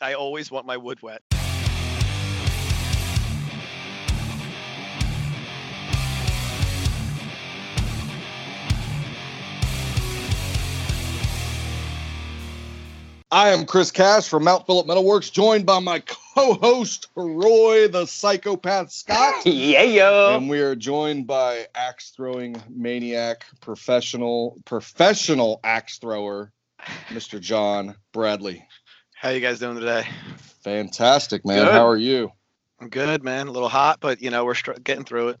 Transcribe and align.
I 0.00 0.12
always 0.12 0.50
want 0.50 0.66
my 0.66 0.76
wood 0.76 1.00
wet. 1.00 1.22
I 13.32 13.48
am 13.48 13.66
Chris 13.66 13.90
Cash 13.90 14.28
from 14.28 14.44
Mount 14.44 14.66
Phillip 14.66 14.86
Metalworks, 14.86 15.32
joined 15.32 15.66
by 15.66 15.80
my 15.80 16.00
co-host 16.00 17.08
Roy 17.16 17.88
the 17.88 18.06
Psychopath 18.06 18.92
Scott. 18.92 19.34
yeah, 19.46 19.82
yo. 19.82 20.36
And 20.36 20.48
we 20.48 20.60
are 20.60 20.76
joined 20.76 21.26
by 21.26 21.66
axe 21.74 22.10
throwing 22.10 22.62
maniac, 22.68 23.46
professional, 23.60 24.58
professional 24.64 25.60
axe 25.64 25.98
thrower, 25.98 26.52
Mr. 27.08 27.40
John 27.40 27.96
Bradley. 28.12 28.66
How 29.16 29.30
you 29.30 29.40
guys 29.40 29.58
doing 29.58 29.76
today? 29.78 30.06
Fantastic, 30.62 31.44
man. 31.44 31.64
Good. 31.64 31.72
How 31.72 31.86
are 31.86 31.96
you? 31.96 32.32
I'm 32.80 32.88
good, 32.88 33.22
man. 33.24 33.48
A 33.48 33.50
little 33.50 33.68
hot, 33.68 33.98
but 34.00 34.20
you 34.20 34.30
know 34.30 34.44
we're 34.44 34.54
str- 34.54 34.72
getting 34.72 35.04
through 35.04 35.30
it. 35.30 35.40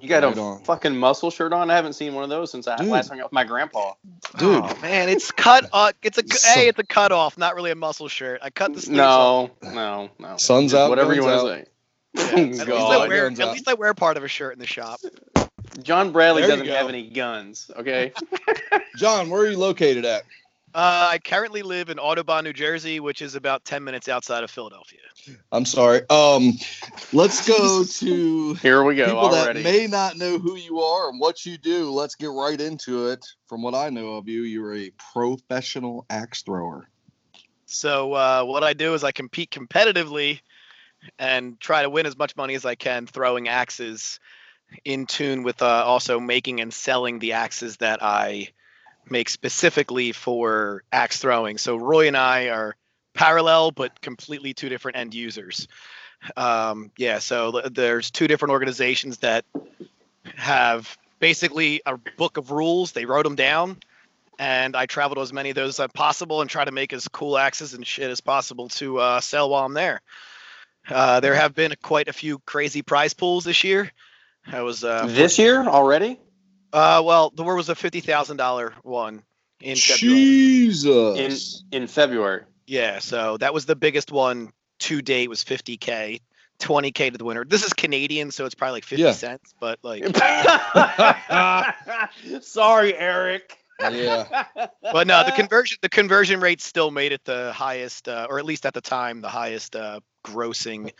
You 0.00 0.08
got 0.08 0.22
Right 0.22 0.36
a 0.36 0.40
on. 0.40 0.62
fucking 0.64 0.96
muscle 0.96 1.30
shirt 1.30 1.52
on? 1.54 1.70
I 1.70 1.74
haven't 1.74 1.94
seen 1.94 2.14
one 2.14 2.22
of 2.22 2.28
those 2.30 2.50
since 2.52 2.68
I 2.68 2.76
Dude. 2.76 2.88
last 2.88 3.08
hung 3.08 3.18
out 3.18 3.24
with 3.26 3.32
my 3.32 3.44
grandpa. 3.44 3.94
Dude. 4.36 4.62
oh, 4.62 4.78
man, 4.82 5.08
it's 5.08 5.30
cut. 5.32 5.68
Uh, 5.72 5.92
it's 6.02 6.18
a 6.18 6.22
c- 6.22 6.36
So- 6.36 6.52
hey, 6.60 6.68
it's 6.68 6.78
a 6.78 6.84
cut 6.84 7.12
off, 7.12 7.38
not 7.38 7.54
really 7.54 7.70
a 7.70 7.74
muscle 7.74 8.06
shirt. 8.06 8.40
I 8.42 8.50
cut 8.50 8.74
the 8.74 8.80
sleeves 8.82 9.00
off. 9.00 9.50
No, 9.62 9.70
no, 9.72 10.10
no. 10.18 10.36
Sun's 10.36 10.72
Just 10.72 10.80
out, 10.82 10.90
Whatever 10.90 11.14
you 11.14 11.24
want 11.24 11.40
to 12.14 12.20
say. 12.20 12.30
At 12.32 12.36
least, 12.36 12.60
I 12.68 13.06
wear, 13.08 13.26
at 13.26 13.38
least 13.38 13.68
I 13.68 13.74
wear 13.74 13.92
part 13.94 14.16
of 14.16 14.24
a 14.24 14.28
shirt 14.28 14.52
in 14.52 14.58
the 14.58 14.66
shop. 14.66 15.00
John 15.82 16.12
Bradley 16.12 16.42
There 16.42 16.50
doesn't 16.52 16.66
have 16.68 16.88
any 16.88 17.08
guns, 17.10 17.70
okay? 17.76 18.12
John, 18.96 19.28
where 19.30 19.42
are 19.42 19.50
you 19.50 19.58
located 19.58 20.04
at? 20.06 20.22
Uh, 20.76 21.08
I 21.12 21.18
currently 21.20 21.62
live 21.62 21.88
in 21.88 21.98
Audubon, 21.98 22.44
New 22.44 22.52
Jersey, 22.52 23.00
which 23.00 23.22
is 23.22 23.34
about 23.34 23.64
10 23.64 23.82
minutes 23.82 24.10
outside 24.10 24.44
of 24.44 24.50
Philadelphia. 24.50 25.00
I'm 25.50 25.64
sorry. 25.64 26.02
Um, 26.10 26.52
let's 27.14 27.48
go 27.48 27.82
to 27.90 28.52
Here 28.56 28.84
we 28.84 28.94
go 28.94 29.06
people 29.06 29.20
already. 29.20 29.62
that 29.62 29.72
may 29.72 29.86
not 29.86 30.18
know 30.18 30.38
who 30.38 30.56
you 30.56 30.80
are 30.80 31.08
and 31.08 31.18
what 31.18 31.46
you 31.46 31.56
do. 31.56 31.90
Let's 31.90 32.14
get 32.14 32.26
right 32.26 32.60
into 32.60 33.06
it. 33.06 33.24
From 33.46 33.62
what 33.62 33.74
I 33.74 33.88
know 33.88 34.16
of 34.16 34.28
you, 34.28 34.42
you're 34.42 34.74
a 34.74 34.90
professional 35.14 36.04
axe 36.10 36.42
thrower. 36.42 36.90
So 37.64 38.12
uh, 38.12 38.44
what 38.44 38.62
I 38.62 38.74
do 38.74 38.92
is 38.92 39.02
I 39.02 39.12
compete 39.12 39.50
competitively 39.50 40.40
and 41.18 41.58
try 41.58 41.84
to 41.84 41.88
win 41.88 42.04
as 42.04 42.18
much 42.18 42.36
money 42.36 42.54
as 42.54 42.66
I 42.66 42.74
can 42.74 43.06
throwing 43.06 43.48
axes 43.48 44.20
in 44.84 45.06
tune 45.06 45.42
with 45.42 45.62
uh, 45.62 45.84
also 45.86 46.20
making 46.20 46.60
and 46.60 46.70
selling 46.70 47.18
the 47.18 47.32
axes 47.32 47.78
that 47.78 48.02
I 48.02 48.48
make 49.10 49.28
specifically 49.28 50.12
for 50.12 50.82
axe 50.92 51.18
throwing. 51.18 51.58
So 51.58 51.76
Roy 51.76 52.08
and 52.08 52.16
I 52.16 52.48
are 52.48 52.76
parallel 53.14 53.70
but 53.70 54.00
completely 54.00 54.54
two 54.54 54.68
different 54.68 54.96
end 54.96 55.14
users. 55.14 55.68
Um, 56.36 56.90
yeah, 56.96 57.18
so 57.18 57.52
th- 57.52 57.72
there's 57.72 58.10
two 58.10 58.26
different 58.26 58.52
organizations 58.52 59.18
that 59.18 59.44
have 60.34 60.96
basically 61.18 61.82
a 61.86 61.96
book 62.16 62.36
of 62.36 62.50
rules. 62.50 62.92
They 62.92 63.04
wrote 63.04 63.24
them 63.24 63.36
down 63.36 63.78
and 64.38 64.76
I 64.76 64.86
travel 64.86 65.16
to 65.16 65.20
as 65.20 65.32
many 65.32 65.50
of 65.50 65.56
those 65.56 65.80
as 65.80 65.90
possible 65.92 66.40
and 66.40 66.50
try 66.50 66.64
to 66.64 66.72
make 66.72 66.92
as 66.92 67.08
cool 67.08 67.38
axes 67.38 67.74
and 67.74 67.86
shit 67.86 68.10
as 68.10 68.20
possible 68.20 68.68
to 68.70 68.98
uh, 68.98 69.20
sell 69.20 69.50
while 69.50 69.64
I'm 69.64 69.74
there. 69.74 70.02
Uh, 70.88 71.20
there 71.20 71.34
have 71.34 71.54
been 71.54 71.74
quite 71.82 72.08
a 72.08 72.12
few 72.12 72.38
crazy 72.40 72.82
prize 72.82 73.14
pools 73.14 73.44
this 73.44 73.64
year. 73.64 73.90
I 74.46 74.62
was 74.62 74.84
uh, 74.84 75.06
this 75.06 75.38
year 75.38 75.62
already? 75.62 76.20
Uh, 76.72 77.02
well, 77.04 77.30
there 77.30 77.44
was 77.44 77.68
a 77.68 77.74
fifty 77.74 78.00
thousand 78.00 78.36
dollar 78.36 78.74
one 78.82 79.22
in 79.60 79.76
February. 79.76 80.68
In 81.18 81.36
in 81.72 81.86
February. 81.86 82.42
Yeah, 82.66 82.98
so 82.98 83.36
that 83.38 83.54
was 83.54 83.66
the 83.66 83.76
biggest 83.76 84.10
one 84.10 84.52
to 84.80 85.02
date 85.02 85.28
was 85.28 85.42
fifty 85.42 85.76
k. 85.76 86.20
20k 86.58 87.12
to 87.12 87.18
the 87.18 87.24
winner. 87.24 87.44
This 87.44 87.64
is 87.64 87.74
Canadian, 87.74 88.30
so 88.30 88.46
it's 88.46 88.54
probably 88.54 88.76
like 88.76 88.84
50 88.84 89.02
Yeah. 89.02 89.12
cents, 89.12 89.54
but 89.60 89.78
like 89.82 90.04
Sorry, 92.40 92.96
Eric. 92.96 93.58
yeah. 93.80 94.44
but 94.82 95.06
no, 95.06 95.22
the 95.24 95.32
conversion 95.32 95.76
the 95.82 95.88
conversion 95.90 96.40
rate 96.40 96.62
still 96.62 96.90
made 96.90 97.12
it 97.12 97.22
the 97.26 97.52
highest 97.52 98.08
uh, 98.08 98.26
or 98.30 98.38
at 98.38 98.46
least 98.46 98.64
at 98.64 98.72
the 98.72 98.80
time 98.80 99.20
the 99.20 99.28
highest 99.28 99.76
uh, 99.76 100.00
grossing 100.24 100.92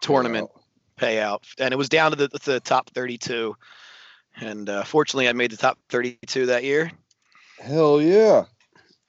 tournament 0.00 0.50
payout, 0.98 1.42
and 1.60 1.72
it 1.72 1.76
was 1.76 1.88
down 1.88 2.10
to 2.10 2.16
the, 2.16 2.28
the 2.44 2.58
top 2.60 2.90
32. 2.90 3.54
And 4.40 4.68
uh, 4.68 4.84
fortunately, 4.84 5.28
I 5.28 5.32
made 5.32 5.50
the 5.50 5.56
top 5.56 5.78
32 5.88 6.46
that 6.46 6.64
year. 6.64 6.90
Hell 7.58 8.00
yeah. 8.02 8.44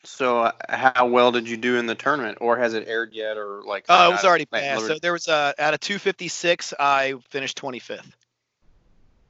So, 0.04 0.42
uh, 0.44 0.52
how 0.70 1.08
well 1.08 1.32
did 1.32 1.50
you 1.50 1.58
do 1.58 1.78
in 1.78 1.86
the 1.86 1.96
tournament, 1.96 2.38
or 2.40 2.58
has 2.58 2.74
it 2.74 2.88
aired 2.88 3.14
yet, 3.14 3.38
or 3.38 3.62
like? 3.66 3.86
Oh, 3.90 4.10
it 4.10 4.12
was 4.14 4.24
already 4.24 4.48
like, 4.52 4.64
passed. 4.64 4.86
So 4.88 5.00
there 5.00 5.12
was 5.12 5.28
uh, 5.28 5.52
out 5.60 5.74
of 5.74 5.80
256, 5.82 6.74
I 6.80 7.16
finished 7.30 7.58
25th. 7.62 8.06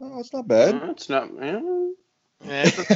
Oh, 0.02 0.18
that's 0.18 0.34
not 0.34 0.48
bad. 0.48 0.76
Uh, 0.76 0.92
it's 0.92 1.10
not. 1.10 1.30
yeah. 1.42 1.60
Yeah, 2.48 2.64
it's 2.66 2.78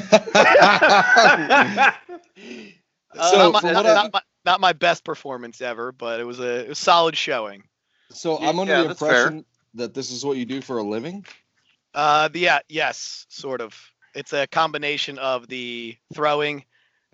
Uh, 3.18 3.22
So, 3.32 3.52
not, 3.52 3.64
my, 3.64 3.74
not, 3.74 3.86
I- 3.86 3.94
not 3.94 4.14
my, 4.14 4.22
not 4.46 4.62
my 4.62 4.74
best 4.74 5.04
performance 5.04 5.62
ever, 5.62 5.92
but 5.92 6.20
it 6.20 6.24
was 6.24 6.40
a, 6.40 6.66
it 6.66 6.70
was 6.70 6.80
solid 6.80 7.18
showing. 7.18 7.64
so 8.12 8.38
I'm 8.38 8.60
under 8.60 8.74
Yeah, 8.74 8.84
the 8.84 8.88
that's 8.90 9.00
fair. 9.00 9.16
impression 9.16 9.46
that 9.76 9.94
this 9.94 10.12
is 10.12 10.24
what 10.24 10.38
you 10.38 10.46
do 10.46 10.62
for 10.62 10.78
a 10.78 10.84
living. 10.84 11.26
Uh, 11.94 12.28
the, 12.29 12.40
yeah, 12.40 12.59
yes, 12.69 13.25
sort 13.29 13.62
of. 13.62 13.75
It's 14.13 14.34
a 14.34 14.47
combination 14.47 15.18
of 15.19 15.47
the 15.47 15.97
throwing, 16.13 16.66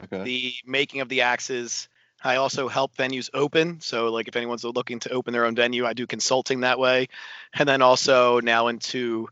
Okay. 0.04 0.24
the 0.24 0.54
making 0.66 1.02
of 1.02 1.10
the 1.10 1.22
axes. 1.22 1.88
I 2.24 2.38
also 2.38 2.68
help 2.68 2.96
venues 2.98 3.30
open. 3.34 3.80
So, 3.82 4.10
like, 4.10 4.28
if 4.28 4.36
anyone's 4.36 4.64
looking 4.64 5.00
to 5.02 5.12
open 5.12 5.34
their 5.34 5.46
own 5.46 5.56
venue, 5.56 5.86
I 5.86 5.94
do 5.94 6.08
consulting 6.08 6.62
that 6.62 6.80
way. 6.80 7.08
And 7.54 7.70
then 7.70 7.82
also 7.84 8.40
now 8.40 8.68
into 8.68 9.30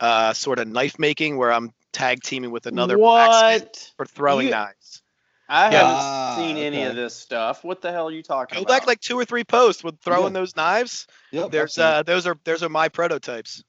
uh, 0.00 0.32
sort 0.32 0.58
of 0.58 0.68
knife 0.68 0.98
making, 0.98 1.36
where 1.36 1.52
I'm 1.52 1.72
tag 1.92 2.22
teaming 2.22 2.50
with 2.50 2.66
another 2.66 2.96
blacksmith 2.96 3.62
What? 3.64 3.92
for 3.96 4.06
throwing 4.06 4.46
You- 4.46 4.52
knives. 4.52 5.02
I 5.48 5.70
Yeah. 5.70 5.78
haven't 5.78 5.94
Ah, 5.96 6.34
seen 6.38 6.56
any 6.56 6.78
okay. 6.78 6.86
of 6.90 6.96
this 6.96 7.14
stuff. 7.14 7.62
What 7.62 7.80
the 7.80 7.92
hell 7.92 8.08
are 8.08 8.12
you 8.12 8.22
talking 8.22 8.56
Go 8.56 8.62
about? 8.62 8.68
back 8.80 8.86
like 8.88 9.00
two 9.00 9.16
or 9.18 9.24
three 9.24 9.44
posts 9.44 9.84
with 9.84 10.00
throwing 10.00 10.32
Yeah. 10.34 10.40
those 10.40 10.56
knives. 10.56 11.06
Yep. 11.30 11.50
There's 11.52 11.78
uh, 11.78 12.02
those 12.02 12.26
are 12.26 12.36
those 12.44 12.62
are 12.64 12.68
my 12.68 12.88
prototypes. 12.88 13.62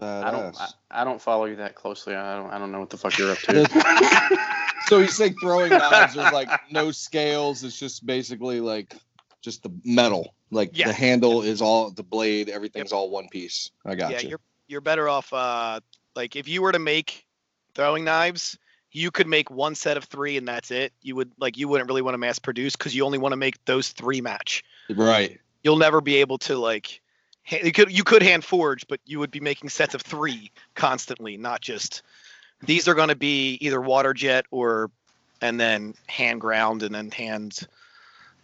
Seen 0.00 0.08
I 0.08 0.30
don't. 0.30 0.60
I. 0.60 0.68
I 0.90 1.04
don't 1.04 1.20
follow 1.20 1.44
you 1.46 1.56
that 1.56 1.74
closely. 1.74 2.14
I 2.14 2.36
don't. 2.36 2.50
I 2.50 2.58
don't 2.58 2.72
know 2.72 2.80
what 2.80 2.90
the 2.90 2.96
fuck 2.96 3.18
you're 3.18 3.32
up 3.32 3.38
to. 3.38 4.38
So 4.86 4.98
you 5.00 5.08
say 5.08 5.30
throwing 5.30 5.70
knives, 5.70 6.14
there's 6.14 6.32
like 6.32 6.48
no 6.70 6.92
scales. 6.92 7.64
It's 7.64 7.78
just 7.78 8.06
basically 8.06 8.60
like 8.60 8.94
just 9.42 9.64
the 9.64 9.70
metal. 9.84 10.34
Like 10.52 10.70
Yeah. 10.78 10.86
the 10.86 10.92
handle 10.92 11.42
is 11.42 11.60
all 11.60 11.90
the 11.90 12.04
blade, 12.04 12.48
everything's 12.48 12.92
all 12.92 13.10
one 13.10 13.28
piece. 13.28 13.72
I 13.84 13.96
got 13.96 14.10
you. 14.10 14.14
yeah, 14.14 14.22
you. 14.22 14.28
you're 14.28 14.40
you're 14.68 14.80
better 14.80 15.08
off. 15.08 15.32
Uh, 15.32 15.80
like 16.14 16.36
if 16.36 16.46
you 16.46 16.62
were 16.62 16.70
to 16.70 16.78
make 16.78 17.26
throwing 17.74 18.04
knives, 18.04 18.56
you 18.92 19.10
could 19.10 19.26
make 19.26 19.50
one 19.50 19.74
set 19.74 19.96
of 19.96 20.04
three 20.04 20.36
and 20.36 20.46
that's 20.46 20.70
it. 20.70 20.92
You 21.02 21.16
would 21.16 21.32
like 21.38 21.56
you 21.56 21.66
wouldn't 21.66 21.88
really 21.88 22.02
want 22.02 22.14
to 22.14 22.18
mass 22.18 22.38
produce 22.38 22.76
because 22.76 22.94
you 22.94 23.04
only 23.04 23.18
want 23.18 23.32
to 23.32 23.36
make 23.36 23.62
those 23.64 23.88
three 23.88 24.20
match. 24.20 24.62
Right. 24.88 25.40
You'll 25.64 25.78
never 25.78 26.00
be 26.00 26.16
able 26.16 26.38
to 26.38 26.56
like. 26.58 27.00
You 27.48 27.72
could 27.72 27.96
you 27.96 28.04
could 28.04 28.22
hand 28.22 28.44
forge, 28.44 28.86
but 28.88 29.00
you 29.06 29.18
would 29.20 29.30
be 29.30 29.40
making 29.40 29.68
sets 29.68 29.94
of 29.94 30.02
three 30.02 30.50
constantly, 30.74 31.36
not 31.36 31.60
just. 31.60 32.02
These 32.62 32.88
are 32.88 32.94
going 32.94 33.10
to 33.10 33.16
be 33.16 33.58
either 33.60 33.80
water 33.80 34.14
jet 34.14 34.46
or, 34.50 34.90
and 35.42 35.60
then 35.60 35.94
hand 36.06 36.40
ground 36.40 36.82
and 36.82 36.94
then 36.94 37.10
hand, 37.10 37.60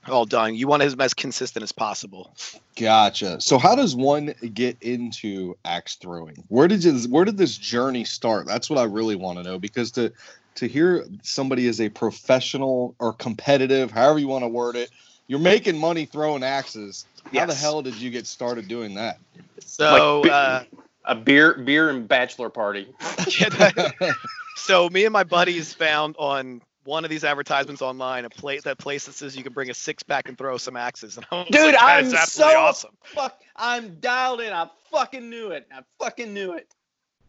all 0.07 0.27
done. 0.27 0.55
You 0.55 0.69
want 0.69 0.83
it 0.83 1.01
as, 1.01 1.15
consistent 1.15 1.63
as 1.63 1.73
possible. 1.73 2.35
Gotcha. 2.77 3.41
So 3.41 3.57
how 3.59 3.75
does 3.75 3.97
one 3.97 4.35
get 4.53 4.77
into 4.83 5.57
axe 5.65 5.95
throwing? 5.97 6.45
Where 6.49 6.69
did 6.69 6.83
this, 6.83 7.09
where 7.09 7.25
did 7.25 7.39
this 7.39 7.57
journey 7.57 8.05
start? 8.05 8.47
That's 8.47 8.69
what 8.69 8.79
I 8.79 8.85
really 8.85 9.17
want 9.17 9.39
to 9.39 9.45
know 9.45 9.59
because 9.59 9.91
to 9.93 10.13
to 10.57 10.67
hear 10.67 11.07
somebody 11.23 11.67
is 11.67 11.81
a 11.81 11.89
professional 11.89 12.95
or 12.99 13.15
competitive, 13.15 13.91
however 13.91 14.19
you 14.19 14.29
want 14.29 14.45
to 14.45 14.49
word 14.49 14.77
it, 14.77 14.91
you're 15.33 15.41
making 15.41 15.79
money 15.79 16.05
throwing 16.05 16.43
axes. 16.43 17.07
How 17.33 17.47
the 17.47 17.55
hell 17.55 17.81
did 17.81 17.95
you 17.95 18.11
get 18.11 18.27
started 18.27 18.69
doing 18.69 18.97
that? 18.97 19.19
So. 19.61 20.21
Like, 20.21 20.31
uh, 20.31 20.65
a 21.07 21.15
beer, 21.15 21.55
beer 21.55 21.89
and 21.89 22.07
bachelor 22.07 22.51
party. 22.51 22.87
So 24.57 24.91
me 24.91 25.07
and 25.07 25.13
my 25.15 25.25
buddies 25.25 25.73
found 25.73 26.15
on 26.19 26.61
one 26.85 27.03
of 27.05 27.11
these 27.11 27.25
advertisements 27.25 27.81
online 27.81 28.27
a 28.27 28.31
place 28.31 28.63
that 28.65 28.77
place 28.77 29.07
that 29.07 29.15
says 29.15 29.35
you 29.35 29.43
can 29.43 29.55
bring 29.55 29.71
a 29.71 29.75
six 29.75 30.03
pack 30.03 30.29
and 30.29 30.37
throw 30.37 30.59
some 30.59 30.77
axes. 30.77 31.17
And 31.23 31.27
I 31.33 31.37
was 31.39 31.47
Dude, 31.51 31.75
like, 31.75 31.83
I'm 31.83 32.11
so 32.11 32.45
awesome. 32.61 32.91
fuck. 33.03 33.41
I'm 33.57 33.99
dialed 34.01 34.43
in. 34.43 34.53
I 34.53 34.69
fucking 34.91 35.31
knew 35.31 35.49
it. 35.53 35.67
I 35.73 35.81
fucking 35.99 36.33
knew 36.35 36.53
it. 36.53 36.69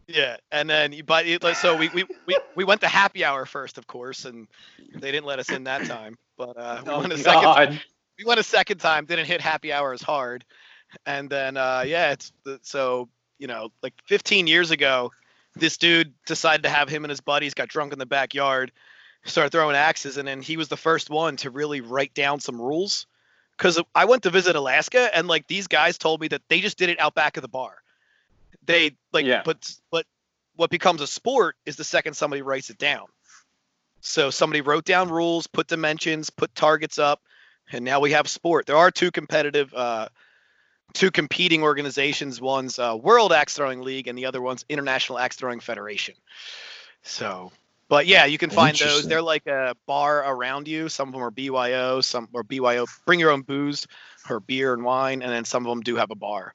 Yeah, 0.08 0.36
and 0.52 0.70
then 0.70 0.92
you 0.92 1.04
but 1.04 1.26
it- 1.26 1.42
so 1.56 1.78
we, 1.78 1.88
we 1.90 2.04
we 2.28 2.38
we 2.56 2.66
went 2.66 2.82
to 2.82 2.88
happy 2.90 3.24
hour 3.24 3.46
first, 3.46 3.78
of 3.78 3.88
course, 3.88 4.26
and 4.26 4.48
they 5.00 5.12
didn't 5.12 5.26
let 5.26 5.40
us 5.40 5.50
in 5.50 5.64
that 5.64 5.86
time. 5.86 6.18
But 6.38 6.58
uh, 6.58 6.82
we 6.86 6.92
Oh, 6.92 7.00
went 7.00 7.14
a 7.14 7.18
second. 7.18 7.42
God. 7.44 7.82
We 8.18 8.26
went 8.26 8.40
a 8.40 8.44
second 8.44 8.78
time. 8.78 9.06
Didn't 9.06 9.26
hit 9.26 9.42
happy 9.42 9.74
hour 9.74 9.94
as 9.94 10.02
hard, 10.02 10.46
and 11.06 11.30
then 11.30 11.58
uh, 11.58 11.84
yeah, 11.86 12.12
it's 12.12 12.32
so 12.62 13.10
you 13.40 13.48
know 13.48 13.70
like 13.82 13.94
15 14.06 14.48
years 14.48 14.72
ago, 14.72 15.12
this 15.56 15.78
dude 15.78 16.14
decided 16.26 16.64
to 16.64 16.70
have 16.70 16.90
him 16.90 17.04
and 17.04 17.10
his 17.10 17.22
buddies 17.22 17.54
got 17.54 17.70
drunk 17.70 17.94
in 17.94 18.00
the 18.00 18.06
backyard, 18.06 18.72
started 19.26 19.52
throwing 19.52 19.76
axes, 19.76 20.18
and 20.18 20.28
then 20.28 20.42
he 20.42 20.58
was 20.58 20.68
the 20.68 20.78
first 20.78 21.10
one 21.10 21.38
to 21.38 21.50
really 21.50 21.82
write 21.82 22.14
down 22.14 22.40
some 22.40 22.62
rules 22.62 23.08
because 23.58 23.80
I 23.96 24.06
went 24.06 24.24
to 24.24 24.30
visit 24.30 24.56
Alaska 24.56 25.16
and 25.16 25.28
like 25.28 25.48
these 25.48 25.68
guys 25.68 25.98
told 25.98 26.22
me 26.22 26.28
that 26.30 26.42
they 26.50 26.60
just 26.60 26.78
did 26.78 26.90
it 26.90 27.00
out 27.00 27.16
back 27.16 27.38
of 27.38 27.42
the 27.42 27.48
bar. 27.48 27.76
They 28.66 28.96
like, 29.12 29.26
Yeah. 29.26 29.42
but 29.44 29.74
but 29.92 30.06
what 30.56 30.70
becomes 30.70 31.02
a 31.02 31.08
sport 31.08 31.56
is 31.66 31.76
the 31.76 31.84
second 31.84 32.14
somebody 32.14 32.42
writes 32.42 32.70
it 32.70 32.78
down. 32.78 33.08
So 34.02 34.30
somebody 34.30 34.62
wrote 34.62 34.86
down 34.86 35.10
rules, 35.10 35.48
put 35.48 35.68
dimensions, 35.68 36.30
put 36.30 36.54
targets 36.56 37.00
up, 37.00 37.22
and 37.72 37.84
now 37.86 38.00
we 38.00 38.12
have 38.12 38.28
sport. 38.28 38.66
There 38.66 38.78
are 38.78 38.92
two 38.92 39.12
competitive, 39.12 39.74
uh, 39.74 40.10
two 40.94 41.12
competing 41.12 41.64
organizations. 41.64 42.40
One's 42.42 42.78
uh, 42.80 42.98
World 43.02 43.34
Axe 43.34 43.56
Throwing 43.56 43.82
League, 43.82 44.08
and 44.08 44.18
the 44.18 44.26
other 44.26 44.42
one's 44.42 44.66
International 44.70 45.18
Axe 45.20 45.36
Throwing 45.36 45.60
Federation. 45.60 46.16
So, 47.04 47.52
but 47.90 48.06
yeah, 48.08 48.26
you 48.26 48.38
can 48.38 48.50
find 48.50 48.78
those. 48.78 49.08
They're 49.08 49.22
like 49.22 49.46
a 49.48 49.76
bar 49.88 50.20
around 50.30 50.68
you. 50.68 50.90
Some 50.90 51.10
of 51.10 51.14
them 51.14 51.24
are 51.24 51.32
BYO, 51.32 52.02
some 52.02 52.28
or 52.34 52.44
BYO. 52.44 52.86
Bring 53.06 53.20
your 53.20 53.32
own 53.32 53.42
booze 53.42 53.88
or 54.30 54.40
beer 54.40 54.74
and 54.74 54.84
wine, 54.84 55.22
and 55.22 55.32
then 55.32 55.46
some 55.46 55.66
of 55.66 55.70
them 55.70 55.82
do 55.82 55.96
have 55.96 56.12
a 56.12 56.16
bar. 56.16 56.54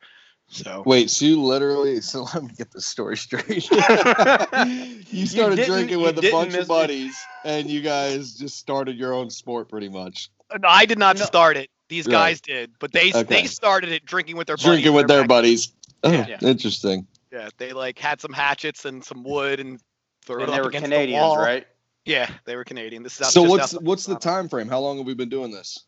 So 0.50 0.82
Wait, 0.86 1.10
so 1.10 1.26
you 1.26 1.42
literally? 1.42 2.00
So 2.00 2.26
let 2.34 2.42
me 2.42 2.50
get 2.56 2.70
this 2.70 2.86
story 2.86 3.18
straight. 3.18 3.70
you 3.70 5.26
started 5.26 5.56
didn't- 5.56 5.66
drinking 5.66 5.98
you 5.98 6.04
with 6.04 6.18
a 6.18 6.30
bunch 6.30 6.52
miss 6.52 6.62
of 6.62 6.68
me. 6.68 6.74
buddies, 6.74 7.16
and 7.44 7.68
you 7.68 7.82
guys 7.82 8.34
just 8.34 8.56
started 8.58 8.96
your 8.96 9.12
own 9.12 9.28
sport, 9.28 9.68
pretty 9.68 9.90
much. 9.90 10.30
No, 10.56 10.68
I 10.68 10.86
did 10.86 10.98
not 10.98 11.18
No. 11.18 11.24
start 11.24 11.56
it. 11.56 11.70
These 11.88 12.06
Right. 12.06 12.12
guys 12.12 12.40
did, 12.40 12.72
but 12.78 12.92
they 12.92 13.10
Okay. 13.12 13.24
they 13.24 13.44
started 13.44 13.92
it 13.92 14.04
drinking 14.04 14.36
with 14.36 14.46
their 14.46 14.56
Drinking 14.56 14.92
buddies 14.92 14.96
with 14.96 15.08
their 15.08 15.18
their 15.18 15.26
buddies. 15.26 15.72
Oh, 16.04 16.10
Yeah. 16.12 16.38
interesting. 16.42 17.06
Yeah, 17.32 17.48
they 17.58 17.72
like 17.72 17.98
had 17.98 18.20
some 18.20 18.32
hatchets 18.32 18.84
and 18.84 19.04
some 19.04 19.22
wood 19.24 19.60
and 19.60 19.80
threw 20.24 20.40
it 20.40 20.44
and 20.44 20.52
up 20.52 20.62
were 20.62 20.68
against 20.68 20.84
Canadians, 20.84 21.20
the 21.20 21.22
wall. 21.22 21.36
right? 21.36 21.66
Yeah, 22.04 22.30
they 22.46 22.56
were 22.56 22.64
Canadian. 22.64 23.02
This 23.02 23.20
is 23.20 23.32
So 23.32 23.42
just 23.42 23.50
what's 23.50 23.72
what's 23.74 24.04
the 24.06 24.16
time 24.16 24.48
frame? 24.48 24.68
How 24.68 24.80
long 24.80 24.98
have 24.98 25.06
we 25.06 25.14
been 25.14 25.28
doing 25.28 25.50
this? 25.50 25.78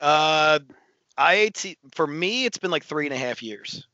Uh, 0.00 0.58
IAT 1.18 1.76
for 1.94 2.06
me, 2.06 2.44
it's 2.44 2.58
been 2.58 2.70
like 2.70 2.84
three 2.84 3.06
and 3.06 3.14
a 3.14 3.18
half 3.18 3.42
years. 3.42 3.86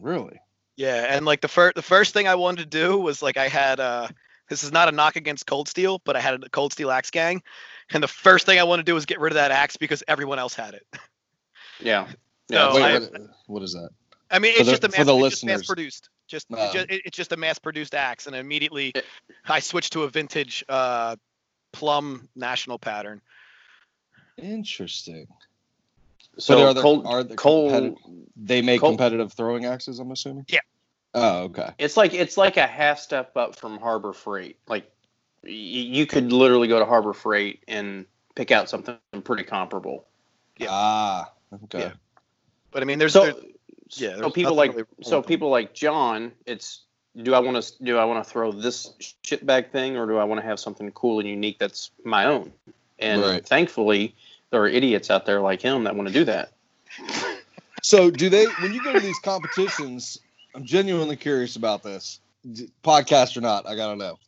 Really? 0.00 0.40
Yeah, 0.76 1.06
and 1.08 1.24
like 1.24 1.40
the 1.40 1.48
first 1.48 1.74
the 1.76 1.82
first 1.82 2.12
thing 2.12 2.26
I 2.28 2.34
wanted 2.34 2.70
to 2.70 2.78
do 2.78 2.98
was 2.98 3.22
like 3.22 3.36
I 3.36 3.48
had 3.48 3.80
uh 3.80 4.08
this 4.48 4.62
is 4.64 4.72
not 4.72 4.88
a 4.88 4.92
knock 4.92 5.16
against 5.16 5.46
Cold 5.46 5.68
Steel, 5.68 6.00
but 6.04 6.16
I 6.16 6.20
had 6.20 6.42
a 6.42 6.48
Cold 6.48 6.72
Steel 6.72 6.90
axe 6.90 7.10
gang, 7.10 7.42
and 7.92 8.02
the 8.02 8.08
first 8.08 8.46
thing 8.46 8.58
I 8.58 8.64
want 8.64 8.80
to 8.80 8.84
do 8.84 8.96
is 8.96 9.04
get 9.06 9.20
rid 9.20 9.32
of 9.32 9.36
that 9.36 9.50
axe 9.50 9.76
because 9.76 10.02
everyone 10.08 10.38
else 10.38 10.54
had 10.54 10.74
it. 10.74 10.86
Yeah. 11.80 12.06
No, 12.50 12.68
Yeah. 12.68 12.74
Wait, 12.74 12.82
I- 12.82 12.98
what, 12.98 13.20
what 13.46 13.62
is 13.62 13.72
that? 13.72 13.90
I 14.30 14.38
mean, 14.38 14.52
it's 14.56 14.64
the- 14.64 14.72
just 14.72 14.84
a 14.84 14.88
for 14.88 14.96
mass, 14.98 15.06
the 15.06 15.16
it's 15.24 15.30
just 15.34 15.44
mass 15.44 15.62
produced. 15.66 16.08
Just, 16.26 16.50
No. 16.50 16.70
just 16.72 16.86
it's 16.88 17.16
just 17.16 17.32
a 17.32 17.36
mass 17.36 17.58
produced 17.58 17.94
axe, 17.94 18.26
and 18.26 18.34
immediately 18.34 18.92
It- 18.94 19.04
I 19.46 19.60
switched 19.60 19.92
to 19.94 20.02
a 20.04 20.08
vintage 20.08 20.64
uh 20.68 21.16
Plumb 21.72 22.28
national 22.36 22.78
pattern. 22.78 23.20
Interesting. 24.38 25.26
So 26.38 26.66
are 26.68 26.74
there- 26.74 26.82
cold, 26.82 27.06
are 27.06 27.22
the 27.22 27.34
cold. 27.36 27.72
competi- 27.72 28.26
They 28.36 28.62
make 28.62 28.80
Colt- 28.80 28.92
competitive 28.92 29.32
throwing 29.32 29.64
axes. 29.64 29.98
I'm 30.00 30.10
assuming. 30.10 30.44
Yeah. 30.48 30.60
Oh, 31.14 31.42
okay. 31.44 31.70
It's 31.78 31.96
like 31.96 32.12
it's 32.14 32.36
like 32.36 32.56
a 32.56 32.66
half 32.66 32.98
step 32.98 33.36
up 33.36 33.54
from 33.56 33.78
Harbor 33.78 34.12
Freight. 34.12 34.58
Like 34.66 34.84
y- 34.84 34.90
you 35.46 36.06
could 36.06 36.32
literally 36.32 36.68
go 36.68 36.78
to 36.78 36.84
Harbor 36.84 37.12
Freight 37.12 37.62
and 37.68 38.06
pick 38.34 38.50
out 38.50 38.68
something 38.68 38.96
pretty 39.22 39.44
comparable. 39.44 40.04
Yeah. 40.58 40.68
Ah, 40.70 41.32
okay. 41.64 41.80
Yeah. 41.80 41.92
But 42.70 42.82
I 42.82 42.86
mean, 42.86 42.98
there's, 42.98 43.12
So, 43.12 43.24
there's 43.24 43.36
yeah, 43.90 44.16
so 44.16 44.30
people 44.30 44.54
like 44.54 44.72
really 44.72 44.84
so 45.02 45.22
people 45.22 45.50
like 45.50 45.74
John, 45.74 46.32
it's 46.46 46.82
do 47.22 47.34
I 47.34 47.38
want 47.38 47.62
to 47.62 47.84
do 47.84 47.98
I 47.98 48.04
want 48.04 48.24
to 48.24 48.28
throw 48.28 48.50
this 48.50 48.92
shitbag 49.22 49.70
thing 49.70 49.96
or 49.96 50.06
do 50.06 50.16
I 50.18 50.24
want 50.24 50.40
to 50.40 50.46
have 50.46 50.58
something 50.58 50.90
cool 50.92 51.20
and 51.20 51.28
unique 51.28 51.58
that's 51.58 51.90
my 52.04 52.24
own? 52.24 52.52
And 52.98 53.22
Right. 53.22 53.46
thankfully, 53.46 54.14
there 54.50 54.62
are 54.62 54.68
idiots 54.68 55.10
out 55.10 55.26
there 55.26 55.40
like 55.40 55.60
him 55.60 55.84
that 55.84 55.94
want 55.94 56.08
to 56.08 56.14
do 56.14 56.24
that. 56.24 56.52
So, 57.82 58.10
do 58.10 58.28
they 58.30 58.46
when 58.60 58.72
you 58.72 58.82
go 58.82 58.92
to 58.92 59.00
these 59.00 59.18
competitions? 59.18 60.18
I'm 60.54 60.64
genuinely 60.64 61.16
curious 61.16 61.56
about 61.56 61.82
this, 61.82 62.20
podcast 62.82 63.36
or 63.36 63.40
not. 63.40 63.66
I 63.66 63.74
gotta 63.74 63.96
know. 63.96 64.18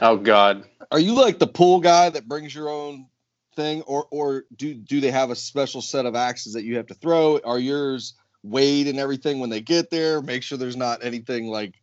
Oh 0.00 0.16
God, 0.16 0.64
Are 0.90 0.98
you 1.00 1.14
like 1.14 1.38
the 1.38 1.46
pool 1.46 1.80
guy 1.80 2.10
that 2.10 2.28
brings 2.28 2.54
your 2.54 2.68
own 2.68 3.06
thing, 3.54 3.82
or 3.82 4.06
or 4.10 4.44
do 4.54 4.74
do 4.74 5.00
they 5.00 5.10
have 5.10 5.30
a 5.30 5.36
special 5.36 5.82
set 5.82 6.06
of 6.06 6.14
axes 6.14 6.52
that 6.52 6.64
you 6.64 6.76
have 6.76 6.86
to 6.88 6.94
throw? 6.94 7.40
Are 7.44 7.58
yours 7.58 8.14
weighed 8.42 8.86
and 8.86 8.98
everything 8.98 9.40
when 9.40 9.50
they 9.50 9.60
get 9.60 9.90
there? 9.90 10.22
Make 10.22 10.42
sure 10.42 10.58
there's 10.58 10.76
not 10.76 11.04
anything 11.04 11.46
like, 11.46 11.74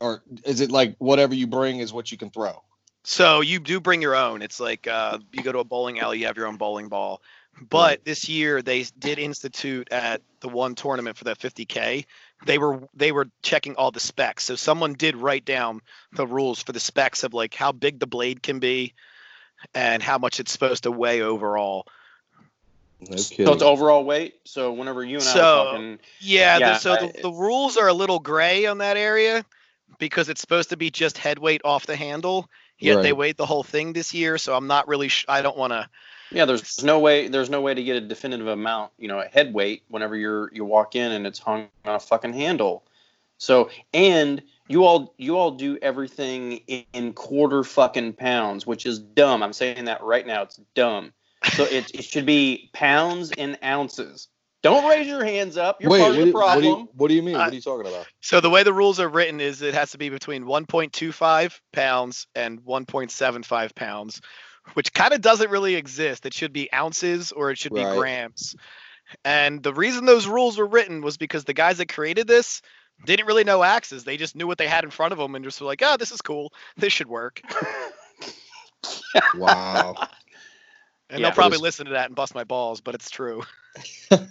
or 0.00 0.22
is 0.44 0.60
it 0.60 0.70
like 0.70 0.96
whatever 0.98 1.34
you 1.34 1.46
bring 1.46 1.78
is 1.78 1.92
what 1.92 2.12
you 2.12 2.18
can 2.18 2.30
throw? 2.30 2.62
So 3.04 3.40
you 3.40 3.58
do 3.58 3.80
bring 3.80 4.02
your 4.02 4.16
own. 4.16 4.42
It's 4.42 4.60
like 4.60 4.86
uh, 4.86 5.18
you 5.32 5.42
go 5.42 5.52
to 5.52 5.60
a 5.60 5.64
bowling 5.64 6.00
alley, 6.00 6.18
you 6.18 6.26
have 6.26 6.36
your 6.36 6.46
own 6.46 6.56
bowling 6.56 6.88
ball. 6.88 7.22
But 7.70 8.04
this 8.04 8.28
year 8.28 8.62
they 8.62 8.84
did 8.98 9.18
institute 9.18 9.88
at 9.90 10.22
the 10.40 10.48
one 10.48 10.74
tournament 10.74 11.16
for 11.16 11.24
that 11.24 11.38
50k. 11.38 12.04
They 12.46 12.58
were 12.58 12.80
they 12.94 13.12
were 13.12 13.28
checking 13.42 13.74
all 13.76 13.90
the 13.90 14.00
specs. 14.00 14.44
So 14.44 14.54
someone 14.56 14.94
did 14.94 15.16
write 15.16 15.44
down 15.44 15.80
the 16.12 16.26
rules 16.26 16.62
for 16.62 16.72
the 16.72 16.80
specs 16.80 17.24
of 17.24 17.34
like 17.34 17.54
how 17.54 17.72
big 17.72 17.98
the 17.98 18.06
blade 18.06 18.42
can 18.42 18.58
be 18.60 18.94
and 19.74 20.02
how 20.02 20.18
much 20.18 20.38
it's 20.40 20.52
supposed 20.52 20.84
to 20.84 20.90
weigh 20.92 21.20
overall. 21.20 21.86
No 23.00 23.16
so 23.16 23.52
it's 23.52 23.62
overall 23.62 24.04
weight. 24.04 24.36
So 24.44 24.72
whenever 24.72 25.04
you 25.04 25.18
and 25.18 25.26
I 25.28 25.32
So- 25.32 25.38
were 25.64 25.70
talking, 25.70 25.98
Yeah, 26.20 26.58
the- 26.58 26.78
so 26.78 26.94
the, 26.96 27.18
I- 27.18 27.22
the 27.22 27.30
rules 27.32 27.76
are 27.76 27.88
a 27.88 27.92
little 27.92 28.18
gray 28.18 28.66
on 28.66 28.78
that 28.78 28.96
area 28.96 29.44
because 29.98 30.28
it's 30.28 30.40
supposed 30.40 30.70
to 30.70 30.76
be 30.76 30.90
just 30.90 31.16
head 31.18 31.38
weight 31.38 31.60
off 31.64 31.86
the 31.86 31.96
handle. 31.96 32.48
Yet 32.78 33.02
they 33.02 33.10
Right. 33.12 33.16
weighed 33.16 33.36
the 33.36 33.46
whole 33.46 33.64
thing 33.64 33.92
this 33.92 34.14
year, 34.14 34.38
so 34.38 34.54
I'm 34.54 34.68
not 34.68 34.86
really. 34.86 35.08
Sh- 35.08 35.24
I 35.28 35.42
don't 35.42 35.56
want 35.56 35.72
to. 35.72 35.88
Yeah, 36.32 36.44
there's 36.44 36.82
no 36.82 36.98
way 36.98 37.28
there's 37.28 37.50
no 37.50 37.60
way 37.60 37.74
to 37.74 37.82
get 37.82 37.96
a 37.96 38.00
definitive 38.00 38.46
amount, 38.46 38.92
you 38.98 39.08
know, 39.08 39.20
a 39.20 39.26
head 39.26 39.54
weight 39.54 39.82
whenever 39.88 40.16
you're 40.16 40.52
you 40.52 40.64
walk 40.64 40.94
in 40.94 41.12
and 41.12 41.26
it's 41.26 41.38
hung 41.38 41.68
on 41.84 41.94
a 41.94 42.00
fucking 42.00 42.32
handle. 42.32 42.84
So 43.38 43.70
and 43.94 44.42
you 44.68 44.84
all 44.84 45.14
you 45.16 45.36
all 45.36 45.52
do 45.52 45.78
everything 45.80 46.60
in, 46.66 46.84
in 46.92 47.12
quarter 47.12 47.64
fucking 47.64 48.14
pounds, 48.14 48.66
which 48.66 48.84
is 48.86 48.98
dumb. 48.98 49.42
I'm 49.42 49.52
saying 49.52 49.86
that 49.86 50.02
right 50.02 50.26
now. 50.26 50.42
It's 50.42 50.60
dumb. 50.74 51.12
So 51.54 51.64
it, 51.64 51.94
it 51.94 52.04
should 52.04 52.26
be 52.26 52.70
pounds 52.72 53.32
and 53.32 53.58
ounces. 53.64 54.28
Don't 54.62 54.88
raise 54.88 55.06
your 55.06 55.24
hands 55.24 55.56
up. 55.56 55.80
You're 55.80 55.90
Wait, 55.90 56.00
part 56.00 56.10
what, 56.10 56.18
of 56.18 56.26
do- 56.26 56.32
the 56.32 56.38
what 56.38 56.54
do 56.54 56.60
problem. 56.60 56.80
you 56.80 56.88
what 56.94 57.08
do 57.08 57.14
you 57.14 57.22
mean? 57.22 57.36
Uh, 57.36 57.44
what 57.44 57.52
are 57.52 57.54
you 57.54 57.60
talking 57.60 57.86
about? 57.86 58.06
So 58.20 58.40
the 58.40 58.50
way 58.50 58.64
the 58.64 58.72
rules 58.72 58.98
are 58.98 59.08
written 59.08 59.40
is 59.40 59.62
it 59.62 59.74
has 59.74 59.92
to 59.92 59.98
be 59.98 60.08
between 60.08 60.44
1.25 60.44 61.60
pounds 61.72 62.26
and 62.34 62.60
1.75 62.62 63.74
pounds, 63.74 64.20
which 64.74 64.92
kind 64.92 65.12
of 65.14 65.20
doesn't 65.20 65.50
really 65.50 65.74
exist. 65.74 66.26
It 66.26 66.34
should 66.34 66.52
be 66.52 66.72
ounces 66.72 67.32
or 67.32 67.50
it 67.50 67.58
should 67.58 67.74
be 67.74 67.82
grams. 67.82 68.54
And 69.24 69.62
the 69.62 69.72
reason 69.72 70.04
those 70.04 70.26
rules 70.26 70.58
were 70.58 70.66
written 70.66 71.00
was 71.00 71.16
because 71.16 71.44
the 71.44 71.54
guys 71.54 71.78
that 71.78 71.88
created 71.88 72.26
this 72.26 72.60
didn't 73.06 73.26
really 73.26 73.44
know 73.44 73.62
axes. 73.62 74.04
They 74.04 74.16
just 74.16 74.36
knew 74.36 74.46
what 74.46 74.58
they 74.58 74.66
had 74.68 74.84
in 74.84 74.90
front 74.90 75.12
of 75.12 75.18
them 75.18 75.34
and 75.34 75.44
just 75.44 75.60
were 75.60 75.66
like, 75.66 75.82
"Oh, 75.84 75.96
this 75.96 76.10
is 76.12 76.20
cool. 76.20 76.52
This 76.76 76.92
should 76.92 77.08
work." 77.08 77.40
Wow. 79.36 79.94
And 81.10 81.20
Yeah. 81.20 81.26
they'll 81.28 81.34
probably 81.34 81.56
Just- 81.56 81.62
listen 81.62 81.86
to 81.86 81.92
that 81.92 82.06
and 82.06 82.14
bust 82.14 82.34
my 82.34 82.44
balls, 82.44 82.80
but 82.80 82.94
it's 82.94 83.10
true. 83.10 83.42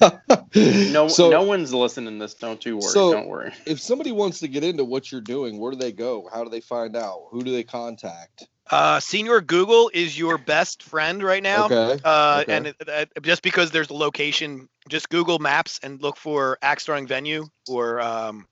No, 0.56 1.08
so 1.08 1.30
no 1.30 1.44
one's 1.44 1.74
listening 1.74 2.18
to 2.20 2.26
this. 2.26 2.34
Don't 2.34 2.66
you 2.66 2.78
worry. 2.78 2.82
So- 2.92 3.12
don't 3.12 3.28
worry. 3.28 3.54
if 3.66 3.80
somebody 3.80 4.12
wants 4.12 4.40
to 4.40 4.48
get 4.48 4.64
into 4.64 4.84
what 4.84 5.12
you're 5.12 5.22
doing, 5.22 5.60
where 5.60 5.72
do 5.72 5.78
they 5.78 5.92
go? 5.92 6.28
How 6.34 6.44
do 6.44 6.50
they 6.50 6.62
find 6.62 6.96
out? 6.96 7.28
Who 7.32 7.44
do 7.44 7.52
they 7.52 7.64
contact? 7.64 8.48
Uh, 8.70 9.00
Senior 9.00 9.42
Google 9.42 9.90
is 9.94 10.18
your 10.18 10.38
best 10.38 10.84
friend 10.84 11.24
right 11.24 11.42
now. 11.44 11.66
Okay. 11.66 12.00
Uh, 12.04 12.40
Okay. 12.44 12.56
and 12.56 12.68
it, 12.68 12.76
it- 12.88 13.12
just 13.24 13.42
because 13.42 13.72
there's 13.72 13.88
the 13.88 13.94
location, 13.94 14.68
just 14.90 15.10
Google 15.10 15.40
Maps 15.40 15.80
and 15.84 16.02
look 16.02 16.18
for 16.18 16.58
axe 16.62 16.86
throwing 16.86 17.08
venue 17.08 17.46
or 17.70 18.02
um, 18.02 18.46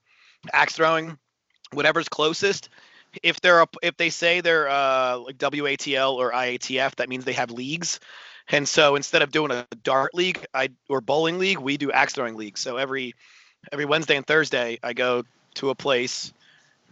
axe 0.53 0.73
throwing, 0.73 1.17
whatever's 1.73 2.07
closest. 2.09 2.69
If 3.23 3.39
they're 3.41 3.61
up, 3.61 3.75
if 3.81 3.97
they 3.97 4.09
say 4.09 4.41
they're 4.41 4.67
uh, 4.69 5.17
like 5.19 5.37
WATL 5.37 6.13
or 6.15 6.31
IATF, 6.31 6.95
that 6.95 7.09
means 7.09 7.25
they 7.25 7.33
have 7.33 7.51
leagues. 7.51 7.99
And 8.49 8.67
so 8.67 8.95
instead 8.95 9.21
of 9.21 9.31
doing 9.31 9.51
a 9.51 9.65
dart 9.83 10.13
league, 10.13 10.45
I 10.53 10.69
or 10.89 11.01
bowling 11.01 11.39
league, 11.39 11.57
we 11.59 11.77
do 11.77 11.91
axe 11.91 12.13
throwing 12.13 12.35
league. 12.35 12.57
So 12.57 12.77
every 12.77 13.15
every 13.71 13.85
Wednesday 13.85 14.17
and 14.17 14.25
Thursday, 14.27 14.79
I 14.83 14.93
go 14.93 15.23
to 15.55 15.69
a 15.69 15.75
place. 15.75 16.31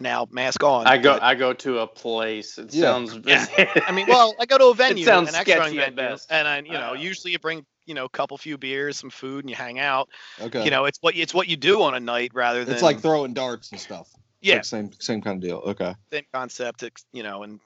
Now 0.04 0.28
mask 0.30 0.62
on. 0.64 0.86
I 0.86 0.98
go. 0.98 1.14
but- 1.14 1.24
I 1.24 1.34
go 1.34 1.54
to 1.54 1.80
a 1.80 1.88
place. 1.88 2.58
It 2.58 2.74
Yeah. 2.74 2.82
sounds. 2.82 3.18
Yeah. 3.26 3.46
I 3.88 3.92
mean, 3.92 4.06
well, 4.08 4.36
I 4.40 4.46
go 4.46 4.58
to 4.58 4.66
a 4.66 4.74
venue, 4.76 5.04
it 5.04 5.06
sounds 5.08 5.30
an 5.30 5.36
axe 5.36 5.50
throwing 5.52 5.70
sketchy 5.72 5.80
at 5.80 5.94
venue, 5.96 6.12
best. 6.12 6.28
and 6.32 6.48
I, 6.48 6.60
you 6.60 6.74
know, 6.74 6.92
Uh. 6.92 6.94
usually 6.94 7.32
you 7.32 7.40
bring, 7.40 7.66
you 7.86 7.94
know, 7.96 8.06
a 8.06 8.10
couple 8.10 8.38
few 8.38 8.58
beers, 8.58 8.98
some 9.00 9.10
food, 9.10 9.44
and 9.46 9.50
you 9.50 9.56
hang 9.56 9.80
out. 9.80 10.10
Okay. 10.42 10.64
You 10.64 10.70
know, 10.72 10.86
it's 10.86 11.00
what 11.02 11.16
it's 11.16 11.34
what 11.34 11.48
you 11.48 11.56
do 11.58 11.82
on 11.82 11.96
a 11.96 12.00
night 12.00 12.32
rather 12.34 12.64
than 12.66 12.74
it's 12.74 12.84
like 12.84 13.00
throwing 13.00 13.34
darts 13.34 13.72
and 13.72 13.80
stuff. 13.80 14.10
Yeah, 14.42 14.56
like 14.56 14.66
same 14.66 14.92
same 15.00 15.22
kind 15.22 15.42
of 15.42 15.50
deal. 15.50 15.58
Okay. 15.66 15.96
same 16.12 16.26
concept. 16.34 16.84
It's, 16.84 17.06
you 17.14 17.24
know, 17.24 17.44
and 17.44 17.60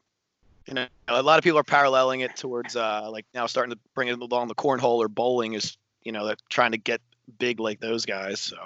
you 0.67 0.74
know, 0.75 0.86
a 1.08 1.24
lot 1.24 1.39
of 1.39 1.44
people 1.44 1.58
are 1.58 1.63
paralleling 1.63 2.20
it 2.20 2.36
towards 2.36 2.75
uh 2.75 3.10
like 3.10 3.25
now 3.34 3.48
starting 3.48 3.74
to 3.74 3.79
bring 3.96 4.10
it 4.10 4.20
along 4.20 4.48
the 4.48 4.56
cornhole 4.56 4.98
or 5.00 5.08
bowling 5.08 5.53
is 5.53 5.75
you 6.03 6.12
know 6.12 6.25
they're 6.27 6.36
trying 6.50 6.74
to 6.74 6.77
get 6.77 7.01
big 7.39 7.60
like 7.60 7.79
those 7.79 8.06
guys. 8.06 8.39
So 8.39 8.58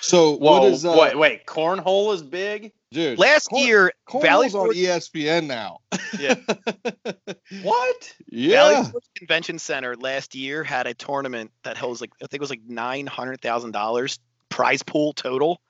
So 0.00 0.36
Whoa, 0.36 0.60
what 0.60 0.72
is 0.72 0.84
uh, 0.84 0.96
wait, 0.98 1.18
wait, 1.18 1.46
cornhole 1.46 2.14
is 2.14 2.22
big. 2.22 2.72
dude? 2.92 3.18
last 3.18 3.48
corn- 3.48 3.66
year, 3.66 3.92
Valley 4.20 4.48
Cornhole's 4.48 4.54
on 4.54 4.70
ESPN 4.74 5.46
now. 5.46 5.78
Yeah. 6.18 6.34
What? 7.62 8.14
yeah. 8.28 8.72
Valley 8.72 8.84
Sports 8.84 9.08
Convention 9.16 9.58
Center 9.58 9.96
last 9.96 10.34
year 10.34 10.62
had 10.62 10.86
a 10.86 10.94
tournament 10.94 11.50
that 11.62 11.76
holds 11.76 12.00
like 12.00 12.10
I 12.22 12.26
think 12.26 12.34
it 12.34 12.40
was 12.40 12.50
like 12.50 12.60
nine 12.68 13.06
hundred 13.06 13.40
thousand 13.40 13.72
dollars 13.72 14.18
prize 14.50 14.82
pool 14.82 15.12
total 15.14 15.60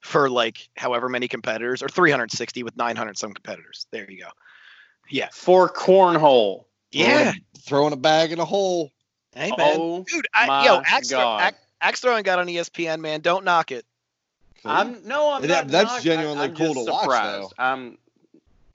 for 0.00 0.28
like 0.28 0.68
however 0.76 1.08
many 1.08 1.26
competitors 1.26 1.82
or 1.82 1.88
three 1.88 2.10
hundred 2.10 2.32
sixty 2.32 2.62
with 2.62 2.76
nine 2.76 2.96
hundred 2.96 3.16
some 3.18 3.32
competitors. 3.32 3.86
There 3.90 4.10
you 4.10 4.24
go. 4.24 4.28
Yeah. 5.10 5.28
For 5.32 5.68
cornhole. 5.68 6.64
Yeah. 6.92 7.32
Throwing 7.60 7.92
a 7.92 7.96
bag 7.96 8.32
in 8.32 8.38
a 8.38 8.44
hole. 8.44 8.92
Hey 9.34 9.50
man. 9.56 9.76
Oh, 9.76 10.04
Dude, 10.08 10.26
I, 10.34 10.46
my 10.46 10.64
yo, 10.64 10.82
axe, 10.84 11.10
God. 11.10 11.54
Axe, 11.86 11.92
axe 11.94 12.00
throwing 12.00 12.22
got 12.22 12.38
on 12.38 12.46
ESPN, 12.46 13.00
man. 13.00 13.20
Don't 13.20 13.44
knock 13.44 13.72
it. 13.72 13.84
I'm 14.64 15.06
no, 15.06 15.32
I'm 15.32 15.42
That- 15.42 15.48
not. 15.48 15.68
that's 15.68 15.90
knocking- 15.90 16.04
genuinely 16.04 16.44
I'm 16.44 16.56
cool 16.56 16.74
just 16.74 16.86
to 16.86 16.92
watch, 16.92 17.08
though. 17.08 17.50
I'm. 17.58 17.98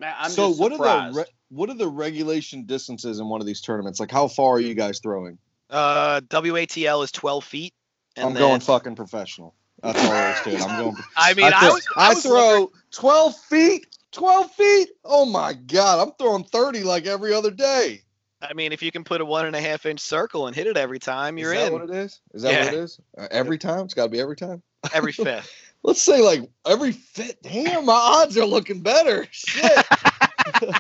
I'm 0.04 0.32
so 0.32 0.50
just 0.50 0.60
what 0.60 0.72
are 0.72 0.78
the 1.12 1.18
re- 1.20 1.26
what 1.50 1.70
are 1.70 1.76
the 1.76 1.88
regulation 1.88 2.64
distances 2.66 3.20
in 3.20 3.28
one 3.28 3.42
of 3.42 3.46
these 3.48 3.62
tournaments? 3.62 4.00
Like 4.00 4.10
how 4.12 4.28
far 4.28 4.54
are 4.56 4.60
you 4.60 4.74
guys 4.74 5.00
throwing? 5.00 5.38
Uh, 5.70 6.22
WATL 6.30 7.04
is 7.04 7.12
twelve 7.12 7.44
feet. 7.44 7.74
And 8.16 8.28
I'm 8.28 8.34
then, 8.34 8.42
going 8.42 8.60
fucking 8.62 8.96
professional. 8.96 9.54
That's 9.82 10.04
all 10.04 10.12
there 10.12 10.32
is 10.34 10.42
to 10.42 10.50
it. 10.52 10.62
I'm 10.62 10.84
going. 10.84 10.96
I 11.18 11.34
mean, 11.34 11.46
I, 11.54 11.60
throw, 11.60 11.70
was, 11.74 11.88
I, 11.96 12.10
was 12.14 12.26
wondering- 12.26 12.68
throw 12.68 12.72
12 12.92 13.36
feet. 13.38 13.88
12 14.12 14.52
feet. 14.52 14.90
Oh 15.06 15.26
my 15.26 15.54
god, 15.54 16.06
I'm 16.06 16.14
throwing 16.20 16.44
30 16.44 16.84
like 16.84 17.06
every 17.06 17.34
other 17.34 17.52
day. 17.52 18.02
I 18.42 18.54
mean, 18.54 18.72
if 18.72 18.82
you 18.82 18.92
can 18.92 19.04
put 19.04 19.22
a 19.22 19.26
one 19.26 19.46
and 19.46 19.56
a 19.56 19.62
half 19.62 19.86
inch 19.86 20.00
circle 20.00 20.48
and 20.48 20.56
hit 20.56 20.68
it 20.68 20.78
every 20.78 21.00
time, 21.00 21.38
you're 21.38 21.54
in. 21.54 21.60
is 21.60 21.64
that 21.64 21.74
in 21.74 21.74
what 21.74 21.90
it 21.90 21.96
is? 21.96 22.22
Is 22.34 22.42
that 22.44 22.66
what 22.66 22.74
it 22.74 22.80
is? 22.80 23.00
Uh, 23.18 23.28
every 23.32 23.58
time? 23.58 23.82
It's 23.86 23.94
got 23.94 24.04
to 24.06 24.10
be 24.10 24.20
every 24.20 24.36
time. 24.36 24.62
every 24.94 25.12
fifth. 25.12 25.52
Let's 25.84 26.02
say 26.02 26.22
like 26.22 26.50
every 26.66 26.92
fifth. 26.92 27.42
Damn, 27.44 27.86
my 27.86 27.94
odds 27.94 28.38
are 28.38 28.46
looking 28.46 28.82
better. 28.82 29.28
Shit. 29.32 29.72
I 29.92 30.74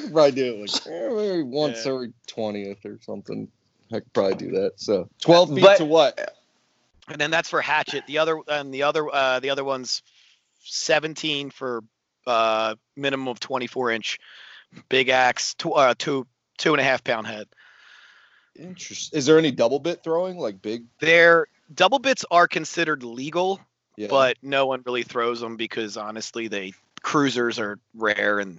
could 0.00 0.12
probably 0.12 0.32
do 0.32 0.54
it 0.54 0.60
like 0.60 0.86
eh, 0.86 1.08
maybe 1.14 1.42
once 1.42 1.84
Yeah. 1.86 1.92
every 1.92 2.12
twentieth 2.26 2.84
or 2.84 2.98
something. 3.02 3.48
I 3.92 4.00
could 4.00 4.12
probably 4.12 4.34
do 4.36 4.50
that. 4.52 4.72
So 4.76 5.08
twelve 5.20 5.50
feet 5.54 5.62
But- 5.62 5.78
to 5.78 5.84
what? 5.84 6.34
and 7.08 7.20
then 7.20 7.30
that's 7.30 7.48
for 7.48 7.60
hatchet. 7.60 8.04
The 8.06 8.18
other 8.18 8.38
and 8.48 8.72
the 8.74 8.82
other 8.82 9.08
uh, 9.14 9.40
the 9.40 9.50
other 9.50 9.62
one's 9.64 10.02
17 10.64 11.50
for 11.50 11.84
uh, 12.26 12.74
minimum 12.96 13.28
of 13.28 13.38
24 13.38 13.92
inch 13.92 14.18
big 14.88 15.08
axe, 15.08 15.54
tw- 15.54 15.66
uh, 15.76 15.94
two 15.96 16.26
two 16.56 16.72
and 16.74 16.80
a 16.80 16.84
half 16.84 17.02
pound 17.04 17.26
head. 17.26 17.46
Interesting. 18.58 19.18
Is 19.18 19.26
there 19.26 19.38
any 19.38 19.50
double 19.50 19.78
bit 19.78 20.02
throwing 20.02 20.38
like 20.38 20.62
big? 20.62 20.84
Their 21.00 21.46
double 21.74 21.98
bits 21.98 22.24
are 22.30 22.48
considered 22.48 23.02
legal, 23.02 23.60
Yeah. 23.96 24.08
but 24.08 24.36
no 24.42 24.66
one 24.66 24.82
really 24.86 25.02
throws 25.02 25.40
them 25.40 25.56
because 25.56 25.96
honestly, 25.96 26.48
they 26.48 26.72
cruisers 27.02 27.58
are 27.58 27.78
rare 27.94 28.38
and 28.38 28.58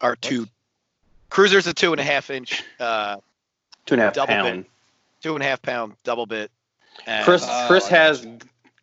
are 0.00 0.16
two 0.16 0.46
cruisers 1.30 1.66
a 1.66 1.74
two 1.74 1.92
and 1.92 2.00
a 2.00 2.04
half 2.04 2.30
inch, 2.30 2.62
uh, 2.80 3.16
Two 3.86 3.94
and 3.94 4.02
a 4.02 4.04
half 4.06 4.14
Double 4.14 4.34
bit. 4.42 4.66
two 5.22 5.34
and 5.34 5.42
a 5.42 5.46
half 5.46 5.62
pound 5.62 5.94
double 6.04 6.26
bit. 6.26 6.50
And, 7.06 7.24
Chris 7.24 7.46
Chris 7.68 7.86
I 7.86 7.90
has 7.90 8.26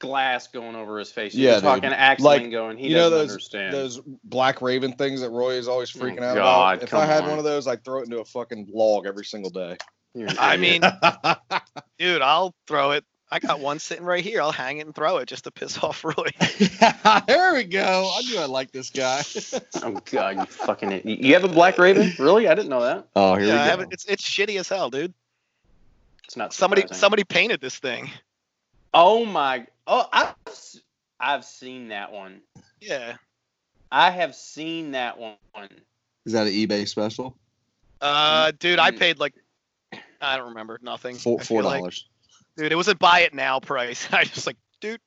glass 0.03 0.47
going 0.47 0.75
over 0.75 0.99
his 0.99 1.11
face. 1.11 1.33
Yeah, 1.33 1.51
You're 1.51 1.55
dude. 1.55 1.63
talking 1.63 1.89
axe 1.93 2.21
Like, 2.21 2.41
lingo, 2.41 2.69
and 2.69 2.77
he 2.77 2.89
you 2.89 2.95
know 2.95 3.09
doesn't 3.09 3.17
those 3.19 3.29
understand. 3.31 3.73
those 3.73 4.01
black 4.23 4.61
raven 4.61 4.93
things 4.93 5.21
that 5.21 5.29
Roy 5.29 5.53
is 5.53 5.67
always 5.67 5.95
Oh, 5.95 5.99
freaking 5.99 6.21
out 6.21 6.35
God, 6.35 6.73
about. 6.77 6.83
If 6.83 6.93
I 6.93 7.05
had 7.05 7.23
on. 7.23 7.29
one 7.31 7.37
of 7.39 7.45
those, 7.45 7.67
I'd 7.67 7.83
throw 7.83 7.99
it 8.01 8.03
into 8.03 8.19
a 8.19 8.25
fucking 8.25 8.67
log 8.73 9.05
every 9.07 9.25
single 9.25 9.49
day. 9.49 9.77
I 10.37 10.57
mean, 10.57 10.81
dude, 11.97 12.21
I'll 12.21 12.53
throw 12.67 12.91
it. 12.91 13.03
I 13.31 13.39
got 13.39 13.59
one 13.59 13.79
sitting 13.79 14.05
right 14.05 14.23
here. 14.23 14.39
I'll 14.41 14.51
hang 14.51 14.77
it 14.77 14.85
and 14.85 14.93
throw 14.93 15.17
it 15.17 15.25
just 15.27 15.45
to 15.45 15.51
piss 15.51 15.77
off 15.83 16.03
Roy. 16.05 16.27
there 17.27 17.53
we 17.55 17.63
go. 17.63 18.13
I 18.15 18.21
knew 18.21 18.37
I 18.39 18.45
liked 18.45 18.73
this 18.73 18.89
guy. 18.91 19.23
oh 19.81 19.99
god, 20.11 20.37
you 20.37 20.45
fucking 20.45 20.91
idiot. 20.91 21.19
You 21.19 21.33
have 21.33 21.43
a 21.43 21.47
black 21.47 21.77
raven? 21.79 22.11
Really? 22.19 22.47
I 22.47 22.53
didn't 22.53 22.69
know 22.69 22.81
that. 22.81 23.07
oh, 23.15 23.35
here 23.35 23.45
yeah, 23.47 23.53
we 23.53 23.57
go. 23.57 23.63
haven't, 23.63 23.93
it's 23.93 24.05
it's 24.05 24.23
shitty 24.23 24.59
as 24.59 24.69
hell, 24.69 24.89
dude. 24.91 25.13
It's 26.25 26.37
not 26.37 26.53
Somebody 26.53 26.83
somebody 26.91 27.23
painted 27.23 27.59
this 27.59 27.77
thing. 27.77 28.09
Oh 28.93 29.25
my! 29.25 29.65
Oh, 29.87 30.07
I've 30.11 30.35
s- 30.47 30.79
I've 31.19 31.45
seen 31.45 31.89
that 31.89 32.11
one. 32.11 32.41
Yeah. 32.81 33.15
I 33.91 34.09
have 34.11 34.35
seen 34.35 34.91
that 34.91 35.17
one. 35.17 35.35
Is 36.25 36.33
that 36.33 36.47
an 36.47 36.53
eBay 36.53 36.87
special? 36.87 37.37
Uh, 38.01 38.51
dude, 38.59 38.79
I 38.79 38.91
Mm. 38.91 38.99
paid 38.99 39.19
like 39.19 39.33
I 40.21 40.37
don't 40.37 40.49
remember 40.49 40.79
nothing. 40.81 41.15
Four 41.17 41.39
four 41.39 41.61
feel 41.61 41.69
like- 41.69 41.79
dollars. 41.79 42.07
dude, 42.57 42.71
it 42.71 42.75
was 42.75 42.87
a 42.87 42.95
buy 42.95 43.21
it 43.21 43.33
now 43.33 43.59
price. 43.59 44.07
I 44.11 44.23
just 44.23 44.47
like, 44.47 44.57
dude. 44.79 45.01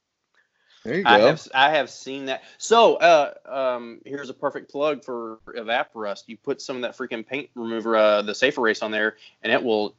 There 0.85 0.95
you 0.99 1.02
go. 1.02 1.11
I 1.11 1.18
have 1.18 1.49
I 1.54 1.71
have 1.71 1.90
seen 1.90 2.26
that. 2.26 2.45
So, 2.59 2.95
uh, 2.97 3.35
um, 3.47 4.00
here's 4.04 4.30
a 4.30 4.35
perfect 4.35 4.71
plug 4.71 5.02
for 5.02 5.40
Evaporust. 5.49 6.25
You 6.28 6.37
put 6.37 6.62
some 6.62 6.76
of 6.76 6.83
that 6.83 6.97
freaking 6.97 7.26
paint 7.26 7.50
remover, 7.56 7.97
uh, 7.97 8.23
the 8.23 8.35
Safe 8.35 8.56
Erase 8.56 8.83
on 8.83 8.92
there, 8.92 9.16
and 9.42 9.52
it 9.52 9.61
will 9.62 9.97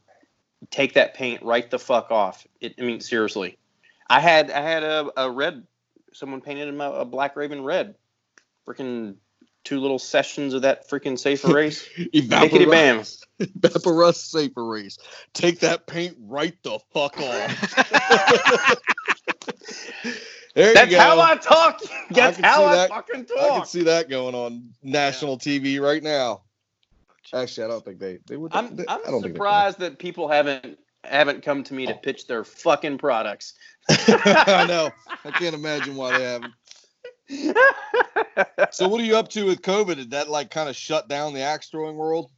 take 0.71 0.93
that 0.93 1.13
paint 1.13 1.41
right 1.43 1.69
the 1.69 1.77
fuck 1.79 2.09
off. 2.09 2.47
It, 2.61 2.75
I 2.79 2.83
mean, 2.83 3.01
seriously. 3.01 3.57
I 4.09 4.19
had 4.19 4.51
I 4.51 4.61
had 4.61 4.83
a, 4.83 5.11
a 5.17 5.31
red. 5.31 5.65
Someone 6.13 6.41
painted 6.41 6.67
him 6.67 6.81
a, 6.81 6.91
a 6.91 7.05
black 7.05 7.35
raven 7.35 7.63
red. 7.63 7.95
Freaking 8.67 9.15
two 9.63 9.79
little 9.81 9.99
sessions 9.99 10.53
of 10.53 10.61
that 10.61 10.89
freaking 10.89 11.19
Safe 11.19 11.43
Erase. 11.49 11.87
Bickety 11.97 12.69
bam. 12.69 13.03
Evaporust 13.39 14.31
Safe 14.31 14.55
Erase. 14.55 14.97
Take 15.33 15.59
that 15.59 15.87
paint 15.87 16.15
right 16.19 16.55
the 16.63 16.79
fuck 16.93 17.19
off. 17.19 17.75
there 20.55 20.73
That's 20.73 20.91
you 20.91 20.97
go. 20.97 21.03
how 21.03 21.19
I 21.19 21.35
talk. 21.35 21.81
That's 22.11 22.37
can 22.37 22.45
how 22.45 22.65
I 22.65 22.75
that. 22.75 22.89
fucking 22.89 23.25
talk. 23.25 23.37
I 23.37 23.57
can 23.57 23.65
see 23.65 23.83
that 23.83 24.09
going 24.09 24.35
on 24.35 24.69
national 24.81 25.37
TV 25.37 25.81
right 25.81 26.01
now. 26.01 26.43
Actually, 27.33 27.65
I 27.65 27.67
don't 27.67 27.83
think 27.83 27.99
they 27.99 28.19
they 28.25 28.37
would. 28.37 28.55
I'm 28.55 28.73
they, 28.75 28.85
I'm 28.87 29.01
I 29.05 29.11
don't 29.11 29.21
think 29.21 29.35
surprised 29.35 29.79
that 29.79 29.99
people 29.99 30.29
haven't 30.29 30.79
haven't 31.03 31.43
come 31.43 31.63
to 31.63 31.73
me 31.73 31.87
to 31.87 31.93
pitch 31.93 32.27
their 32.27 32.43
fucking 32.43 32.97
products. 32.97 33.53
I 33.89 34.65
know. 34.67 34.91
I 35.25 35.31
can't 35.31 35.55
imagine 35.55 35.95
why 35.95 36.11
they 36.11 36.23
haven't. 36.23 36.53
So, 38.71 38.87
what 38.87 39.01
are 39.01 39.05
you 39.05 39.17
up 39.17 39.29
to 39.29 39.45
with 39.45 39.61
COVID? 39.61 39.95
Did 39.95 40.11
that 40.11 40.29
like 40.29 40.51
kind 40.51 40.69
of 40.69 40.75
shut 40.75 41.07
down 41.07 41.33
the 41.33 41.41
axe 41.41 41.69
throwing 41.69 41.95
world? 41.95 42.31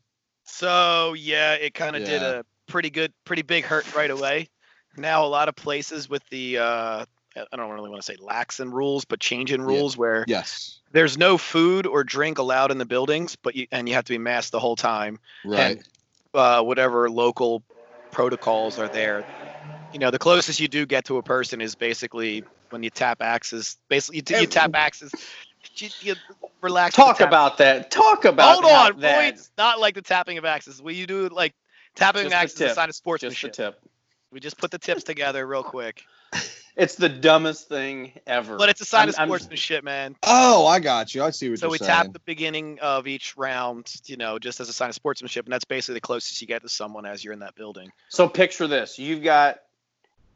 So 0.46 1.14
yeah, 1.14 1.54
it 1.54 1.74
kind 1.74 1.96
of 1.96 2.04
did 2.04 2.22
a 2.24 2.44
pretty 2.68 2.90
good, 2.90 3.14
pretty 3.26 3.44
big 3.44 3.66
hurt 3.66 3.94
right 3.96 4.10
away. 4.10 4.50
Now 4.98 5.26
a 5.26 5.28
lot 5.28 5.48
of 5.48 5.56
places 5.56 6.10
with 6.10 6.24
the 6.30 6.58
uh, 6.58 7.06
I 7.36 7.56
don't 7.56 7.70
really 7.72 7.90
want 7.90 8.02
to 8.02 8.06
say 8.06 8.18
lax 8.20 8.60
in 8.60 8.72
rules, 8.72 9.06
but 9.06 9.20
change 9.20 9.52
in 9.52 9.62
Yeah. 9.62 9.68
rules 9.68 9.96
where 9.98 10.26
Yes. 10.28 10.80
there's 10.92 11.18
no 11.18 11.38
food 11.38 11.86
or 11.86 12.04
drink 12.04 12.40
allowed 12.40 12.72
in 12.72 12.80
the 12.80 12.86
buildings, 12.86 13.36
but 13.36 13.56
you 13.56 13.68
and 13.72 13.88
you 13.88 13.96
have 13.96 14.06
to 14.06 14.14
be 14.14 14.18
masked 14.18 14.52
the 14.52 14.60
whole 14.60 14.76
time. 14.76 15.20
Right. 15.46 15.84
uh, 16.34 16.62
whatever 16.62 17.10
local 17.10 17.64
protocols 18.12 18.80
are 18.80 18.88
there. 18.88 19.24
You 19.94 20.00
know, 20.00 20.12
the 20.12 20.20
closest 20.20 20.60
you 20.60 20.68
do 20.68 20.86
get 20.86 21.06
to 21.06 21.18
a 21.18 21.24
person 21.24 21.62
is 21.62 21.76
basically 21.76 22.44
when 22.70 22.84
you 22.84 22.90
tap 22.90 23.22
axes. 23.22 23.78
Basically, 23.90 24.18
you, 24.18 24.42
you 24.42 24.48
tap 24.48 24.72
axes. 24.76 25.12
You, 25.76 25.90
you 26.02 26.16
relax. 26.62 26.96
Talk 26.96 27.22
about 27.22 27.58
that. 27.58 27.92
Talk 27.92 28.26
about 28.26 28.62
Hold 28.64 28.96
on, 28.96 29.00
that. 29.02 29.34
It's 29.34 29.52
not 29.58 29.80
like 29.80 29.96
the 29.96 30.02
tapping 30.02 30.38
of 30.38 30.46
axes. 30.46 30.82
Will 30.82 30.92
you 30.92 31.08
do 31.08 31.30
like 31.30 31.54
tapping 31.96 32.24
Just 32.24 32.36
axes 32.36 32.62
is 32.62 32.72
a 32.72 32.76
sign 32.76 32.84
of 32.86 32.90
Just 32.90 32.98
the 33.00 33.04
sportsmanship? 33.04 33.54
tip. 33.54 33.82
We 34.32 34.40
just 34.40 34.58
put 34.58 34.72
the 34.72 34.78
tips 34.78 35.04
together 35.04 35.46
real 35.46 35.64
quick. 35.64 36.04
It's 36.76 36.96
the 36.96 37.10
dumbest 37.10 37.68
thing 37.68 38.14
ever. 38.26 38.58
But 38.58 38.70
it's 38.70 38.82
a 38.82 38.86
sign 38.86 39.02
I'm- 39.02 39.10
of 39.10 39.16
I'm- 39.20 39.28
sportsmanship, 39.28 39.84
man. 39.84 40.16
Oh, 40.24 40.66
I 40.68 40.80
got 40.80 41.14
you. 41.14 41.24
I 41.24 41.32
see 41.32 41.50
what 41.50 41.60
So 41.60 41.68
you're 41.68 41.78
saying. 41.78 41.80
So 41.80 41.86
we 41.86 42.04
tap 42.04 42.14
the 42.14 42.20
beginning 42.20 42.80
of 42.80 43.08
each 43.08 43.38
round, 43.38 43.94
you 44.06 44.18
know, 44.18 44.40
just 44.40 44.60
as 44.60 44.70
a 44.70 44.74
sign 44.74 44.90
of 44.90 44.96
sportsmanship, 44.96 45.46
and 45.46 45.54
that's 45.54 45.66
basically 45.66 45.96
the 45.96 46.02
closest 46.02 46.42
you 46.42 46.48
get 46.48 46.62
to 46.62 46.70
someone 46.70 47.06
as 47.06 47.24
you're 47.24 47.34
in 47.34 47.40
that 47.40 47.56
building. 47.56 47.92
So 48.10 48.28
picture 48.30 48.68
this: 48.68 48.98
you've 49.00 49.24
got 49.24 49.62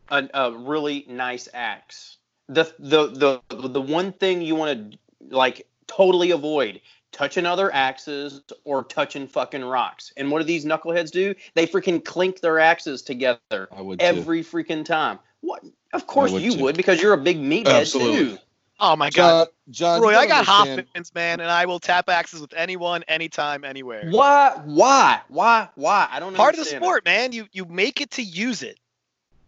a, 0.09 0.27
a 0.33 0.51
really 0.51 1.05
nice 1.07 1.47
axe. 1.53 2.17
The 2.49 2.73
the 2.79 3.41
the 3.49 3.67
the 3.67 3.81
one 3.81 4.11
thing 4.11 4.41
you 4.41 4.55
want 4.55 4.91
to 4.91 4.97
like 5.35 5.65
totally 5.87 6.31
avoid 6.31 6.81
touching 7.13 7.45
other 7.45 7.71
axes 7.73 8.41
or 8.65 8.83
touching 8.83 9.27
fucking 9.27 9.63
rocks. 9.63 10.11
And 10.17 10.31
what 10.31 10.39
do 10.39 10.45
these 10.45 10.65
knuckleheads 10.65 11.11
do? 11.11 11.35
They 11.53 11.67
freaking 11.67 12.03
clink 12.03 12.41
their 12.41 12.59
axes 12.59 13.03
together 13.03 13.69
I 13.71 13.81
would 13.81 13.99
too. 13.99 14.05
every 14.05 14.43
freaking 14.43 14.83
time. 14.83 15.19
What? 15.41 15.63
Of 15.93 16.07
course 16.07 16.31
would 16.31 16.41
you 16.41 16.55
too. 16.55 16.63
would 16.63 16.75
because 16.75 17.01
you're 17.01 17.13
a 17.13 17.17
big 17.17 17.37
meathead 17.39 17.67
Absolutely. 17.81 18.35
too. 18.35 18.37
Oh 18.79 18.95
my 18.95 19.11
god, 19.11 19.47
John, 19.69 19.99
John, 19.99 20.01
Roy, 20.01 20.15
I 20.17 20.25
got 20.27 20.39
understand- 20.39 20.87
Hopkins, 20.87 21.13
man, 21.15 21.39
and 21.39 21.49
I 21.49 21.65
will 21.65 21.79
tap 21.79 22.09
axes 22.09 22.41
with 22.41 22.53
anyone, 22.53 23.03
anytime, 23.07 23.63
anywhere. 23.63 24.09
Why? 24.09 24.59
Why? 24.65 25.21
Why? 25.29 25.69
Why? 25.75 26.07
I 26.11 26.19
don't. 26.19 26.33
Know. 26.33 26.37
Part 26.37 26.55
of 26.55 26.57
the 26.57 26.61
understand 26.61 26.83
sport, 26.83 27.05
man. 27.05 27.31
You 27.31 27.47
you 27.53 27.65
make 27.65 28.01
it 28.01 28.11
to 28.11 28.23
use 28.23 28.63
it. 28.63 28.79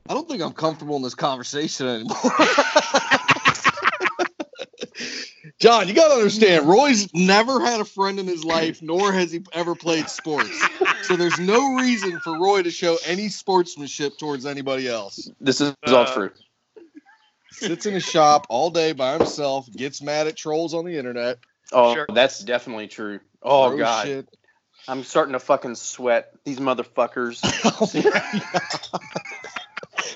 I 0.08 0.14
don't 0.14 0.28
think 0.30 0.42
I'm 0.42 0.54
comfortable 0.54 0.96
in 0.96 1.02
this 1.02 1.16
conversation 1.16 1.88
anymore. 1.88 2.16
John, 5.66 5.88
you 5.88 5.96
gotta 5.96 6.14
understand, 6.14 6.68
Roy's 6.68 7.12
never 7.16 7.60
had 7.60 7.82
a 7.82 7.86
friend 7.86 8.20
in 8.20 8.28
his 8.28 8.46
life, 8.46 8.84
nor 8.84 9.12
has 9.12 9.32
he 9.32 9.42
ever 9.52 9.74
played 9.74 10.08
sports. 10.10 10.52
So 11.02 11.16
there's 11.16 11.40
no 11.40 11.74
reason 11.78 12.20
for 12.20 12.38
Roy 12.40 12.62
to 12.62 12.70
show 12.70 13.00
any 13.04 13.30
sportsmanship 13.30 14.20
towards 14.20 14.46
anybody 14.46 14.88
else. 14.88 15.28
This 15.42 15.62
is 15.62 15.74
Uh, 15.88 15.96
all 15.96 16.06
true. 16.14 16.30
Sits 17.50 17.88
in 17.88 17.96
his 17.96 18.04
shop 18.04 18.46
all 18.48 18.70
day 18.70 18.92
by 18.92 19.18
himself, 19.18 19.68
gets 19.76 20.04
mad 20.04 20.28
at 20.28 20.38
trolls 20.38 20.76
on 20.76 20.86
the 20.86 20.96
internet. 21.00 21.40
Oh, 21.72 21.96
Sure. 21.96 22.06
that's 22.14 22.44
definitely 22.44 22.88
true. 22.88 23.20
Oh 23.42 23.70
throws 23.70 23.80
god, 23.80 24.06
shit. 24.06 24.28
I'm 24.88 25.04
starting 25.04 25.34
to 25.34 25.40
fucking 25.40 25.74
sweat. 25.74 26.30
These 26.44 26.60
motherfuckers. 26.60 27.42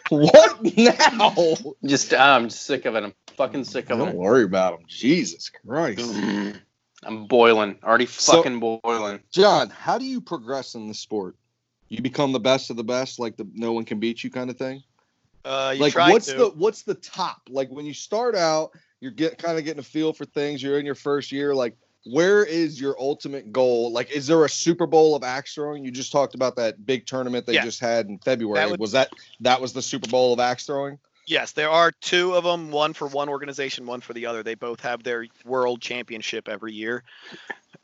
what 0.19 0.77
now? 0.77 1.55
just 1.85 2.13
I'm 2.13 2.49
sick 2.49 2.85
of 2.85 2.95
it. 2.95 3.03
I'm 3.03 3.13
fucking 3.37 3.63
sick 3.63 3.89
of 3.89 3.99
it. 3.99 4.03
Don't 4.05 4.13
it. 4.13 4.15
worry 4.15 4.43
about 4.43 4.79
him. 4.79 4.85
Jesus 4.87 5.49
Christ. 5.49 5.99
I'm 7.03 7.25
boiling. 7.27 7.77
Already 7.83 8.05
So- 8.07 8.37
fucking 8.37 8.59
boiling. 8.59 9.21
John, 9.31 9.69
how 9.69 9.97
do 9.97 10.05
you 10.05 10.19
progress 10.21 10.75
in 10.75 10.87
the 10.87 10.93
sport? 10.93 11.35
You 11.87 12.01
become 12.01 12.31
the 12.31 12.39
best 12.39 12.69
of 12.69 12.77
the 12.77 12.83
best, 12.83 13.19
like 13.19 13.35
the 13.37 13.47
no 13.53 13.71
one 13.71 13.85
can 13.85 13.99
beat 13.99 14.23
you 14.23 14.29
kind 14.29 14.49
of 14.49 14.57
thing. 14.57 14.83
Uh, 15.45 15.73
you 15.75 15.81
like 15.81 15.93
try 15.93 16.11
what's 16.11 16.27
to. 16.27 16.35
the 16.35 16.49
what's 16.49 16.83
the 16.83 16.95
top? 16.95 17.41
Like 17.49 17.69
when 17.69 17.85
you 17.85 17.93
start 17.93 18.35
out, 18.35 18.71
you're 18.99 19.11
get 19.11 19.37
kind 19.37 19.57
of 19.57 19.65
getting 19.65 19.79
a 19.79 19.83
feel 19.83 20.13
for 20.13 20.25
things. 20.25 20.61
You're 20.61 20.77
in 20.79 20.85
your 20.85 20.95
first 20.95 21.31
year. 21.31 21.55
Like 21.55 21.75
where 22.05 22.43
is 22.43 22.79
your 22.79 22.95
ultimate 22.99 23.51
goal? 23.51 23.91
Like 23.91 24.11
is 24.11 24.27
there 24.27 24.43
a 24.45 24.49
Super 24.49 24.87
Bowl 24.87 25.15
of 25.15 25.23
axe 25.23 25.53
throwing? 25.53 25.83
You 25.85 25.91
just 25.91 26.11
talked 26.11 26.35
about 26.35 26.55
that 26.55 26.85
big 26.85 27.05
tournament 27.05 27.45
they 27.45 27.53
Yeah. 27.53 27.65
just 27.65 27.79
had 27.79 28.07
in 28.07 28.19
February. 28.19 28.69
would- 28.71 28.79
was 28.79 28.91
that 28.93 29.11
that 29.41 29.59
was 29.61 29.73
the 29.73 29.81
Super 29.81 30.09
Bowl 30.09 30.33
of 30.33 30.39
axe 30.39 30.65
throwing? 30.65 30.99
Yes, 31.27 31.51
there 31.51 31.69
are 31.69 31.91
two 31.91 32.33
of 32.33 32.43
them, 32.43 32.71
one 32.71 32.93
for 32.93 33.07
one 33.07 33.29
organization, 33.29 33.85
one 33.85 34.01
for 34.01 34.13
the 34.13 34.25
other. 34.25 34.41
They 34.41 34.55
both 34.55 34.79
have 34.79 35.03
their 35.03 35.27
world 35.45 35.79
championship 35.79 36.49
every 36.49 36.73
year. 36.73 37.03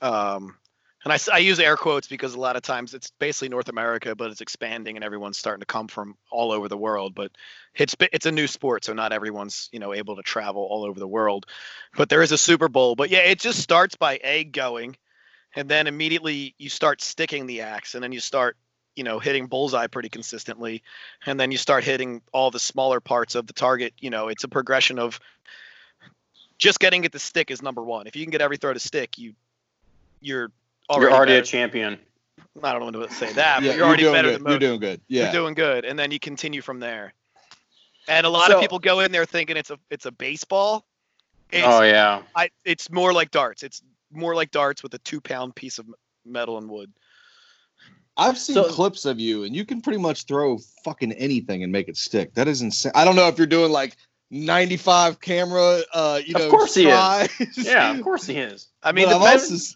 Um, 0.02 0.58
and 1.06 1.22
I 1.32 1.38
use 1.38 1.60
air 1.60 1.78
quotes 1.78 2.08
because 2.08 2.34
a 2.34 2.40
lot 2.40 2.56
of 2.56 2.64
times 2.64 2.96
it's 2.96 3.12
basically 3.20 3.50
North 3.50 3.70
America, 3.70 4.16
but 4.16 4.32
it's 4.32 4.42
expanding 4.42 4.96
and 4.96 5.06
everyone's 5.06 5.38
starting 5.38 5.60
to 5.60 5.68
come 5.68 5.88
from 5.88 6.18
all 6.32 6.52
over 6.52 6.68
the 6.68 6.78
world. 6.78 7.14
But 7.14 7.32
it's 7.76 7.96
it's 8.00 8.26
a 8.26 8.32
new 8.32 8.48
sport, 8.48 8.86
so 8.86 8.94
not 8.94 9.14
everyone's 9.14 9.70
you 9.72 9.80
know 9.80 9.94
able 9.94 10.16
to 10.16 10.24
travel 10.24 10.64
all 10.64 10.84
over 10.84 11.00
the 11.00 11.08
world. 11.08 11.46
But 11.96 12.10
there 12.10 12.24
is 12.24 12.32
a 12.32 12.40
Super 12.40 12.70
Bowl. 12.70 12.96
But 12.96 13.12
yeah, 13.12 13.20
it 13.20 13.40
just 13.40 13.60
starts 13.60 13.96
by 13.96 14.20
a 14.24 14.46
going, 14.46 14.98
and 15.56 15.70
then 15.70 15.86
immediately 15.86 16.56
you 16.58 16.70
start 16.70 17.04
sticking 17.04 17.46
the 17.46 17.62
axe, 17.62 17.94
and 17.94 18.04
then 18.04 18.12
you 18.12 18.20
start 18.20 18.58
you 18.96 19.04
know 19.04 19.20
hitting 19.20 19.46
bullseye 19.46 19.88
pretty 19.88 20.08
consistently 20.08 20.82
and 21.26 21.38
then 21.38 21.52
you 21.52 21.58
start 21.58 21.84
hitting 21.84 22.22
all 22.32 22.50
the 22.50 22.60
smaller 22.60 23.02
parts 23.02 23.36
of 23.36 23.46
the 23.46 23.52
target 23.52 23.94
you 24.00 24.10
know 24.10 24.30
it's 24.30 24.46
a 24.46 24.48
progression 24.48 25.00
of 25.00 25.20
just 26.58 26.80
getting 26.80 27.04
it 27.04 27.12
to 27.12 27.20
stick 27.20 27.52
is 27.52 27.62
number 27.62 27.84
one 27.84 28.08
if 28.08 28.16
you 28.16 28.24
can 28.24 28.32
get 28.32 28.40
every 28.40 28.56
throw 28.56 28.72
to 28.72 28.80
stick 28.80 29.18
you 29.18 29.34
you're 30.22 30.50
already, 30.90 31.04
You're 31.06 31.14
already 31.18 31.36
a 31.36 31.42
champion. 31.42 32.00
i 32.64 32.72
don't 32.72 32.82
want 32.84 32.96
to 32.96 33.10
say 33.14 33.32
that 33.34 33.62
yeah, 33.62 33.70
but 33.72 33.78
you're 33.78 33.86
already 33.88 34.04
doing 34.04 34.14
better 34.14 34.30
good. 34.30 34.36
than 34.40 34.42
You're 34.44 34.52
most 34.54 34.60
doing 34.62 34.80
good. 34.80 35.02
Yeah. 35.08 35.24
you're 35.24 35.32
doing 35.34 35.54
good 35.54 35.86
and 35.86 35.98
then 36.00 36.12
you 36.12 36.20
continue 36.20 36.62
from 36.62 36.80
there 36.80 37.14
and 38.08 38.26
a 38.26 38.30
lot 38.30 38.48
So- 38.48 38.56
of 38.56 38.62
people 38.62 38.80
go 38.80 39.00
in 39.02 39.12
there 39.12 39.26
thinking 39.26 39.58
it's 39.58 39.72
a 39.72 39.80
it's 39.90 40.06
a 40.06 40.12
baseball 40.12 40.86
it's, 41.52 41.64
oh 41.68 41.82
yeah. 41.84 42.24
I, 42.36 42.50
it's 42.66 42.90
more 42.92 43.14
like 43.14 43.32
darts 43.32 43.62
it's 43.64 43.82
more 44.12 44.36
like 44.36 44.52
darts 44.52 44.82
with 44.84 44.94
a 44.94 45.00
two 45.00 45.20
pound 45.22 45.56
piece 45.56 45.78
of 45.80 45.86
metal 46.26 46.58
and 46.58 46.70
wood 46.70 46.92
I've 48.18 48.38
seen 48.38 48.54
So- 48.56 48.70
clips 48.72 49.04
of 49.04 49.20
you, 49.20 49.44
and 49.44 49.54
you 49.54 49.66
can 49.66 49.82
pretty 49.82 50.00
much 50.00 50.24
throw 50.26 50.58
fucking 50.86 51.12
anything 51.14 51.64
and 51.64 51.72
make 51.72 51.90
it 51.90 51.98
stick. 51.98 52.34
That 52.36 52.48
is 52.48 52.62
insane. 52.62 52.94
I 52.96 53.04
don't 53.04 53.18
know 53.18 53.28
if 53.28 53.38
you're 53.38 53.46
doing 53.46 53.74
like 53.74 53.98
95 54.32 55.20
camera, 55.20 55.82
uh, 55.94 56.22
you 56.26 56.34
Of 56.36 56.42
know, 56.44 56.50
course 56.50 56.74
he 56.76 56.84
is. 56.88 57.58
Yeah, 57.58 57.92
of 57.94 58.02
course 58.04 58.26
he 58.26 58.38
is. 58.38 58.70
i 58.84 58.94
mean 58.94 59.08
But 59.08 59.20
the 59.20 59.26
I've 59.26 59.34
best, 59.34 59.44
also 59.52 59.56
s- 59.56 59.76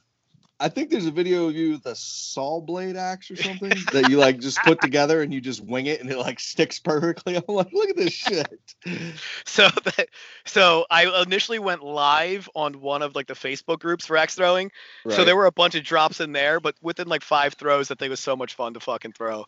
I 0.61 0.67
think 0.67 0.89
there's 0.89 1.05
a 1.05 1.11
video 1.11 1.47
of 1.47 1.55
you 1.55 1.71
with 1.71 1.85
a 1.85 1.95
saw 1.95 2.59
blade 2.59 2.97
axe 2.97 3.31
or 3.31 3.37
something 3.37 3.69
that 3.93 4.09
you 4.09 4.17
like 4.17 4.39
just 4.39 4.57
put 4.63 4.81
together 4.81 5.21
and 5.21 5.33
you 5.33 5.39
just 5.39 5.63
wing 5.63 5.85
it 5.85 6.01
and 6.01 6.09
it 6.11 6.17
like 6.17 6.39
sticks 6.39 6.79
perfectly. 6.79 7.35
I'm 7.37 7.43
like, 7.47 7.71
look 7.71 7.89
at 7.89 7.95
this 7.95 8.11
shit. 8.11 8.75
so 9.45 9.69
that 9.85 10.09
so 10.45 10.85
I 10.89 11.21
initially 11.23 11.59
went 11.59 11.81
live 11.83 12.49
on 12.55 12.81
one 12.81 13.01
of 13.01 13.15
like 13.15 13.27
the 13.27 13.35
Facebook 13.35 13.79
groups 13.79 14.05
for 14.05 14.17
axe 14.17 14.35
throwing. 14.35 14.69
So 15.07 15.23
there 15.23 15.35
were 15.37 15.45
a 15.45 15.51
bunch 15.51 15.75
of 15.75 15.83
drops 15.83 16.19
in 16.19 16.33
there, 16.33 16.59
but 16.59 16.75
within 16.81 17.07
like 17.07 17.21
five 17.21 17.53
throws, 17.53 17.87
that 17.87 17.99
thing 17.99 18.09
was 18.09 18.19
so 18.19 18.35
much 18.35 18.55
fun 18.55 18.73
to 18.73 18.81
fucking 18.81 19.13
throw. 19.13 19.45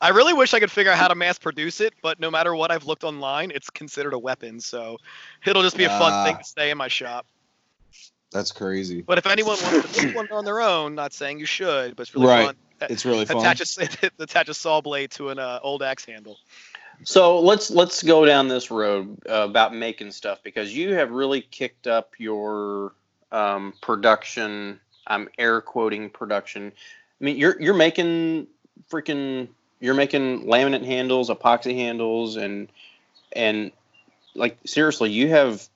I 0.00 0.10
really 0.10 0.32
wish 0.32 0.54
I 0.54 0.60
could 0.60 0.70
figure 0.70 0.90
out 0.92 0.98
how 0.98 1.08
to 1.08 1.14
mass 1.14 1.38
produce 1.38 1.80
it, 1.82 1.92
but 2.02 2.20
no 2.20 2.30
matter 2.30 2.54
what 2.54 2.70
I've 2.70 2.86
looked 2.86 3.04
online, 3.04 3.50
it's 3.50 3.68
considered 3.68 4.14
a 4.14 4.18
weapon. 4.18 4.60
So 4.60 4.96
it'll 5.44 5.62
just 5.62 5.76
be 5.76 5.84
a 5.84 5.88
fun 5.90 6.26
thing 6.26 6.36
Ah. 6.36 6.38
to 6.38 6.44
stay 6.44 6.70
in 6.70 6.78
my 6.78 6.88
shop. 6.88 7.26
That's 8.30 8.52
crazy. 8.52 9.02
But 9.02 9.18
if 9.18 9.26
anyone 9.26 9.56
wants 9.62 9.92
to 9.92 10.02
make 10.06 10.14
one 10.14 10.28
on 10.30 10.44
their 10.44 10.60
own, 10.60 10.94
not 10.94 11.12
saying 11.12 11.38
you 11.38 11.46
should, 11.46 11.96
but 11.96 12.02
it's 12.02 12.14
really 12.14 12.26
Right. 12.26 12.46
fun. 12.46 12.56
It's 12.90 13.04
really 13.04 13.24
fun. 13.24 13.38
Attach 13.38 13.60
a 13.78 14.10
attach 14.18 14.48
a 14.48 14.54
saw 14.54 14.80
blade 14.80 15.10
to 15.12 15.30
an 15.30 15.38
uh, 15.38 15.58
old 15.62 15.82
axe 15.82 16.04
handle. 16.04 16.38
So 17.04 17.40
let's 17.40 17.70
let's 17.70 18.02
go 18.02 18.24
down 18.24 18.48
this 18.48 18.70
road 18.70 19.18
uh, 19.28 19.44
about 19.48 19.74
making 19.74 20.12
stuff 20.12 20.42
because 20.42 20.74
you 20.74 20.94
have 20.94 21.10
really 21.10 21.40
kicked 21.40 21.86
up 21.86 22.12
your 22.18 22.92
um, 23.32 23.72
production. 23.80 24.80
I'm 25.06 25.28
air 25.38 25.60
quoting 25.60 26.10
production. 26.10 26.72
I 27.20 27.24
mean, 27.24 27.36
you're 27.36 27.60
you're 27.60 27.74
making 27.74 28.46
freaking 28.90 29.48
you're 29.80 29.94
making 29.94 30.44
laminate 30.44 30.84
handles, 30.84 31.30
epoxy 31.30 31.74
handles, 31.74 32.36
and 32.36 32.68
and 33.32 33.72
like 34.34 34.58
seriously, 34.66 35.10
you 35.10 35.28
have. 35.28 35.66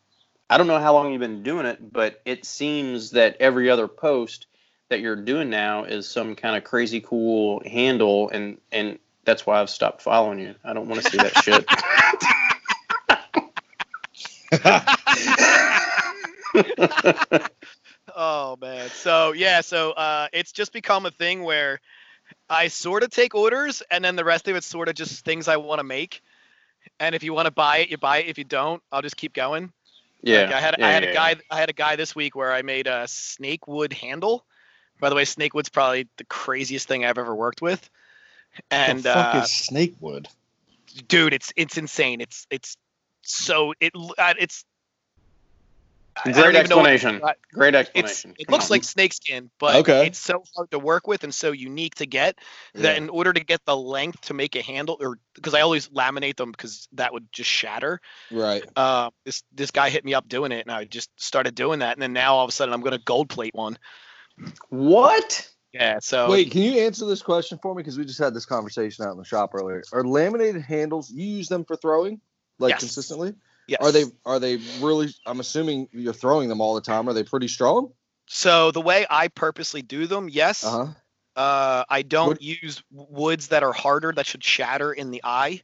I 0.53 0.59
don't 0.59 0.67
know 0.67 0.79
how 0.79 0.93
long 0.93 1.13
you've 1.13 1.21
been 1.21 1.43
doing 1.43 1.65
it, 1.65 1.79
but 1.93 2.21
it 2.27 2.45
seems 2.45 3.13
that 3.13 3.39
every 3.41 3.71
other 3.71 3.89
post 3.89 4.47
that 4.91 5.01
you're 5.01 5.17
doing 5.17 5.49
now 5.49 5.85
is 5.85 6.07
some 6.07 6.37
kind 6.37 6.59
of 6.59 6.65
crazy 6.65 7.01
cool 7.01 7.63
handle, 7.65 8.29
and 8.29 8.59
and 8.71 8.99
that's 9.25 9.47
why 9.47 9.63
I've 9.63 9.71
stopped 9.71 10.03
following 10.03 10.41
you. 10.41 10.55
I 10.63 10.75
don't 10.75 10.89
want 10.89 11.03
to 11.03 11.11
see 11.11 11.17
that 11.17 11.33
shit. 17.33 17.49
Oh 18.15 18.59
man. 18.61 18.91
So 18.91 19.33
yeah, 19.33 19.63
so 19.63 19.93
uh, 19.93 20.29
it's 20.35 20.53
just 20.53 20.75
become 20.75 21.07
a 21.07 21.11
thing 21.11 21.45
where 21.45 21.81
I 22.51 22.69
sort 22.69 23.05
of 23.05 23.09
take 23.09 23.35
orders, 23.35 23.83
and 23.91 24.05
then 24.05 24.17
the 24.17 24.25
rest 24.25 24.49
of 24.49 24.57
it's 24.57 24.67
sort 24.67 24.91
of 24.91 24.95
just 24.95 25.25
things 25.25 25.49
I 25.49 25.57
want 25.57 25.79
to 25.79 25.85
make. 25.85 26.21
And 27.01 27.15
if 27.15 27.23
you 27.23 27.33
want 27.33 27.47
to 27.47 27.51
buy 27.53 27.79
it, 27.79 27.89
you 27.89 27.97
buy 27.97 28.19
it. 28.19 28.27
If 28.27 28.37
you 28.37 28.45
don't, 28.45 28.83
I'll 28.93 29.01
just 29.01 29.17
keep 29.17 29.33
going. 29.33 29.73
Yeah, 30.23 30.43
Like 30.43 30.53
I 30.53 30.61
had 30.61 30.77
yeah, 30.79 30.87
I 30.87 30.93
had 30.93 31.03
yeah, 31.03 31.11
a 31.11 31.15
guy 31.15 31.37
I 31.51 31.59
had 31.61 31.71
a 31.71 31.75
guy 31.75 31.97
this 31.97 32.15
week 32.15 32.37
where 32.37 32.53
I 32.53 32.63
made 32.63 32.87
a 32.87 33.07
snake 33.09 33.67
wood 33.67 33.93
handle. 33.93 34.45
By 35.01 35.09
the 35.09 35.15
way, 35.17 35.25
snake 35.25 35.55
wood's 35.55 35.69
probably 35.69 36.09
the 36.17 36.25
craziest 36.25 36.87
thing 36.87 37.05
I've 37.05 37.19
ever 37.19 37.35
worked 37.35 37.61
with. 37.61 37.89
And 38.71 39.03
the 39.03 39.11
fuck 39.11 39.35
uh, 39.35 39.37
is 39.37 39.51
snakewood? 39.51 40.29
dude, 41.09 41.35
it's 41.35 41.53
it's 41.57 41.77
insane. 41.77 42.21
It's 42.21 42.47
it's 42.51 42.77
so 43.23 43.75
it 43.81 43.93
uh, 44.19 44.35
it's 44.39 44.65
Great 46.25 46.35
don't 46.35 46.55
even 46.57 46.69
know 46.69 46.77
what- 46.79 46.91
explanation. 46.91 47.21
Great 47.55 47.75
it's 47.75 47.89
explanation. 47.89 48.35
it 48.39 48.51
looks 48.51 48.65
on. 48.67 48.71
like 48.71 48.85
snakeskin, 48.85 49.51
but 49.59 49.77
Okay. 49.77 50.07
it's 50.07 50.19
so 50.19 50.45
hard 50.55 50.71
to 50.71 50.79
work 50.79 51.07
with 51.07 51.25
and 51.25 51.35
so 51.35 51.53
unique 51.53 51.95
to 51.97 52.07
get 52.07 52.39
that 52.75 52.97
in 52.99 53.09
order 53.09 53.33
to 53.33 53.41
get 53.43 53.65
the 53.65 53.77
length 53.77 54.21
to 54.23 54.35
make 54.35 54.55
a 54.55 54.63
handle, 54.63 54.99
or 55.01 55.19
because 55.35 55.55
I 55.55 55.63
always 55.63 55.89
laminate 55.89 56.37
them 56.37 56.51
because 56.53 56.87
that 56.93 57.13
would 57.13 57.33
just 57.33 57.49
shatter. 57.49 58.01
Right. 58.31 58.63
Uh, 58.77 59.11
this 59.25 59.43
this 59.53 59.71
guy 59.71 59.89
hit 59.91 60.05
me 60.05 60.13
up 60.15 60.29
doing 60.29 60.53
it, 60.53 60.67
and 60.67 60.71
I 60.71 60.85
just 60.85 61.09
started 61.17 61.55
doing 61.55 61.79
that, 61.79 61.95
and 61.97 62.03
then 62.03 62.13
now 62.13 62.35
all 62.37 62.45
of 62.45 62.49
a 62.51 62.53
sudden 62.53 62.75
I'm 62.75 62.83
going 62.83 62.93
to 62.97 63.03
gold 63.05 63.29
plate 63.31 63.55
one. 63.55 63.79
what? 64.69 65.49
Yeah. 65.73 65.99
So 66.01 66.31
Wait, 66.31 66.51
can 66.51 66.63
you 66.63 66.81
answer 66.81 67.07
this 67.07 67.23
question 67.23 67.59
for 67.63 67.75
me? 67.75 67.81
Because 67.83 67.97
we 67.97 68.05
just 68.05 68.19
had 68.19 68.35
this 68.35 68.45
conversation 68.45 69.07
out 69.07 69.13
in 69.13 69.19
the 69.19 69.25
shop 69.25 69.53
earlier. 69.55 69.83
Are 69.93 70.05
laminated 70.05 70.63
handles 70.63 71.11
you 71.11 71.25
use 71.27 71.49
them 71.49 71.65
for 71.65 71.77
throwing, 71.77 72.21
like 72.59 72.71
Yes. 72.73 72.81
consistently? 72.81 73.35
Yes. 73.67 73.81
Are 73.81 73.93
they 73.93 74.05
are 74.25 74.39
they 74.39 74.59
really? 74.81 75.09
I'm 75.27 75.41
assuming 75.41 75.89
you're 75.93 76.13
throwing 76.13 76.49
them 76.49 76.61
all 76.61 76.75
the 76.75 76.81
time. 76.81 77.09
Are 77.09 77.13
they 77.13 77.25
pretty 77.25 77.49
strong? 77.49 77.93
So 78.27 78.71
the 78.71 78.81
way 78.81 79.07
I 79.09 79.29
purposely 79.29 79.83
do 79.83 80.07
them, 80.07 80.29
yes. 80.29 80.65
Uh 80.65 80.71
huh. 80.71 80.87
Uh, 81.35 81.85
I 81.89 82.03
don't 82.03 82.29
Wood- 82.29 82.43
use 82.43 82.83
woods 82.91 83.49
that 83.49 83.63
are 83.63 83.73
harder 83.73 84.13
that 84.13 84.27
should 84.27 84.45
shatter 84.45 84.93
in 84.93 85.11
the 85.11 85.23
eye. 85.25 85.63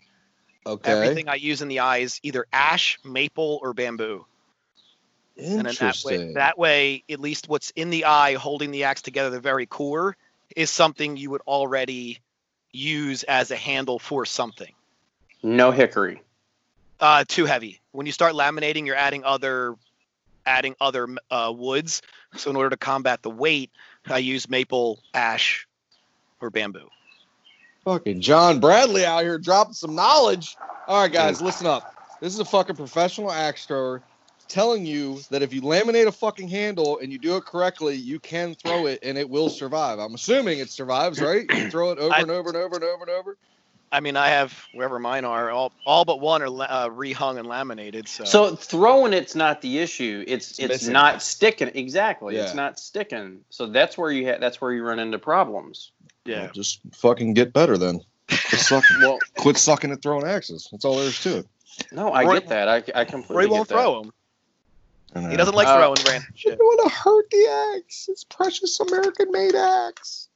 Okay. 0.66 0.90
Everything 0.90 1.28
I 1.28 1.34
use 1.37 1.62
in 1.62 1.68
the 1.68 1.80
eye 1.80 1.98
is 1.98 2.20
either 2.22 2.46
ash, 2.52 2.98
maple, 3.04 3.58
or 3.62 3.74
bamboo. 3.74 4.26
And 5.37 5.46
then 5.46 5.64
that 5.64 5.64
way, 6.04 6.14
Interesting. 6.14 6.34
that 6.34 6.58
way, 6.58 7.04
at 7.08 7.20
least 7.20 7.48
what's 7.48 7.70
in 7.70 7.90
the 7.90 8.06
eye 8.06 8.34
holding 8.34 8.70
the 8.70 8.84
axe 8.84 9.02
together, 9.02 9.30
the 9.30 9.40
very 9.40 9.66
core, 9.66 10.16
is 10.56 10.70
something 10.70 11.16
you 11.16 11.30
would 11.30 11.42
already 11.46 12.18
use 12.72 13.22
as 13.22 13.50
a 13.50 13.56
handle 13.56 13.98
for 13.98 14.26
something. 14.26 14.72
No 15.42 15.70
hickory. 15.70 16.22
Uh, 16.98 17.24
too 17.28 17.46
heavy. 17.46 17.80
When 17.92 18.07
you 18.07 18.12
start 18.12 18.35
laminating, 18.35 18.87
you're 18.87 18.96
adding 18.96 19.24
other, 19.24 19.74
adding 20.46 20.74
other 20.81 21.09
uh, 21.31 21.53
woods. 21.55 22.03
So 22.37 22.51
in 22.51 22.57
order 22.57 22.70
to 22.70 22.77
combat 22.77 23.22
the 23.22 23.31
weight, 23.31 23.70
I 24.07 24.18
use 24.18 24.48
maple, 24.48 25.03
ash, 25.14 25.66
or 26.40 26.51
bamboo. 26.51 26.88
Fucking 27.85 28.20
John 28.20 28.61
Bradley 28.61 29.05
out 29.05 29.22
here 29.22 29.38
dropping 29.38 29.72
some 29.74 29.94
knowledge. 29.94 30.57
All 30.87 31.03
right, 31.03 31.12
guys, 31.12 31.40
listen 31.40 31.66
up. 31.66 31.90
This 32.20 32.35
is 32.35 32.40
a 32.40 32.44
fucking 32.44 32.77
professional 32.77 33.31
axe 33.33 33.66
thrower. 33.66 34.03
telling 34.48 34.87
you 34.87 35.20
that 35.31 35.42
if 35.42 35.53
you 35.53 35.61
laminate 35.61 36.07
a 36.07 36.12
fucking 36.12 36.48
handle 36.48 36.98
and 37.01 37.12
you 37.12 37.18
do 37.18 37.37
it 37.37 37.44
correctly, 37.44 37.94
you 37.94 38.18
can 38.18 38.55
throw 38.55 38.87
it 38.87 38.98
and 39.03 39.18
it 39.18 39.29
will 39.29 39.51
survive. 39.51 39.98
I'm 39.98 40.14
assuming 40.14 40.59
it 40.59 40.70
survives, 40.70 41.20
right? 41.20 41.46
You 41.51 41.70
throw 41.70 41.90
it 41.90 41.98
over 41.98 42.14
I- 42.14 42.22
and 42.22 42.31
over 42.31 42.48
and 42.48 42.57
over 42.57 42.77
and 42.77 42.85
over 42.85 43.03
and 43.03 43.11
over. 43.11 43.37
I 43.90 44.01
mean, 44.01 44.16
I 44.16 44.29
have 44.29 44.64
wherever 44.74 44.98
mine 44.98 45.24
are, 45.24 45.51
all 45.51 45.72
all 45.87 46.05
but 46.05 46.20
one 46.20 46.42
are 46.42 46.46
uh, 46.46 46.88
rehung 46.90 47.38
and 47.38 47.48
laminated. 47.48 48.07
So, 48.09 48.24
So 48.24 48.55
throwing 48.57 49.12
it's 49.14 49.35
not 49.35 49.62
the 49.62 49.79
issue. 49.79 50.24
It's 50.29 50.59
It's 50.59 50.74
it's, 50.74 50.87
not 50.88 51.22
sticking. 51.22 51.70
Exactly. 51.74 52.37
Yeah. 52.37 52.44
It's 52.44 52.55
not 52.55 52.79
sticking. 52.79 53.40
So 53.51 53.66
that's 53.66 53.96
where 53.96 54.11
you 54.11 54.27
ha- 54.29 54.38
that's 54.38 54.61
where 54.61 54.72
you 54.72 54.83
run 54.85 54.98
into 54.98 55.18
problems. 55.18 55.92
yeah. 56.24 56.42
Well, 56.42 56.51
just 56.53 56.81
fucking 56.92 57.35
get 57.35 57.53
better 57.53 57.79
then. 57.79 58.01
Quit 58.29 58.61
sucking, 58.61 58.96
Well, 59.01 59.18
quit 59.38 59.57
sucking 59.57 59.90
at 59.90 60.03
throwing 60.03 60.27
axes. 60.27 60.68
That's 60.70 60.85
all 60.85 60.96
there 60.96 61.07
is 61.09 61.18
to 61.22 61.38
it. 61.38 61.46
no, 61.90 62.12
I 62.12 62.24
Roy- 62.24 62.40
get 62.40 62.48
that. 62.48 62.68
I, 62.68 62.83
I 62.94 63.05
completely 63.07 63.37
Roy 63.37 63.42
get 63.44 63.51
won't 63.53 63.68
that. 63.68 63.74
throw 63.74 64.03
them. 64.03 65.31
He 65.31 65.37
doesn't 65.38 65.55
like 65.55 65.66
Uh, 65.66 65.79
throwing 65.79 65.96
random 66.07 66.29
You 66.35 66.38
shit. 66.51 66.59
don't 66.59 66.66
want 66.66 66.90
to 66.92 66.94
hurt 66.94 67.31
the 67.31 67.74
axe. 67.79 68.09
It's 68.11 68.24
precious 68.24 68.79
American 68.81 69.33
made 69.33 69.55
axe. 69.55 70.29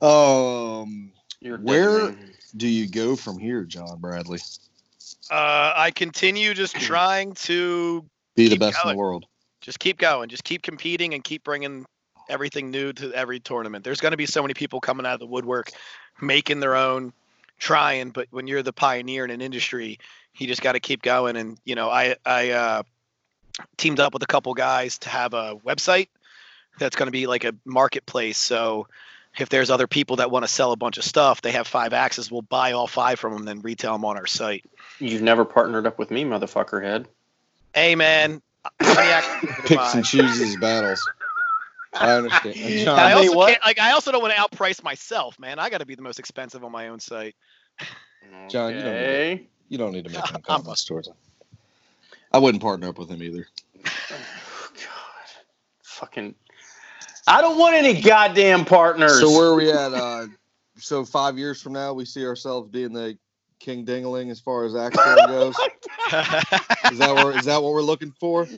Um, 0.00 1.12
You're 1.40 1.58
Where- 1.58 1.98
wrong. 1.98 2.18
Do 2.56 2.68
you 2.68 2.88
go 2.88 3.16
from 3.16 3.38
here, 3.38 3.64
John 3.64 3.98
Bradley? 3.98 4.40
Uh, 5.30 5.72
I 5.76 5.90
continue 5.90 6.54
just 6.54 6.76
trying 6.80 7.34
to 7.34 8.04
Be 8.36 8.48
the 8.48 8.56
best 8.56 8.78
in 8.84 8.90
the 8.90 8.96
world. 8.96 9.26
just 9.60 9.78
keep 9.78 9.98
going, 9.98 10.28
just 10.28 10.44
keep 10.44 10.62
competing 10.62 11.14
and 11.14 11.22
keep 11.22 11.44
bringing 11.44 11.86
everything 12.28 12.70
new 12.70 12.92
to 12.94 13.12
every 13.12 13.40
tournament. 13.40 13.84
There's 13.84 14.00
going 14.00 14.12
to 14.12 14.16
be 14.16 14.26
so 14.26 14.42
many 14.42 14.54
people 14.54 14.80
coming 14.80 15.06
out 15.06 15.14
of 15.14 15.20
the 15.20 15.26
woodwork, 15.26 15.70
making 16.20 16.60
their 16.60 16.76
own, 16.76 17.12
trying. 17.58 18.10
But 18.10 18.28
when 18.30 18.46
you're 18.46 18.62
the 18.62 18.72
pioneer 18.72 19.24
in 19.24 19.30
an 19.30 19.40
industry, 19.40 19.98
you 20.36 20.46
just 20.46 20.62
got 20.62 20.72
to 20.72 20.80
keep 20.80 21.02
going. 21.02 21.36
And 21.36 21.58
you 21.64 21.74
know, 21.74 21.90
I 21.90 22.16
I 22.24 22.50
uh, 22.50 22.82
teamed 23.76 24.00
up 24.00 24.12
with 24.14 24.22
a 24.22 24.26
couple 24.26 24.54
guys 24.54 24.98
to 24.98 25.08
have 25.08 25.34
a 25.34 25.56
website 25.64 26.08
that's 26.78 26.96
going 26.96 27.06
to 27.06 27.12
be 27.12 27.26
like 27.26 27.44
a 27.44 27.54
marketplace. 27.64 28.38
So 28.38 28.88
if 29.38 29.48
there's 29.48 29.70
other 29.70 29.86
people 29.86 30.16
that 30.16 30.30
want 30.30 30.44
to 30.44 30.48
sell 30.48 30.72
a 30.72 30.76
bunch 30.76 30.98
of 30.98 31.04
stuff, 31.04 31.42
they 31.42 31.52
have 31.52 31.66
five 31.66 31.92
axes. 31.92 32.30
We'll 32.30 32.42
buy 32.42 32.72
all 32.72 32.86
five 32.86 33.18
from 33.18 33.32
them, 33.34 33.44
then 33.44 33.60
retail 33.60 33.92
them 33.92 34.04
on 34.04 34.16
our 34.16 34.26
site. 34.26 34.64
You've 34.98 35.22
never 35.22 35.44
partnered 35.44 35.86
up 35.86 35.98
with 35.98 36.10
me, 36.10 36.24
motherfucker 36.24 36.82
head. 36.82 37.08
Hey 37.74 37.94
man, 37.94 38.42
how 38.80 38.94
many 38.94 39.10
axes 39.10 39.32
are 39.32 39.40
you 39.40 39.48
gonna 39.48 39.62
Picks 39.66 39.94
and 39.94 40.04
chooses 40.04 40.56
battles. 40.56 41.08
I 41.94 42.12
understand. 42.12 42.56
And 42.58 42.84
John, 42.84 42.98
I 42.98 43.12
also 43.12 43.36
what? 43.36 43.48
can't, 43.48 43.64
like 43.64 43.78
I 43.78 43.92
also 43.92 44.12
don't 44.12 44.22
want 44.22 44.34
to 44.34 44.40
outprice 44.40 44.82
myself, 44.82 45.38
man. 45.38 45.58
I 45.58 45.70
got 45.70 45.78
to 45.78 45.86
be 45.86 45.94
the 45.94 46.02
most 46.02 46.18
expensive 46.18 46.64
on 46.64 46.72
my 46.72 46.88
own 46.88 47.00
site. 47.00 47.34
John, 48.48 48.74
you 48.74 48.80
don't 48.82 48.92
need 48.92 49.00
it. 49.00 49.46
You 49.68 49.78
don't 49.78 49.92
need 49.92 50.04
to 50.04 50.10
make 50.10 50.18
any 50.18 50.32
I'm- 50.34 50.42
comments 50.42 50.84
towards 50.84 51.08
him. 51.08 51.14
I 52.34 52.38
wouldn't 52.38 52.62
partner 52.62 52.88
up 52.88 52.98
with 52.98 53.10
him 53.10 53.22
either. 53.22 53.46
Oh, 53.84 54.68
God. 54.74 55.44
Fucking. 55.82 56.34
I 57.26 57.40
don't 57.40 57.58
want 57.58 57.74
any 57.76 58.00
goddamn 58.00 58.64
partners. 58.64 59.20
So 59.20 59.30
where 59.30 59.48
are 59.48 59.54
we 59.54 59.70
at? 59.70 59.92
Uh, 59.94 60.26
so 60.76 61.04
five 61.04 61.38
years 61.38 61.60
from 61.62 61.72
now, 61.72 61.92
we 61.92 62.04
see 62.04 62.26
ourselves 62.26 62.68
being 62.70 62.92
the 62.92 63.16
king 63.60 63.84
dingling 63.84 64.30
as 64.30 64.40
far 64.40 64.64
as 64.64 64.74
axe 64.74 64.96
throwing 64.96 65.26
goes. 65.28 65.54
Is 66.90 66.98
that 66.98 67.14
where 67.14 67.36
is 67.38 67.44
that 67.44 67.62
what 67.62 67.72
we're 67.72 67.82
looking 67.82 68.12
for? 68.18 68.48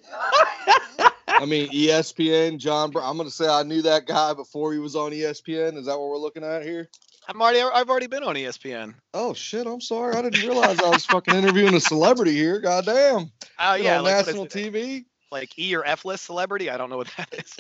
I 1.29 1.47
mean, 1.47 1.69
ESPN, 1.71 2.59
John. 2.59 2.91
Br- 2.91 3.03
I'm 3.03 3.17
gonna 3.17 3.31
say 3.31 3.49
I 3.49 3.63
knew 3.65 3.83
that 3.83 4.07
guy 4.07 4.33
before 4.33 4.73
he 4.73 4.79
was 4.79 4.97
on 4.97 5.13
ESPN. 5.13 5.77
Is 5.77 5.87
that 5.87 5.99
what 5.99 6.09
we're 6.09 6.19
looking 6.19 6.45
at 6.45 6.63
here? 6.63 6.89
I'm 7.29 7.41
already 7.41 7.61
I've 7.61 7.91
already 7.91 8.07
been 8.07 8.23
on 8.23 8.35
ESPN. 8.35 8.95
Oh 9.13 9.35
shit! 9.35 9.67
I'm 9.67 9.81
sorry. 9.81 10.15
I 10.15 10.23
didn't 10.23 10.41
realize 10.41 10.81
I 10.81 10.89
was 10.89 11.05
fucking 11.07 11.35
interviewing 11.35 11.75
a 11.75 11.81
celebrity 11.81 12.33
here. 12.33 12.61
Goddamn. 12.61 13.31
Oh 13.59 13.75
You're 13.75 13.85
yeah, 13.85 13.99
on 13.99 14.05
like, 14.05 14.27
national 14.27 14.47
is 14.47 14.57
it? 14.57 14.73
TV. 14.73 15.05
Like 15.31 15.59
E 15.59 15.75
or 15.75 15.85
F 15.85 16.05
list 16.05 16.25
celebrity. 16.25 16.71
I 16.71 16.77
don't 16.77 16.91
know 16.91 16.97
what 16.99 17.11
that 17.17 17.35
is. 17.35 17.57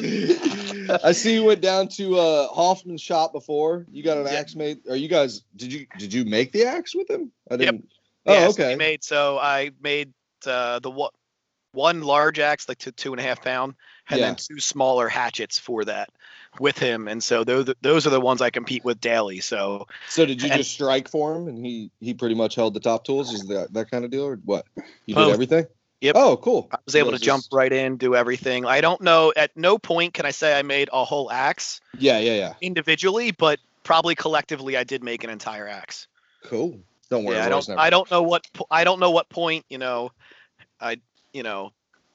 I 1.04 1.12
see 1.12 1.34
you 1.34 1.44
went 1.44 1.60
down 1.60 1.88
to 1.88 2.16
uh, 2.18 2.48
Hoffman's 2.48 3.00
shop 3.00 3.32
before. 3.32 3.86
You 3.90 4.02
got 4.02 4.18
an 4.18 4.26
Yeah. 4.26 4.32
axe 4.34 4.54
made. 4.54 4.86
Are 4.88 4.96
you 4.96 5.08
guys? 5.08 5.42
Did 5.56 5.72
you 5.72 5.86
did 5.98 6.12
you 6.12 6.24
make 6.24 6.52
the 6.52 6.64
axe 6.64 6.94
with 6.94 7.08
him? 7.08 7.32
I 7.50 7.56
didn't. 7.56 7.88
Oh, 8.26 8.32
Yes, 8.32 8.58
we 8.58 8.64
okay. 8.64 8.76
Made 8.76 9.04
so 9.04 9.38
I 9.38 9.70
made 9.80 10.12
uh, 10.46 10.78
the 10.78 10.90
one 10.90 11.10
one 11.72 12.02
large 12.02 12.38
axe 12.38 12.68
like 12.68 12.78
two 12.78 12.92
two 12.92 13.12
and 13.12 13.20
a 13.20 13.22
half 13.22 13.42
pound, 13.42 13.74
and 14.08 14.18
Yeah. 14.20 14.26
then 14.26 14.36
two 14.36 14.60
smaller 14.60 15.08
hatchets 15.08 15.58
for 15.58 15.84
that 15.84 16.10
with 16.60 16.78
him. 16.78 17.08
And 17.08 17.22
so 17.22 17.44
those 17.44 17.72
those 17.82 18.06
are 18.06 18.10
the 18.10 18.20
ones 18.20 18.40
I 18.42 18.50
compete 18.50 18.84
with 18.84 19.00
daily. 19.00 19.40
So 19.40 19.86
So 20.08 20.24
did 20.26 20.42
you 20.42 20.48
and- 20.50 20.58
just 20.58 20.72
strike 20.72 21.08
for 21.08 21.34
him, 21.34 21.48
and 21.48 21.64
he 21.64 21.90
he 22.00 22.14
pretty 22.14 22.34
much 22.34 22.54
held 22.54 22.74
the 22.74 22.80
top 22.80 23.04
tools? 23.04 23.32
Is 23.32 23.46
that 23.48 23.72
that 23.72 23.90
kind 23.90 24.04
of 24.04 24.10
deal, 24.10 24.24
or 24.24 24.36
what? 24.44 24.66
You 25.06 25.14
did 25.14 25.28
everything. 25.30 25.66
Yep. 26.00 26.16
Oh, 26.18 26.36
cool. 26.36 26.68
I 26.70 26.76
was 26.84 26.94
able 26.96 27.12
to 27.12 27.18
jump 27.18 27.44
right 27.50 27.72
in, 27.72 27.96
do 27.96 28.14
everything. 28.14 28.66
I 28.66 28.82
don't 28.82 29.00
know. 29.00 29.32
At 29.36 29.56
no 29.56 29.78
point 29.78 30.12
can 30.12 30.26
I 30.26 30.32
say 30.32 30.58
I 30.58 30.60
made 30.62 30.90
a 30.92 31.02
whole 31.02 31.30
axe 31.32 31.80
Yeah, 31.98 32.18
yeah, 32.18 32.34
yeah. 32.34 32.54
individually, 32.60 33.30
but 33.30 33.58
probably 33.84 34.14
collectively 34.14 34.76
I 34.76 34.84
did 34.84 35.02
make 35.02 35.24
an 35.24 35.30
entire 35.30 35.66
axe. 35.66 36.06
Cool. 36.44 36.78
Don't 37.08 37.24
worry. 37.24 37.36
yeah, 37.36 37.46
I 37.46 37.48
don't. 37.48 37.70
I 37.70 37.90
don't 37.90 38.10
know 38.10 38.22
what. 38.22 38.46
I 38.70 38.84
don't 38.84 39.00
know 39.00 39.10
what 39.12 39.28
point. 39.30 39.64
You 39.70 39.78
know, 39.78 40.10
I. 40.80 40.98
You 41.32 41.42
know, 41.42 41.72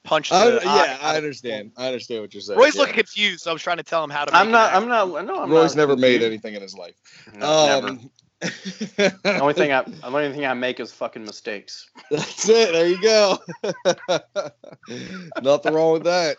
punched. 0.10 0.32
I- 0.32 0.50
yeah, 0.50 0.98
eye 1.02 1.13
I 1.13 1.17
understand. 1.17 1.72
I 1.78 1.88
understand 1.88 2.22
what 2.22 2.34
you're 2.34 2.41
saying. 2.41 2.60
Roy's 2.60 2.76
yeah. 2.76 2.82
looking 2.82 2.95
confused, 2.95 3.41
so 3.41 3.52
I 3.52 3.54
was 3.54 3.62
trying 3.62 3.78
to 3.78 3.84
tell 3.84 4.04
him 4.04 4.10
how 4.10 4.26
to. 4.26 4.36
I'm 4.36 4.48
make 4.48 4.54
not. 4.54 4.72
an 4.72 4.84
I'm 4.84 4.89
not. 4.89 5.26
No, 5.26 5.43
I'm 5.43 5.50
Roy's 5.50 5.76
not 5.76 5.82
never 5.84 5.95
made 5.95 6.24
anything 6.24 6.56
in 6.56 6.62
his 6.62 6.76
life. 6.76 6.95
No, 7.34 7.65
never. 7.67 7.88
Um, 7.88 8.12
The 8.41 9.39
only 9.41 9.54
thing 9.54 9.72
I, 9.74 9.84
the 9.84 10.08
only 10.08 10.32
thing 10.32 10.45
I 10.45 10.54
make 10.54 10.80
is 10.80 10.91
fucking 10.91 11.24
mistakes. 11.24 11.89
That's 12.10 12.48
it. 12.50 12.72
There 12.72 12.88
you 12.88 13.02
go. 13.02 13.38
Nothing 15.41 15.74
wrong 15.74 15.93
with 15.93 16.04
that. 16.06 16.38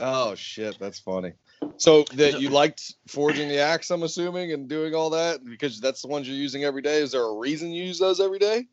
Oh 0.00 0.34
shit, 0.34 0.78
that's 0.78 0.98
funny. 0.98 1.32
So 1.76 2.04
that 2.14 2.40
you 2.40 2.48
liked 2.50 2.94
forging 3.08 3.48
the 3.48 3.58
axe, 3.58 3.90
I'm 3.90 4.02
assuming, 4.04 4.52
and 4.52 4.68
doing 4.68 4.94
all 4.94 5.10
that 5.10 5.44
because 5.44 5.80
that's 5.80 6.02
the 6.02 6.08
ones 6.08 6.28
you're 6.28 6.36
using 6.36 6.64
every 6.64 6.82
day. 6.82 6.98
Is 6.98 7.12
there 7.12 7.22
a 7.22 7.34
reason 7.34 7.72
you 7.72 7.84
use 7.84 7.98
those 7.98 8.20
every 8.20 8.38
day? 8.38 8.66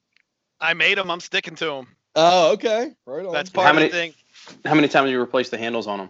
I 0.60 0.74
made 0.74 0.98
them. 0.98 1.10
I'm 1.10 1.20
sticking 1.20 1.56
to 1.56 1.66
them. 1.66 1.88
Oh, 2.16 2.54
okay. 2.54 2.92
Right 3.06 3.26
on. 3.26 3.32
That's 3.32 3.50
How 3.52 3.62
part 3.64 3.76
many- 3.76 3.86
of 3.88 3.92
the 3.92 3.98
thing. 3.98 4.14
How 4.66 4.76
many 4.76 4.88
times 4.88 5.08
do 5.08 5.12
you 5.12 5.22
replace 5.22 5.50
the 5.50 5.58
handles 5.58 5.88
on 5.88 6.00
them? 6.00 6.10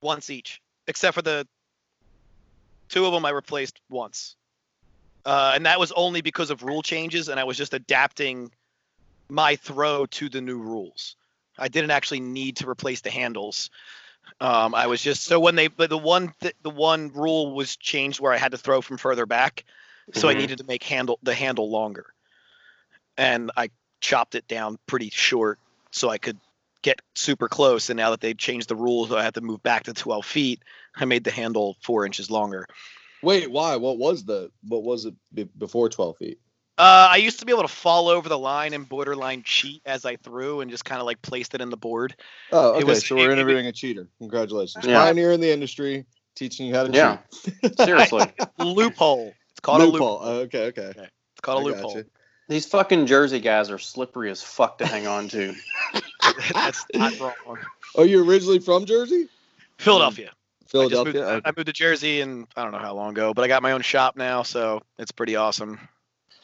Once 0.00 0.30
each, 0.30 0.60
except 0.86 1.14
for 1.14 1.22
the 1.22 1.46
two 2.88 3.06
of 3.06 3.12
them 3.12 3.24
I 3.24 3.30
replaced 3.30 3.80
once, 3.88 4.36
uh, 5.24 5.52
and 5.54 5.66
that 5.66 5.78
was 5.78 5.92
only 5.92 6.22
because 6.22 6.50
of 6.50 6.62
rule 6.62 6.82
changes, 6.82 7.28
and 7.28 7.38
I 7.38 7.44
was 7.44 7.56
just 7.56 7.72
adapting 7.74 8.50
my 9.28 9.56
throw 9.56 10.06
to 10.06 10.28
the 10.28 10.40
new 10.40 10.58
rules. 10.58 11.16
I 11.58 11.68
didn't 11.68 11.90
actually 11.92 12.20
need 12.20 12.56
to 12.56 12.68
replace 12.68 13.02
the 13.02 13.10
handles. 13.10 13.70
Um, 14.40 14.74
I 14.74 14.86
was 14.88 15.00
just 15.02 15.24
so 15.24 15.38
when 15.38 15.54
they 15.54 15.68
but 15.68 15.90
the 15.90 15.98
one 15.98 16.32
th- 16.40 16.56
the 16.62 16.70
one 16.70 17.12
rule 17.12 17.54
was 17.54 17.76
changed 17.76 18.18
where 18.18 18.32
I 18.32 18.38
had 18.38 18.52
to 18.52 18.58
throw 18.58 18.80
from 18.80 18.96
further 18.98 19.26
back, 19.26 19.64
so 20.14 20.28
I 20.28 20.34
Mhm. 20.34 20.38
needed 20.38 20.58
to 20.58 20.64
make 20.64 20.82
handle 20.82 21.18
the 21.22 21.34
handle 21.34 21.70
longer, 21.70 22.12
and 23.16 23.52
I 23.56 23.70
chopped 24.02 24.34
it 24.34 24.46
down 24.48 24.78
pretty 24.86 25.08
short 25.10 25.58
so 25.92 26.10
I 26.10 26.18
could 26.18 26.38
get 26.82 27.00
super 27.14 27.48
close. 27.48 27.88
And 27.88 27.96
now 27.96 28.10
that 28.10 28.20
they've 28.20 28.36
changed 28.36 28.68
the 28.68 28.76
rules, 28.76 29.10
I 29.12 29.22
had 29.22 29.34
to 29.34 29.40
move 29.40 29.62
back 29.62 29.84
to 29.84 29.94
12 29.94 30.26
feet. 30.26 30.60
I 30.96 31.06
made 31.06 31.24
the 31.24 31.30
handle 31.30 31.76
four 31.82 32.04
inches 32.04 32.30
longer. 32.30 32.66
Wait, 33.22 33.50
why? 33.50 33.76
What 33.76 33.96
was 33.98 34.24
the? 34.24 34.50
What 34.68 34.82
was 34.82 35.04
it 35.06 35.14
be- 35.32 35.44
before 35.56 35.88
12 35.88 36.16
feet? 36.18 36.40
Uh, 36.78 37.06
I 37.10 37.16
used 37.18 37.38
to 37.38 37.46
be 37.46 37.52
able 37.52 37.62
to 37.62 37.68
fall 37.68 38.08
over 38.08 38.28
the 38.28 38.38
line 38.38 38.72
and 38.72 38.88
borderline 38.88 39.42
cheat 39.44 39.80
as 39.86 40.04
I 40.04 40.16
threw 40.16 40.60
and 40.60 40.70
just 40.70 40.84
kind 40.84 41.00
of 41.00 41.06
like 41.06 41.22
placed 41.22 41.54
it 41.54 41.60
in 41.60 41.70
the 41.70 41.76
board. 41.76 42.16
Oh, 42.50 42.70
okay. 42.72 42.80
It 42.80 42.86
was- 42.86 43.06
so 43.06 43.14
we're 43.14 43.30
it- 43.30 43.34
interviewing 43.34 43.66
a 43.68 43.72
cheater. 43.72 44.08
Congratulations, 44.18 44.84
Yeah. 44.84 45.04
pioneer 45.04 45.30
in 45.32 45.40
the 45.40 45.52
industry, 45.52 46.04
teaching 46.34 46.66
you 46.66 46.74
how 46.74 46.84
to 46.84 46.92
Yeah. 46.92 47.18
cheat. 47.44 47.78
Seriously, 47.78 48.24
loophole. 48.58 49.32
It's 49.50 49.60
called 49.60 49.82
a 49.82 49.84
loophole. 49.84 50.14
loophole. 50.14 50.20
Oh, 50.28 50.38
okay, 50.40 50.64
okay. 50.66 50.92
It's 50.96 51.40
called 51.42 51.58
a 51.58 51.68
I 51.68 51.70
loophole. 51.76 51.94
gotcha. 51.94 52.06
These 52.52 52.66
fucking 52.66 53.06
Jersey 53.06 53.40
guys 53.40 53.70
are 53.70 53.78
slippery 53.78 54.30
as 54.30 54.42
fuck 54.42 54.78
to 54.78 54.86
hang 54.86 55.06
on 55.06 55.28
to. 55.28 55.54
That's 56.52 56.84
not 56.94 57.18
wrong. 57.18 57.58
Oh, 57.94 58.04
you 58.04 58.24
originally 58.24 58.58
from 58.58 58.84
Jersey? 58.84 59.28
Philadelphia. 59.78 60.26
I, 60.26 60.28
moved, 60.28 60.70
Philadelphia. 60.70 61.26
Okay. 61.26 61.48
I 61.48 61.52
moved 61.56 61.66
to 61.66 61.72
Jersey 61.72 62.20
and 62.20 62.46
I 62.56 62.62
don't 62.62 62.72
know 62.72 62.78
how 62.78 62.94
long 62.94 63.10
ago, 63.10 63.34
but 63.34 63.42
I 63.42 63.48
got 63.48 63.62
my 63.62 63.72
own 63.72 63.82
shop 63.82 64.16
now, 64.16 64.42
so 64.42 64.82
it's 64.98 65.10
pretty 65.10 65.36
awesome. 65.36 65.80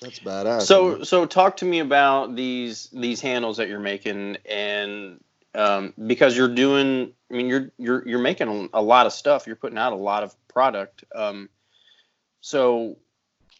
That's 0.00 0.18
badass. 0.20 0.62
So 0.62 0.96
man. 0.96 1.04
so 1.04 1.26
talk 1.26 1.56
to 1.58 1.64
me 1.64 1.80
about 1.80 2.36
these 2.36 2.88
these 2.92 3.20
handles 3.20 3.56
that 3.56 3.68
you're 3.68 3.80
making 3.80 4.38
and 4.48 5.20
um, 5.54 5.92
because 6.06 6.36
you're 6.36 6.54
doing 6.54 7.12
I 7.30 7.34
mean 7.34 7.48
you're 7.48 7.72
you're 7.78 8.08
you're 8.08 8.18
making 8.20 8.70
a 8.72 8.80
lot 8.80 9.06
of 9.06 9.12
stuff 9.12 9.46
you're 9.46 9.56
putting 9.56 9.78
out 9.78 9.92
a 9.92 9.96
lot 9.96 10.22
of 10.22 10.36
product 10.46 11.04
um, 11.14 11.48
so 12.40 12.96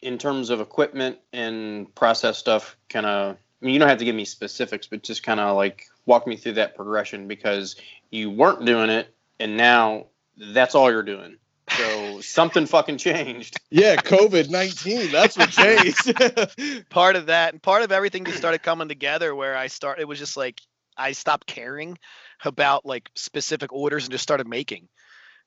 in 0.03 0.19
terms 0.19 0.51
of 0.51 0.61
equipment 0.61 1.19
and 1.33 1.93
process 1.95 2.39
stuff 2.39 2.77
kind 2.89 3.07
of 3.07 3.37
I 3.37 3.65
mean 3.65 3.75
you 3.75 3.81
don't 3.81 3.89
have 3.89 3.99
to 3.99 4.05
give 4.05 4.15
me 4.15 4.25
specifics 4.25 4.87
but 4.87 5.03
just 5.03 5.23
kind 5.23 5.41
of 5.41 5.57
like 5.57 5.87
walk 6.07 6.27
me 6.27 6.37
through 6.37 6.55
that 6.55 6.77
progression 6.77 7.29
because 7.29 7.77
you 8.11 8.31
weren't 8.31 8.65
doing 8.65 8.91
it 8.91 9.13
and 9.41 9.57
now 9.57 10.07
that's 10.37 10.75
all 10.75 10.91
you're 10.91 11.03
doing 11.03 11.37
So 11.77 12.21
something 12.23 12.67
fucking 12.67 12.99
changed. 12.99 13.61
Yeah, 13.71 13.97
COVID 13.97 14.49
nineteen. 14.51 15.11
That's 15.11 15.37
what 15.37 15.51
changed. 15.51 16.89
part 16.91 17.17
of 17.17 17.27
that 17.27 17.53
and 17.53 17.63
part 17.63 17.83
of 17.83 17.93
everything 17.93 18.25
just 18.25 18.39
started 18.39 18.63
coming 18.63 18.89
together 18.89 19.35
where 19.35 19.57
I 19.57 19.67
start 19.67 19.99
it 19.99 20.09
was 20.09 20.19
just 20.19 20.37
like 20.37 20.61
I 20.97 21.13
stopped 21.13 21.47
caring 21.47 21.99
about 22.45 22.87
like 22.87 23.11
specific 23.15 23.73
orders 23.73 24.05
and 24.05 24.13
just 24.13 24.23
started 24.23 24.47
making. 24.49 24.89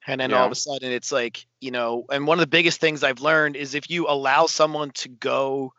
And 0.07 0.19
then 0.19 0.33
all 0.33 0.45
of 0.45 0.51
a 0.51 0.55
sudden 0.55 0.91
it's 0.91 1.11
like, 1.11 1.45
you 1.59 1.71
know, 1.71 2.05
and 2.09 2.25
one 2.25 2.39
of 2.39 2.41
the 2.41 2.47
biggest 2.47 2.79
things 2.79 3.03
I've 3.03 3.21
learned 3.21 3.55
is 3.55 3.75
if 3.75 3.89
you 3.89 4.07
allow 4.07 4.47
someone 4.47 4.91
to 4.91 5.09
go 5.09 5.73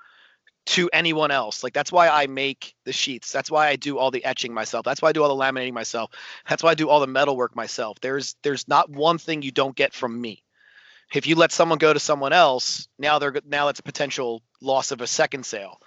to 0.64 0.88
anyone 0.92 1.32
else, 1.32 1.64
like 1.64 1.72
that's 1.72 1.90
why 1.90 2.08
I 2.08 2.28
make 2.28 2.74
the 2.84 2.92
sheets. 2.92 3.32
That's 3.32 3.50
why 3.50 3.68
I 3.68 3.76
do 3.76 3.98
all 3.98 4.12
the 4.12 4.24
etching 4.24 4.54
myself. 4.54 4.84
That's 4.84 5.02
why 5.02 5.08
I 5.08 5.12
do 5.12 5.24
all 5.24 5.36
the 5.36 5.42
laminating 5.42 5.72
myself. 5.72 6.10
That's 6.48 6.62
why 6.62 6.70
I 6.70 6.74
do 6.74 6.88
all 6.88 7.00
the 7.00 7.08
metal 7.08 7.36
work 7.36 7.56
myself. 7.56 7.98
There's 8.00 8.36
there's 8.42 8.68
not 8.68 8.88
one 8.88 9.18
thing 9.18 9.42
you 9.42 9.50
don't 9.50 9.74
get 9.74 9.92
from 9.92 10.20
me. 10.20 10.44
If 11.12 11.26
you 11.26 11.34
let 11.34 11.52
someone 11.52 11.78
go 11.78 11.92
to 11.92 12.00
someone 12.00 12.32
else, 12.32 12.86
now 12.98 13.18
they're 13.18 13.34
now 13.44 13.68
it's 13.68 13.80
a 13.80 13.84
potential 13.84 14.42
loss 14.60 14.92
of 14.92 15.00
a 15.00 15.06
second 15.06 15.44
sale. 15.44 15.80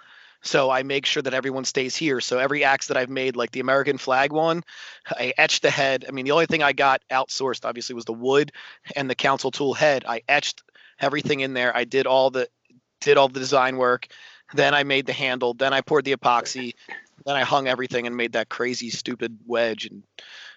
So 0.46 0.70
I 0.70 0.82
make 0.84 1.06
sure 1.06 1.22
that 1.22 1.34
everyone 1.34 1.64
stays 1.64 1.96
here. 1.96 2.20
So 2.20 2.38
every 2.38 2.62
axe 2.64 2.86
that 2.86 2.96
I've 2.96 3.10
made, 3.10 3.36
like 3.36 3.50
the 3.50 3.60
American 3.60 3.98
flag 3.98 4.32
one, 4.32 4.62
I 5.10 5.32
etched 5.36 5.62
the 5.62 5.70
head. 5.70 6.04
I 6.08 6.12
mean, 6.12 6.24
the 6.24 6.30
only 6.30 6.46
thing 6.46 6.62
I 6.62 6.72
got 6.72 7.02
outsourced 7.10 7.64
obviously 7.64 7.94
was 7.94 8.04
the 8.04 8.12
wood 8.12 8.52
and 8.94 9.10
the 9.10 9.14
Council 9.14 9.50
Tool 9.50 9.74
head. 9.74 10.04
I 10.06 10.22
etched 10.28 10.62
everything 11.00 11.40
in 11.40 11.52
there. 11.52 11.76
I 11.76 11.84
did 11.84 12.06
all 12.06 12.30
the 12.30 12.48
did 13.00 13.16
all 13.16 13.28
the 13.28 13.40
design 13.40 13.76
work. 13.76 14.06
Then 14.54 14.74
I 14.74 14.84
made 14.84 15.06
the 15.06 15.12
handle. 15.12 15.54
Then 15.54 15.72
I 15.72 15.80
poured 15.80 16.04
the 16.04 16.14
epoxy. 16.14 16.74
Then 17.24 17.34
I 17.34 17.42
hung 17.42 17.66
everything 17.66 18.06
and 18.06 18.16
made 18.16 18.32
that 18.32 18.48
crazy 18.48 18.90
stupid 18.90 19.38
wedge, 19.46 19.86
and 19.86 20.04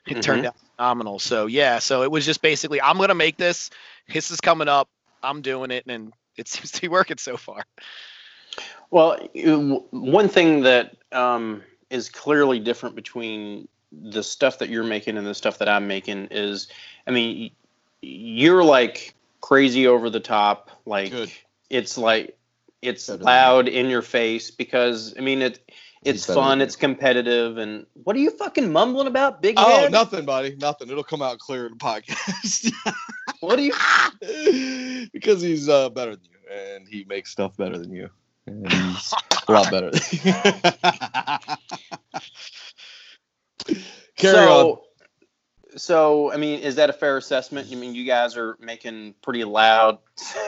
it 0.06 0.22
turned 0.22 0.42
mm-hmm. 0.42 0.48
out 0.48 0.56
phenomenal. 0.76 1.18
So 1.18 1.48
yeah, 1.48 1.80
so 1.80 2.04
it 2.04 2.12
was 2.12 2.26
just 2.26 2.44
basically 2.44 2.82
I'm 2.82 2.98
gonna 2.98 3.16
make 3.16 3.38
this. 3.38 3.72
This 4.08 4.30
is 4.30 4.40
coming 4.40 4.68
up. 4.68 4.88
I'm 5.24 5.42
doing 5.42 5.72
it, 5.72 5.86
and 5.88 6.14
it 6.38 6.48
seems 6.48 6.72
to 6.72 6.82
be 6.82 6.88
working 6.88 7.18
so 7.18 7.38
far. 7.38 7.66
Well, 8.92 9.18
one 9.92 10.28
thing 10.28 10.62
that 10.64 10.96
um, 11.12 11.64
is 11.90 12.10
clearly 12.10 12.60
different 12.60 12.96
between 12.96 13.68
the 13.92 14.24
stuff 14.24 14.60
that 14.60 14.70
you're 14.70 14.84
making 14.84 15.18
and 15.18 15.26
the 15.26 15.34
stuff 15.36 15.58
that 15.60 15.70
I'm 15.70 15.88
making 15.88 16.28
is, 16.32 16.68
I 17.08 17.12
mean, 17.12 17.52
you're 18.02 18.64
like 18.64 19.14
crazy 19.42 19.88
over 19.88 20.10
the 20.10 20.20
top, 20.20 20.72
like 20.86 21.12
Good. 21.12 21.32
it's 21.70 21.98
like 21.98 22.38
it's 22.82 23.08
Better 23.08 23.24
loud 23.24 23.68
in 23.68 23.90
your 23.90 24.02
face 24.02 24.52
because 24.52 25.14
I 25.18 25.22
mean 25.22 25.42
it. 25.42 25.60
It's 26.02 26.26
fun. 26.26 26.62
It's 26.62 26.78
competitive. 26.78 27.58
And 27.58 27.86
what 28.06 28.16
are 28.16 28.20
you 28.20 28.32
fucking 28.32 28.72
mumbling 28.72 29.08
about, 29.08 29.42
big 29.42 29.56
Oh, 29.58 29.82
head? 29.82 29.92
nothing, 29.92 30.24
buddy. 30.24 30.56
Nothing. 30.56 30.90
It'll 30.90 31.04
come 31.04 31.22
out 31.22 31.40
clear 31.40 31.66
in 31.66 31.74
the 31.74 31.78
podcast. 31.78 32.72
What 33.42 33.60
are 33.60 33.62
you? 33.62 33.74
because 35.14 35.42
he's 35.42 35.68
uh, 35.68 35.90
better 35.90 36.16
than 36.16 36.24
you, 36.24 36.56
and 36.56 36.88
he 36.88 37.04
makes 37.04 37.32
stuff 37.32 37.58
better 37.58 37.78
than 37.78 37.92
you, 37.92 38.10
he's 38.50 39.14
a 39.48 39.52
lot 39.52 39.72
better. 39.72 39.92
Carry 44.16 44.36
so, 44.36 44.72
on. 44.72 44.78
So, 45.78 46.32
I 46.32 46.38
mean, 46.38 46.60
is 46.62 46.76
that 46.76 46.90
a 46.90 46.94
fair 46.94 47.18
assessment? 47.18 47.70
I 47.72 47.76
mean, 47.76 47.94
you 47.96 48.06
guys 48.06 48.36
are 48.38 48.58
making 48.60 49.16
pretty 49.22 49.44
loud, 49.44 50.00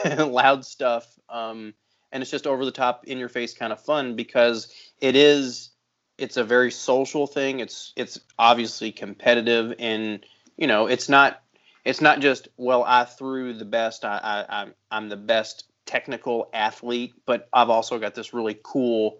loud 0.18 0.64
stuff, 0.64 1.06
um, 1.28 1.74
and 2.10 2.22
it's 2.22 2.30
just 2.30 2.46
over 2.46 2.64
the 2.64 2.72
top, 2.72 3.04
in 3.06 3.18
your 3.18 3.28
face 3.28 3.54
kind 3.54 3.72
of 3.72 3.80
fun 3.80 4.16
because 4.16 4.72
it 5.00 5.16
is. 5.16 5.70
It's 6.18 6.36
a 6.36 6.44
very 6.44 6.70
social 6.70 7.26
thing. 7.26 7.60
It's 7.60 7.92
it's 7.96 8.20
obviously 8.38 8.92
competitive, 8.92 9.74
and 9.78 10.24
you 10.56 10.66
know, 10.66 10.86
it's 10.86 11.08
not 11.08 11.42
it's 11.84 12.00
not 12.00 12.20
just 12.20 12.48
well, 12.56 12.84
I 12.86 13.04
threw 13.04 13.54
the 13.54 13.64
best. 13.64 14.04
I, 14.04 14.18
I 14.18 14.60
I'm 14.60 14.74
I'm 14.90 15.08
the 15.08 15.16
best 15.16 15.64
technical 15.86 16.48
athlete, 16.52 17.14
but 17.26 17.48
I've 17.52 17.70
also 17.70 17.98
got 17.98 18.14
this 18.14 18.32
really 18.32 18.58
cool, 18.62 19.18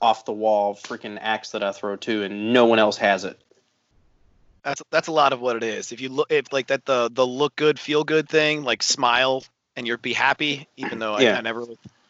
off 0.00 0.24
the 0.24 0.32
wall 0.32 0.74
freaking 0.74 1.18
axe 1.20 1.50
that 1.50 1.62
I 1.62 1.72
throw 1.72 1.96
too, 1.96 2.22
and 2.22 2.52
no 2.52 2.66
one 2.66 2.78
else 2.78 2.96
has 2.98 3.24
it. 3.24 3.40
That's 4.64 4.82
that's 4.90 5.08
a 5.08 5.12
lot 5.12 5.32
of 5.32 5.40
what 5.40 5.56
it 5.56 5.62
is. 5.62 5.92
If 5.92 6.00
you 6.00 6.08
look, 6.08 6.30
if 6.30 6.52
like 6.52 6.68
that 6.68 6.84
the 6.84 7.10
the 7.12 7.26
look 7.26 7.56
good, 7.56 7.78
feel 7.78 8.04
good 8.04 8.28
thing, 8.28 8.64
like 8.64 8.82
smile 8.82 9.44
and 9.76 9.86
you're 9.86 9.96
be 9.96 10.12
happy, 10.12 10.68
even 10.76 10.98
though 10.98 11.14
I, 11.14 11.22
Yeah. 11.22 11.38
I 11.38 11.40
never, 11.40 11.62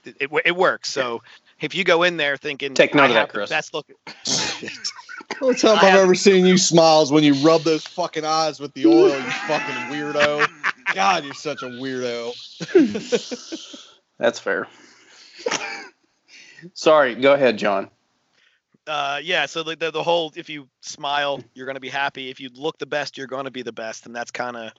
it, 0.05 0.17
it, 0.21 0.31
it 0.47 0.57
works. 0.57 0.91
So 0.91 1.23
if 1.61 1.75
you 1.75 1.85
go 1.85 2.03
in 2.03 2.17
there 2.17 2.39
thinking, 2.39 2.75
Take 2.75 2.95
note 2.95 3.11
of 3.11 3.15
that, 3.15 3.29
Chris. 3.29 3.51
Best 3.51 3.75
look. 3.75 3.87
The 5.31 5.37
only 5.45 5.55
time 5.57 5.73
I 5.79 5.83
I've 5.83 5.89
have- 5.91 6.01
ever 6.01 6.15
seen 6.15 6.47
you 6.47 6.57
smile 6.59 7.03
is 7.03 7.13
when 7.13 7.25
you 7.25 7.35
rub 7.35 7.63
those 7.63 7.85
fucking 7.87 8.25
eyes 8.25 8.59
with 8.61 8.73
the 8.75 8.87
oil, 8.87 9.09
you 9.09 9.31
fucking 9.31 9.75
weirdo. 9.95 10.49
God, 10.95 11.25
you're 11.25 11.35
such 11.35 11.63
a 11.63 11.67
weirdo. 11.67 12.35
That's 14.19 14.39
fair. 14.41 14.67
Sorry, 16.73 17.15
go 17.15 17.35
ahead, 17.35 17.57
John. 17.59 17.89
uh, 18.87 19.21
yeah. 19.23 19.47
So 19.47 19.63
the, 19.63 19.77
the 19.77 19.91
the 19.91 20.03
whole, 20.03 20.33
if 20.35 20.49
you 20.49 20.69
smile, 20.81 21.41
you're 21.55 21.67
gonna 21.67 21.79
be 21.81 21.89
happy. 21.89 22.31
If 22.31 22.41
you 22.41 22.49
look 22.55 22.79
the 22.79 22.87
best, 22.87 23.17
you're 23.19 23.27
gonna 23.27 23.51
be 23.51 23.63
the 23.63 23.73
best, 23.73 24.07
and 24.07 24.15
that's 24.17 24.31
kind 24.31 24.57
of 24.57 24.73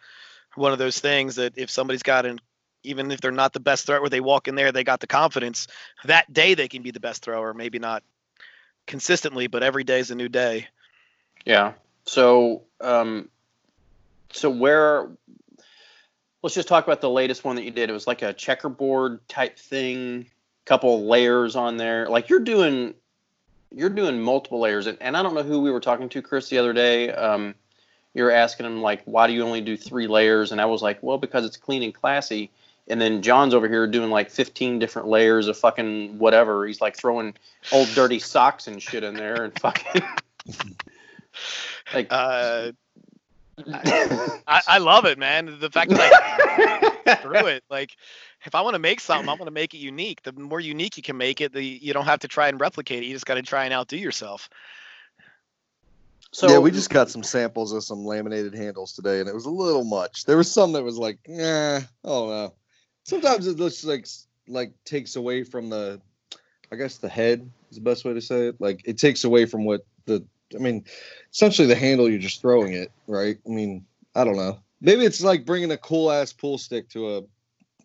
one 0.56 0.74
of 0.74 0.80
those 0.80 1.00
things 1.00 1.36
that 1.36 1.54
if 1.58 1.70
somebody's 1.70 2.04
got 2.04 2.26
an 2.26 2.40
even 2.84 3.12
if 3.12 3.22
they're 3.22 3.32
not 3.32 3.54
the 3.54 3.60
best 3.60 3.86
thrower, 3.86 4.08
they 4.10 4.22
walk 4.22 4.48
in 4.48 4.56
there, 4.56 4.72
they 4.72 4.84
got 4.86 5.00
the 5.02 5.08
confidence. 5.08 5.68
That 6.06 6.32
day 6.34 6.54
they 6.54 6.68
can 6.70 6.82
be 6.82 6.92
the 6.92 7.00
best 7.00 7.24
thrower. 7.24 7.54
Maybe 7.54 7.78
not 7.78 8.04
consistently, 8.89 9.47
but 9.47 9.63
every 9.63 9.86
day 9.86 9.99
is 9.99 10.12
a 10.12 10.15
new 10.15 10.28
day. 10.28 10.67
Yeah. 11.45 11.73
So, 12.04 12.63
um, 12.82 13.30
so 14.34 14.49
where? 14.49 15.10
Let's 16.41 16.56
just 16.56 16.67
talk 16.67 16.86
about 16.86 16.99
the 16.99 17.10
latest 17.10 17.43
one 17.43 17.56
that 17.56 17.63
you 17.63 17.71
did. 17.71 17.89
It 17.89 17.93
was 17.93 18.08
like 18.08 18.21
a 18.21 18.34
checkerboard 18.34 19.25
type 19.28 19.58
thing, 19.58 20.30
couple 20.65 21.06
layers 21.08 21.56
on 21.56 21.78
there. 21.78 22.08
Like 22.08 22.30
you're 22.30 22.39
doing, 22.39 22.93
you're 23.73 23.89
doing 23.89 24.21
multiple 24.21 24.60
layers, 24.60 24.88
and, 24.88 24.97
and 25.02 25.15
I 25.15 25.23
don't 25.23 25.36
know 25.36 25.43
who 25.43 25.62
we 25.62 25.71
were 25.71 25.82
talking 25.82 26.10
to, 26.10 26.21
Chris, 26.21 26.49
the 26.49 26.58
other 26.58 26.73
day. 26.73 27.12
Um, 27.12 27.56
you're 28.13 28.32
asking 28.32 28.65
him 28.65 28.82
like, 28.82 29.04
why 29.06 29.28
do 29.28 29.34
you 29.34 29.43
only 29.43 29.62
do 29.62 29.78
three 29.78 30.08
layers? 30.08 30.52
And 30.52 30.60
I 30.60 30.65
was 30.65 30.82
like, 30.82 31.04
well, 31.04 31.17
because 31.17 31.45
it's 31.45 31.58
clean 31.58 31.84
and 31.84 31.93
classy. 31.93 32.52
And 32.89 32.99
then 32.99 33.21
John's 33.21 33.54
over 33.54 33.67
here 33.67 33.86
doing 33.88 34.10
like 34.10 34.30
15 34.30 34.80
different 34.80 35.08
layers 35.08 35.47
of 35.47 35.58
fucking 35.58 36.17
whatever. 36.17 36.65
He's 36.65 36.82
like 36.82 36.97
throwing 36.97 37.36
old 37.71 37.88
dirty 37.93 38.19
socks 38.19 38.67
and 38.67 38.82
shit 38.82 39.04
in 39.04 39.13
there 39.13 39.43
and 39.43 39.60
fucking 39.60 40.02
like 41.93 42.08
Uh, 42.10 42.71
I, 43.67 44.62
I 44.67 44.78
love 44.78 45.06
it, 45.06 45.17
man. 45.17 45.58
The 45.60 45.69
fact 45.69 45.91
that 45.91 46.93
I 47.06 47.15
through 47.21 47.47
it, 47.47 47.63
like, 47.69 47.95
if 48.45 48.56
I 48.56 48.62
want 48.62 48.75
to 48.75 48.80
make 48.80 48.99
something, 48.99 49.28
I 49.28 49.34
want 49.34 49.45
to 49.45 49.52
make 49.52 49.73
it 49.73 49.80
unique. 49.80 50.23
The 50.23 50.32
more 50.32 50.60
unique 50.60 50.97
you 50.97 51.04
can 51.04 51.17
make 51.17 51.41
it, 51.41 51.54
the 51.54 51.63
you 51.63 51.93
don't 51.93 52.06
have 52.06 52.19
to 52.19 52.28
try 52.28 52.47
and 52.47 52.60
replicate 52.60 53.04
it. 53.04 53.08
You 53.08 53.13
just 53.13 53.25
got 53.25 53.36
to 53.36 53.41
try 53.41 53.65
and 53.65 53.73
outdo 53.73 53.97
yourself. 53.97 54.49
so 56.32 56.49
yeah, 56.49 56.60
we 56.60 56.71
just 56.71 56.89
got 56.89 57.10
some 57.10 57.23
samples 57.23 57.73
of 57.73 57.84
some 57.84 58.06
laminated 58.06 58.56
handles 58.56 58.93
today, 58.93 59.19
and 59.19 59.28
it 59.28 59.36
was 59.36 59.45
a 59.45 59.52
little 59.52 59.84
much. 59.84 60.25
There 60.25 60.38
was 60.38 60.52
some 60.52 60.71
that 60.73 60.84
was 60.84 60.97
like, 60.97 61.19
eh, 61.28 61.78
I 61.78 62.08
don't 62.08 62.30
know. 62.30 62.54
Sometimes 63.10 63.48
it 63.48 63.58
looks 63.58 63.84
like 63.84 64.08
like 64.48 64.72
takes 64.86 65.15
away 65.15 65.43
from 65.43 65.69
the, 65.69 66.00
I 66.72 66.76
guess 66.76 66.98
the 66.98 67.10
head 67.10 67.50
is 67.69 67.78
the 67.78 67.84
best 67.84 68.06
way 68.06 68.13
to 68.13 68.22
say 68.22 68.48
it. 68.48 68.56
Like 68.60 68.82
it 68.86 68.98
takes 68.98 69.24
away 69.24 69.45
from 69.45 69.65
what 69.65 69.82
the, 70.06 70.24
I 70.56 70.60
mean, 70.60 70.86
essentially 71.32 71.67
the 71.67 71.76
handle 71.76 72.10
you're 72.10 72.19
just 72.19 72.41
throwing 72.41 72.74
it, 72.74 72.91
right? 73.08 73.38
I 73.45 73.50
mean, 73.50 73.86
I 74.15 74.24
don't 74.24 74.36
know. 74.38 74.60
Maybe 74.82 75.06
it's 75.06 75.22
like 75.22 75.45
bringing 75.45 75.72
a 75.72 75.78
cool 75.78 76.12
ass 76.12 76.34
pool 76.34 76.58
stick 76.58 76.89
to 76.89 77.17
a, 77.17 77.22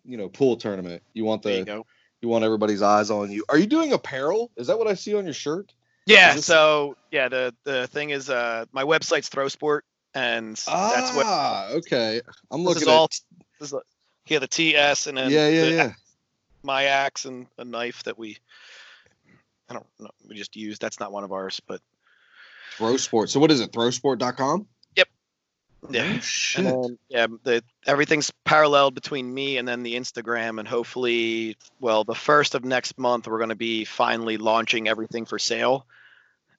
you 0.05 0.17
know, 0.17 0.29
pool 0.29 0.57
tournament. 0.57 1.01
You 1.13 1.25
want 1.25 1.41
the 1.43 1.57
you 1.67 1.85
you 2.21 2.29
want 2.29 2.43
everybody's 2.43 2.81
eyes 2.81 3.09
on 3.11 3.31
you. 3.31 3.43
Are 3.49 3.57
you 3.57 3.67
doing 3.67 3.93
apparel? 3.93 4.51
Is 4.55 4.67
that 4.67 4.77
what 4.77 4.87
I 4.87 4.93
see 4.93 5.15
on 5.15 5.25
your 5.25 5.33
shirt? 5.33 5.73
Yeah. 6.05 6.35
This- 6.35 6.45
So 6.45 6.95
yeah, 7.11 7.27
the 7.29 7.53
the 7.63 7.87
thing 7.87 8.11
is, 8.11 8.29
uh, 8.29 8.65
my 8.71 8.83
website's 8.83 9.29
Throwsport, 9.29 9.81
and 10.13 10.55
that's 10.55 11.15
what 11.15 11.25
Ah, 11.27 11.69
okay. 11.71 12.21
I'm 12.51 12.63
this 12.63 12.67
looking 12.67 12.81
is 12.83 12.87
at. 12.87 12.93
all. 12.93 13.09
This 13.59 13.73
is, 13.73 13.79
like- 14.25 14.31
yeah, 14.31 14.39
the 14.39 14.47
TS 14.47 15.07
and 15.07 15.17
then 15.17 15.31
yeah, 15.31 15.47
yeah, 15.47 15.61
the, 15.65 15.71
yeah. 15.71 15.91
my 16.63 16.85
axe 16.85 17.25
and 17.25 17.47
a 17.57 17.65
knife 17.65 18.03
that 18.03 18.17
we. 18.17 18.37
I 19.69 19.73
don't 19.73 19.85
know. 19.99 20.09
We 20.27 20.35
just 20.35 20.55
used. 20.55 20.81
That's 20.81 20.99
not 20.99 21.11
one 21.11 21.23
of 21.23 21.31
ours, 21.31 21.59
but 21.65 21.81
Throw 22.77 22.97
Sport. 22.97 23.29
So 23.29 23.39
what 23.39 23.51
is 23.51 23.61
it? 23.61 23.71
Throwsport.com? 23.71 24.67
yeah. 25.91 26.13
Oh, 26.15 26.19
shit. 26.19 26.65
And 26.65 26.83
then, 26.83 26.97
yeah, 27.09 27.27
the 27.43 27.63
everything's 27.85 28.31
paralleled 28.43 28.95
between 28.95 29.31
me 29.31 29.57
and 29.57 29.67
then 29.67 29.83
the 29.83 29.95
Instagram, 29.95 30.57
and 30.59 30.67
hopefully, 30.67 31.57
well, 31.79 32.03
the 32.03 32.15
first 32.15 32.55
of 32.55 32.63
next 32.65 32.97
month, 32.97 33.27
we're 33.27 33.37
going 33.37 33.49
to 33.49 33.55
be 33.55 33.85
finally 33.85 34.37
launching 34.37 34.87
everything 34.87 35.25
for 35.25 35.37
sale. 35.37 35.85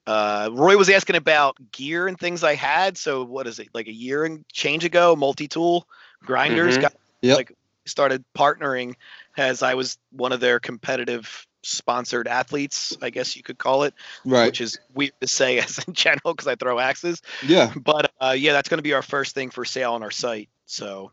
Uh, 0.05 0.49
Roy 0.53 0.77
was 0.77 0.89
asking 0.89 1.17
about 1.17 1.57
gear 1.73 2.07
and 2.07 2.17
things 2.17 2.41
I 2.43 2.55
had. 2.55 2.97
So 2.97 3.25
what 3.25 3.47
is 3.47 3.59
it 3.59 3.67
like 3.73 3.87
a 3.87 3.93
year 3.93 4.23
and 4.23 4.47
change 4.53 4.85
ago? 4.85 5.13
Multi-tool 5.17 5.85
grinders 6.21 6.77
Mhm. 6.77 6.81
got 6.81 6.93
Yep. 7.21 7.37
like 7.37 7.51
started 7.87 8.23
partnering 8.37 8.95
as 9.37 9.63
I 9.63 9.73
was 9.75 9.97
one 10.11 10.31
of 10.31 10.39
their 10.39 10.59
competitive 10.59 11.45
sponsored 11.63 12.27
athletes, 12.27 12.95
I 13.01 13.09
guess 13.09 13.35
you 13.35 13.43
could 13.43 13.57
call 13.57 13.83
it, 13.83 13.93
right. 14.23 14.45
which 14.45 14.61
is 14.61 14.79
weird 14.93 15.11
to 15.21 15.27
say 15.27 15.57
as 15.63 15.79
in 15.79 15.93
general 15.93 16.33
because 16.33 16.47
I 16.47 16.55
throw 16.55 16.79
axes 16.79 17.21
Yeah. 17.45 17.73
but 17.75 18.13
uh, 18.21 18.35
yeah, 18.37 18.53
that's 18.53 18.69
going 18.69 18.77
to 18.79 18.83
be 18.83 18.93
our 18.93 19.01
first 19.01 19.35
thing 19.35 19.49
for 19.49 19.65
sale 19.65 19.93
on 19.93 20.03
our 20.03 20.11
site. 20.11 20.49
So 20.65 21.11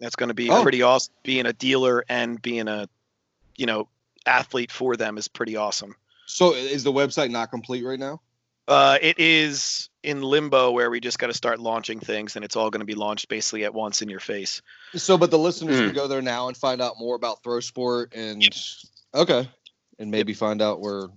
That's 0.00 0.16
going 0.16 0.28
to 0.28 0.34
be 0.34 0.50
Oh. 0.50 0.62
pretty 0.62 0.82
awesome. 0.82 1.14
Being 1.22 1.46
a 1.46 1.52
dealer 1.52 2.04
and 2.08 2.40
being 2.42 2.66
a, 2.68 2.88
you 3.56 3.66
know, 3.66 3.88
athlete 4.26 4.72
for 4.72 4.96
them 4.96 5.18
is 5.18 5.28
pretty 5.28 5.56
awesome. 5.56 5.94
So 6.26 6.54
is 6.54 6.82
the 6.82 6.92
website 6.92 7.30
not 7.30 7.50
complete 7.50 7.84
right 7.84 7.98
now? 7.98 8.20
Uh, 8.66 8.98
it 9.00 9.18
is 9.20 9.88
in 10.04 10.22
limbo 10.22 10.70
where 10.70 10.90
we 10.90 11.00
just 11.00 11.18
got 11.18 11.26
to 11.28 11.34
start 11.34 11.58
launching 11.58 11.98
things, 12.00 12.36
and 12.36 12.44
it's 12.44 12.56
all 12.56 12.70
going 12.70 12.80
to 12.80 12.86
be 12.86 12.94
launched 12.94 13.28
basically 13.28 13.64
at 13.64 13.74
once 13.74 14.02
in 14.02 14.08
your 14.08 14.20
face. 14.20 14.62
So, 14.94 15.16
but 15.18 15.30
the 15.30 15.38
listeners 15.38 15.78
Hmm. 15.78 15.86
can 15.86 15.94
go 15.94 16.06
there 16.08 16.22
now 16.22 16.48
and 16.48 16.56
find 16.56 16.80
out 16.80 16.98
more 16.98 17.16
about 17.16 17.42
Throw 17.42 17.60
Sport 17.60 18.12
and 18.14 18.42
okay, 19.14 19.48
and 19.98 20.10
maybe 20.10 20.34
find 20.34 20.60
out 20.62 20.80
where 20.80 21.08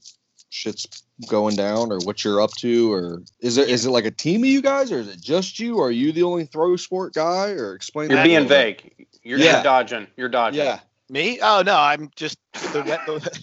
shit's 0.49 0.87
going 1.27 1.55
down 1.55 1.91
or 1.91 1.99
what 1.99 2.23
you're 2.23 2.41
up 2.41 2.51
to, 2.59 2.93
or 2.93 3.21
is 3.41 3.57
it 3.57 3.69
is 3.69 3.85
it 3.85 3.89
like 3.91 4.05
a 4.05 4.11
team 4.11 4.43
of 4.43 4.49
you 4.49 4.61
guys, 4.61 4.91
or 4.91 4.99
is 4.99 5.07
it 5.09 5.21
just 5.21 5.59
you? 5.59 5.77
Or 5.77 5.87
are 5.87 5.91
you 5.91 6.11
the 6.11 6.23
only 6.23 6.45
Throw 6.45 6.75
Sport 6.77 7.13
guy? 7.13 7.49
Or 7.51 7.73
explain. 7.73 8.09
You're 8.09 8.17
that 8.19 8.23
being 8.23 8.47
little 8.47 8.49
bit. 8.49 8.81
vague. 8.97 9.07
You're, 9.23 9.39
Yeah. 9.39 9.55
you're 9.55 9.63
dodging. 9.63 10.07
You're 10.15 10.29
dodging. 10.29 10.63
Yeah. 10.63 10.79
Me? 11.09 11.39
Oh 11.41 11.61
no, 11.65 11.75
I'm 11.77 12.09
just 12.15 12.37
the, 12.53 12.81
the 12.83 13.39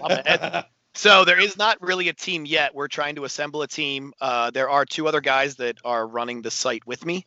I'm 0.02 0.10
ahead. 0.10 0.64
So 0.98 1.24
there 1.24 1.38
is 1.38 1.56
not 1.56 1.80
really 1.80 2.08
a 2.08 2.12
team 2.12 2.44
yet. 2.44 2.74
We're 2.74 2.88
trying 2.88 3.14
to 3.14 3.24
assemble 3.24 3.62
a 3.62 3.68
team. 3.68 4.14
Uh, 4.20 4.50
there 4.50 4.68
are 4.68 4.84
two 4.84 5.06
other 5.06 5.20
guys 5.20 5.54
that 5.56 5.78
are 5.84 6.04
running 6.04 6.42
the 6.42 6.50
site 6.50 6.84
with 6.88 7.06
me. 7.06 7.24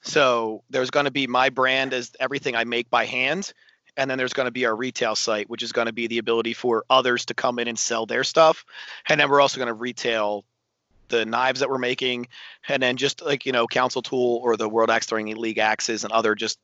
So 0.00 0.62
there's 0.70 0.90
going 0.90 1.06
to 1.06 1.10
be 1.10 1.26
my 1.26 1.50
brand 1.50 1.92
as 1.92 2.12
everything 2.20 2.54
I 2.54 2.62
make 2.62 2.88
by 2.88 3.06
hand, 3.06 3.52
and 3.96 4.08
then 4.08 4.16
there's 4.16 4.32
going 4.32 4.46
to 4.46 4.52
be 4.52 4.64
our 4.64 4.76
retail 4.76 5.16
site, 5.16 5.50
which 5.50 5.64
is 5.64 5.72
going 5.72 5.88
to 5.88 5.92
be 5.92 6.06
the 6.06 6.18
ability 6.18 6.52
for 6.52 6.84
others 6.88 7.24
to 7.24 7.34
come 7.34 7.58
in 7.58 7.66
and 7.66 7.76
sell 7.76 8.06
their 8.06 8.22
stuff, 8.22 8.64
and 9.08 9.20
then 9.20 9.28
we're 9.28 9.40
also 9.40 9.58
going 9.58 9.66
to 9.66 9.74
retail 9.74 10.44
the 11.08 11.26
knives 11.26 11.58
that 11.58 11.68
we're 11.68 11.78
making, 11.78 12.28
and 12.68 12.80
then 12.80 12.96
just 12.96 13.22
like 13.22 13.44
you 13.44 13.50
know 13.50 13.66
Council 13.66 14.02
Tool 14.02 14.40
or 14.40 14.56
the 14.56 14.68
World 14.68 14.88
Axe 14.88 15.06
Throwing 15.06 15.34
League 15.34 15.58
axes 15.58 16.04
and 16.04 16.12
other 16.12 16.36
just 16.36 16.60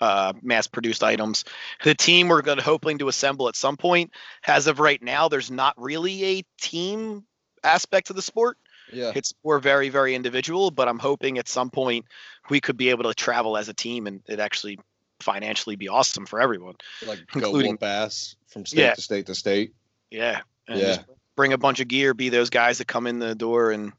uh, 0.00 0.32
mass-produced 0.42 1.02
items 1.02 1.44
the 1.84 1.94
team 1.94 2.28
we're 2.28 2.42
going 2.42 2.58
to 2.58 2.64
hoping 2.64 2.98
to 2.98 3.08
assemble 3.08 3.48
at 3.48 3.56
some 3.56 3.76
point. 3.76 4.12
As 4.46 4.66
of 4.66 4.78
right 4.80 5.02
now, 5.02 5.28
there's 5.28 5.50
not 5.50 5.74
really 5.76 6.24
a 6.38 6.42
team 6.60 7.24
aspect 7.64 8.06
to 8.08 8.12
the 8.12 8.22
sport. 8.22 8.58
Yeah. 8.92 9.12
It's 9.14 9.34
we're 9.42 9.58
very, 9.58 9.88
very 9.88 10.14
individual, 10.14 10.70
but 10.70 10.88
I'm 10.88 10.98
hoping 10.98 11.38
at 11.38 11.48
some 11.48 11.70
point 11.70 12.06
we 12.48 12.60
could 12.60 12.76
be 12.76 12.90
able 12.90 13.04
to 13.04 13.14
travel 13.14 13.56
as 13.56 13.68
a 13.68 13.74
team 13.74 14.06
and 14.06 14.22
it 14.26 14.40
actually 14.40 14.78
financially 15.20 15.76
be 15.76 15.88
awesome 15.88 16.24
for 16.26 16.40
everyone. 16.40 16.76
Like 17.06 17.18
go 17.32 17.40
Including- 17.40 17.72
whoop 17.72 17.82
ass 17.82 18.36
from 18.46 18.64
state 18.64 18.80
Yeah. 18.80 18.94
to 18.94 19.00
state 19.02 19.26
to 19.26 19.34
state. 19.34 19.74
Yeah. 20.10 20.40
And 20.68 20.80
Yeah. 20.80 20.98
bring 21.36 21.52
a 21.52 21.58
bunch 21.58 21.80
of 21.80 21.88
gear, 21.88 22.14
be 22.14 22.28
those 22.28 22.50
guys 22.50 22.78
that 22.78 22.86
come 22.86 23.06
in 23.06 23.18
the 23.18 23.34
door 23.34 23.72
and. 23.72 23.92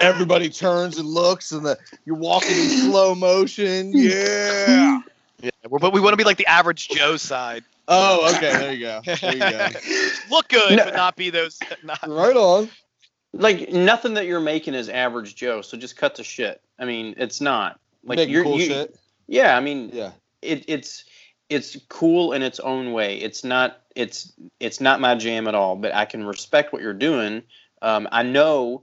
Everybody 0.00 0.48
turns 0.50 0.98
and 0.98 1.08
looks, 1.08 1.52
and 1.52 1.64
the 1.64 1.78
you're 2.04 2.16
walking 2.16 2.50
in 2.50 2.68
slow 2.68 3.14
motion. 3.14 3.92
Yeah. 3.94 5.00
Yeah. 5.40 5.50
Well, 5.68 5.78
But 5.78 5.92
we 5.92 6.00
want 6.00 6.12
to 6.12 6.16
be 6.16 6.24
like 6.24 6.36
the 6.36 6.46
average 6.46 6.88
Joe 6.88 7.16
side. 7.16 7.62
Oh, 7.86 8.34
okay. 8.34 8.52
There 8.58 8.72
you 8.72 8.80
go. 8.80 9.00
There 9.04 9.32
you 9.34 9.38
go. 9.38 9.68
Look 10.30 10.48
good, 10.48 10.76
No. 10.76 10.84
but 10.84 10.94
not 10.94 11.14
be 11.16 11.30
those. 11.30 11.58
Not, 11.84 12.00
right 12.08 12.36
on. 12.36 12.68
Like 13.32 13.70
nothing 13.70 14.14
that 14.14 14.26
you're 14.26 14.40
making 14.40 14.74
is 14.74 14.88
average 14.88 15.36
Joe. 15.36 15.62
So 15.62 15.76
just 15.76 15.96
cut 15.96 16.16
the 16.16 16.24
shit. 16.24 16.60
I 16.78 16.84
mean, 16.86 17.14
it's 17.18 17.40
not. 17.40 17.78
Like 18.04 18.16
Making 18.16 18.34
you're 18.34 18.42
cool 18.42 18.58
you, 18.58 18.66
shit. 18.66 18.98
Yeah, 19.28 19.56
I 19.56 19.60
mean, 19.60 19.90
Yeah. 19.92 20.10
it, 20.42 20.64
it's 20.66 21.04
it's 21.48 21.76
cool 21.88 22.32
in 22.32 22.42
its 22.42 22.58
own 22.60 22.92
way. 22.92 23.16
It's 23.18 23.44
not 23.44 23.80
it's 23.94 24.32
it's 24.60 24.80
not 24.80 25.00
my 25.00 25.14
jam 25.14 25.46
at 25.46 25.54
all, 25.54 25.76
but 25.76 25.94
I 25.94 26.04
can 26.04 26.24
respect 26.24 26.72
what 26.72 26.82
you're 26.82 26.92
doing. 26.94 27.42
Um, 27.80 28.08
I 28.10 28.22
know 28.24 28.82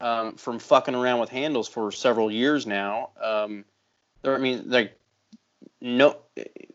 um, 0.00 0.34
from 0.36 0.58
fucking 0.58 0.94
around 0.94 1.20
with 1.20 1.30
handles 1.30 1.68
for 1.68 1.92
several 1.92 2.30
years 2.30 2.66
now. 2.66 3.10
Um, 3.22 3.64
there, 4.22 4.34
I 4.34 4.38
mean, 4.38 4.64
like 4.66 4.98
no, 5.80 6.16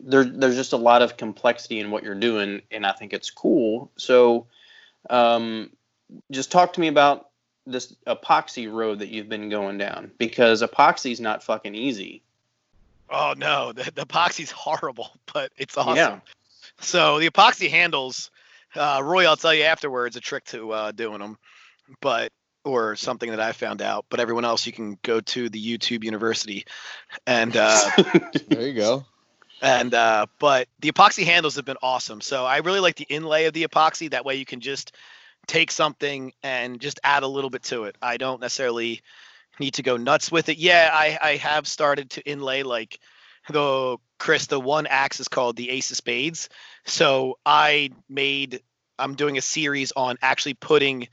there 0.00 0.24
there's 0.24 0.56
just 0.56 0.72
a 0.72 0.78
lot 0.78 1.02
of 1.02 1.16
complexity 1.16 1.80
in 1.80 1.90
what 1.90 2.02
you're 2.02 2.14
doing, 2.14 2.62
and 2.70 2.86
I 2.86 2.92
think 2.92 3.12
it's 3.12 3.30
cool. 3.30 3.90
So, 3.96 4.46
um, 5.10 5.70
just 6.30 6.50
talk 6.50 6.74
to 6.74 6.80
me 6.80 6.88
about 6.88 7.30
this 7.66 7.94
epoxy 8.06 8.72
road 8.72 9.00
that 9.00 9.08
you've 9.08 9.28
been 9.28 9.48
going 9.48 9.78
down 9.78 10.12
because 10.18 10.62
epoxy's 10.62 11.20
not 11.20 11.42
fucking 11.42 11.74
easy. 11.74 12.22
Oh 13.10 13.34
no, 13.36 13.72
the, 13.72 13.84
the 13.92 14.06
epoxy's 14.06 14.50
horrible, 14.50 15.10
but 15.32 15.52
it's 15.56 15.76
awesome. 15.76 15.96
Yeah. 15.96 16.18
So 16.80 17.18
the 17.18 17.30
epoxy 17.30 17.70
handles, 17.70 18.30
uh, 18.74 19.00
Roy, 19.02 19.26
I'll 19.26 19.36
tell 19.36 19.54
you 19.54 19.64
afterwards 19.64 20.16
a 20.16 20.20
trick 20.20 20.44
to 20.46 20.72
uh, 20.72 20.92
doing 20.92 21.20
them, 21.20 21.38
but 22.00 22.32
or 22.66 22.96
something 22.96 23.30
that 23.30 23.40
I 23.40 23.52
found 23.52 23.80
out. 23.80 24.06
But 24.10 24.20
everyone 24.20 24.44
else, 24.44 24.66
you 24.66 24.72
can 24.72 24.98
go 25.02 25.20
to 25.20 25.48
the 25.48 25.78
YouTube 25.78 26.04
University, 26.04 26.66
and 27.26 27.56
uh, 27.56 27.78
There 28.48 28.66
you 28.66 28.74
go. 28.74 29.04
and 29.62 29.94
uh, 29.94 30.26
but 30.38 30.68
the 30.80 30.90
epoxy 30.92 31.24
handles 31.24 31.56
have 31.56 31.64
been 31.64 31.78
awesome. 31.82 32.20
So 32.20 32.44
I 32.44 32.58
really 32.58 32.80
like 32.80 32.96
the 32.96 33.06
inlay 33.08 33.46
of 33.46 33.54
the 33.54 33.64
epoxy. 33.64 34.10
That 34.10 34.24
way 34.24 34.34
you 34.34 34.44
can 34.44 34.60
just 34.60 34.94
take 35.46 35.70
something 35.70 36.32
and 36.42 36.80
just 36.80 37.00
add 37.04 37.22
a 37.22 37.28
little 37.28 37.50
bit 37.50 37.62
to 37.64 37.84
it. 37.84 37.96
I 38.02 38.16
don't 38.16 38.40
necessarily 38.40 39.00
need 39.60 39.74
to 39.74 39.82
go 39.82 39.96
nuts 39.96 40.30
with 40.30 40.48
it. 40.48 40.58
Yeah, 40.58 40.90
I, 40.92 41.18
I 41.22 41.36
have 41.36 41.66
started 41.66 42.10
to 42.10 42.22
inlay 42.28 42.62
like 42.62 42.98
the 43.48 43.96
Chris, 44.18 44.46
the 44.46 44.60
one 44.60 44.86
axe 44.86 45.20
is 45.20 45.28
called 45.28 45.56
the 45.56 45.70
Ace 45.70 45.90
of 45.90 45.96
Spades. 45.96 46.48
So 46.84 47.38
I 47.46 47.90
made 48.08 48.60
I'm 48.98 49.14
doing 49.14 49.38
a 49.38 49.42
series 49.42 49.92
on 49.92 50.16
actually 50.22 50.54
putting 50.54 51.08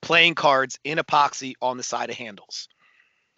playing 0.00 0.34
cards 0.34 0.78
in 0.84 0.98
epoxy 0.98 1.54
on 1.60 1.76
the 1.76 1.82
side 1.82 2.10
of 2.10 2.16
handles. 2.16 2.68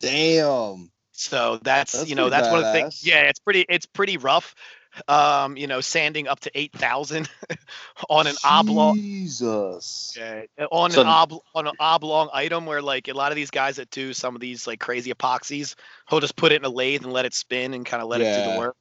Damn. 0.01 0.90
So 1.12 1.59
that's, 1.62 1.92
That's 1.92 2.09
you 2.09 2.14
know 2.14 2.29
pretty 2.29 2.37
that's 2.42 2.49
one 2.51 2.59
of 2.61 2.64
the 2.66 2.73
things. 2.73 3.07
Yeah, 3.07 3.23
it's 3.23 3.38
pretty 3.38 3.66
it's 3.68 3.87
pretty 3.87 4.16
rough. 4.16 4.55
Um, 5.07 5.57
you 5.57 5.66
know, 5.68 5.81
sanding 5.81 6.27
up 6.27 6.40
to 6.40 6.51
eight 6.55 6.73
thousand 6.73 7.29
on 8.11 8.27
an 8.27 8.35
oblong 8.42 8.96
Jesus. 8.96 10.16
yeah, 10.18 10.42
on 10.73 10.90
So- 10.90 11.03
an 11.03 11.07
ob- 11.07 11.42
on 11.55 11.66
an 11.68 11.75
oblong 11.79 12.29
item 12.33 12.66
where 12.66 12.83
like 12.83 13.07
a 13.09 13.12
lot 13.12 13.31
of 13.31 13.37
these 13.37 13.51
guys 13.51 13.77
that 13.77 13.90
do 13.90 14.12
some 14.14 14.35
of 14.35 14.40
these 14.40 14.66
like 14.66 14.81
crazy 14.81 15.12
epoxies, 15.12 15.75
he'll 16.09 16.20
just 16.20 16.35
put 16.37 16.51
it 16.53 16.57
in 16.57 16.64
a 16.64 16.68
lathe 16.70 17.05
and 17.05 17.12
let 17.12 17.25
it 17.27 17.35
spin 17.35 17.75
and 17.75 17.85
kind 17.87 18.03
of 18.03 18.09
let 18.09 18.20
it 18.20 18.25
do 18.44 18.53
the 18.53 18.59
work. 18.59 18.77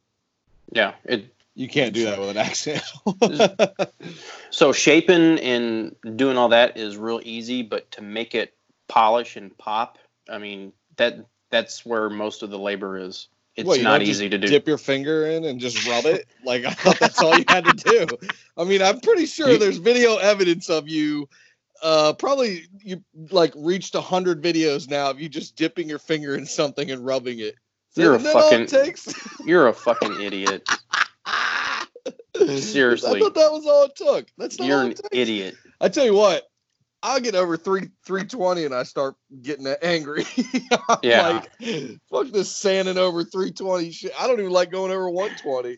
yeah, 0.71 0.93
it 1.03 1.31
You 1.59 1.67
can't 1.67 1.93
do 1.93 2.05
that 2.05 2.17
with 2.17 2.29
an 2.29 2.37
accent. 2.37 2.81
So 4.51 4.71
shaping 4.71 5.37
and 5.39 5.95
doing 6.15 6.37
all 6.37 6.49
that 6.49 6.75
is 6.75 6.97
real 6.97 7.21
easy, 7.23 7.61
but 7.61 7.91
to 7.91 8.01
make 8.01 8.33
it 8.33 8.55
polish 8.87 9.35
and 9.35 9.55
pop, 9.57 9.99
I 10.27 10.39
mean 10.39 10.73
that 10.97 11.19
that's 11.51 11.85
where 11.85 12.09
most 12.09 12.41
of 12.41 12.49
the 12.49 12.57
labor 12.57 12.97
is. 12.97 13.27
It's 13.55 13.77
you 13.77 13.83
not 13.83 14.01
easy 14.01 14.27
to 14.27 14.37
do. 14.37 14.47
Dip 14.47 14.67
your 14.67 14.79
finger 14.79 15.27
in 15.27 15.45
and 15.45 15.59
just 15.59 15.87
rub 15.87 16.05
it. 16.05 16.25
Like 16.43 16.65
I 16.65 16.71
thought 16.71 16.97
that's 16.99 17.21
all 17.21 17.37
you 17.37 17.45
had 17.47 17.65
to 17.65 17.73
do. 17.73 18.07
I 18.57 18.63
mean, 18.63 18.81
I'm 18.81 18.99
pretty 19.01 19.27
sure 19.27 19.57
there's 19.57 19.77
video 19.77 20.17
evidence 20.17 20.69
of 20.69 20.87
you. 20.87 21.29
Uh, 21.83 22.13
probably 22.13 22.63
you 22.81 23.03
like 23.29 23.53
reached 23.55 23.93
a 23.93 24.01
hundred 24.01 24.41
videos 24.41 24.89
now 24.89 25.11
of 25.11 25.19
you 25.21 25.29
just 25.29 25.55
dipping 25.55 25.87
your 25.87 25.99
finger 25.99 26.35
in 26.35 26.45
something 26.45 26.89
and 26.89 27.05
rubbing 27.05 27.39
it. 27.39 27.55
You're 27.95 28.15
a 28.15 28.17
Isn't 28.17 28.33
fucking-? 28.33 28.67
You're 29.45 29.67
a 29.67 29.73
fucking 29.73 30.21
idiot. 30.21 30.67
Seriously. 32.59 33.11
I 33.17 33.19
thought 33.19 33.35
that 33.35 33.51
was 33.51 33.65
all 33.65 33.83
it 33.85 33.95
took. 33.95 34.27
That's 34.37 34.59
not 34.59 34.67
You're 34.67 34.79
all 34.79 34.85
an 34.85 34.93
takes. 34.93 35.09
idiot. 35.11 35.55
I 35.81 35.89
tell 35.89 36.05
you 36.05 36.13
what, 36.15 36.43
I'll 37.01 37.19
get 37.19 37.35
over 37.35 37.55
three 37.57 37.89
three 38.05 38.25
twenty 38.25 38.65
and 38.65 38.73
I 38.75 38.83
start 38.83 39.15
getting 39.41 39.67
angry. 39.81 40.25
Yeah. 41.03 41.41
like, 41.59 41.99
fuck 42.11 42.27
this 42.27 42.55
sanding 42.55 42.97
over 42.97 43.23
three 43.23 43.51
twenty 43.51 43.91
shit. 43.91 44.11
I 44.19 44.27
don't 44.27 44.39
even 44.39 44.51
like 44.51 44.71
going 44.71 44.91
over 44.91 45.09
one 45.09 45.31
twenty. 45.41 45.77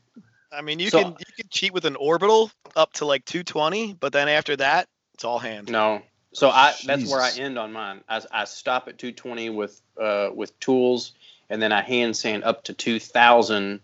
I 0.52 0.62
mean, 0.62 0.80
you 0.80 0.90
So- 0.90 1.02
can 1.04 1.12
you 1.12 1.34
can 1.38 1.48
cheat 1.50 1.74
with 1.74 1.86
an 1.86 1.96
orbital 1.96 2.52
up 2.76 2.94
to 2.94 3.06
like 3.06 3.26
220, 3.26 3.94
but 3.94 4.12
then 4.14 4.28
after 4.30 4.56
that, 4.58 4.88
it's 5.14 5.24
all 5.24 5.40
hand. 5.40 5.70
No. 5.70 6.02
So 6.34 6.50
I 6.50 6.74
that's 6.86 7.10
where 7.12 7.22
I 7.22 7.32
end 7.38 7.60
on 7.60 7.72
mine. 7.74 8.02
I, 8.10 8.22
I 8.32 8.46
stop 8.46 8.88
at 8.88 8.98
220 8.98 9.50
with 9.50 9.82
uh 10.00 10.30
with 10.34 10.58
tools, 10.60 11.12
and 11.50 11.62
then 11.62 11.72
I 11.74 11.82
hand 11.82 12.16
sand 12.16 12.44
up 12.46 12.64
to 12.66 12.74
2000, 12.74 13.80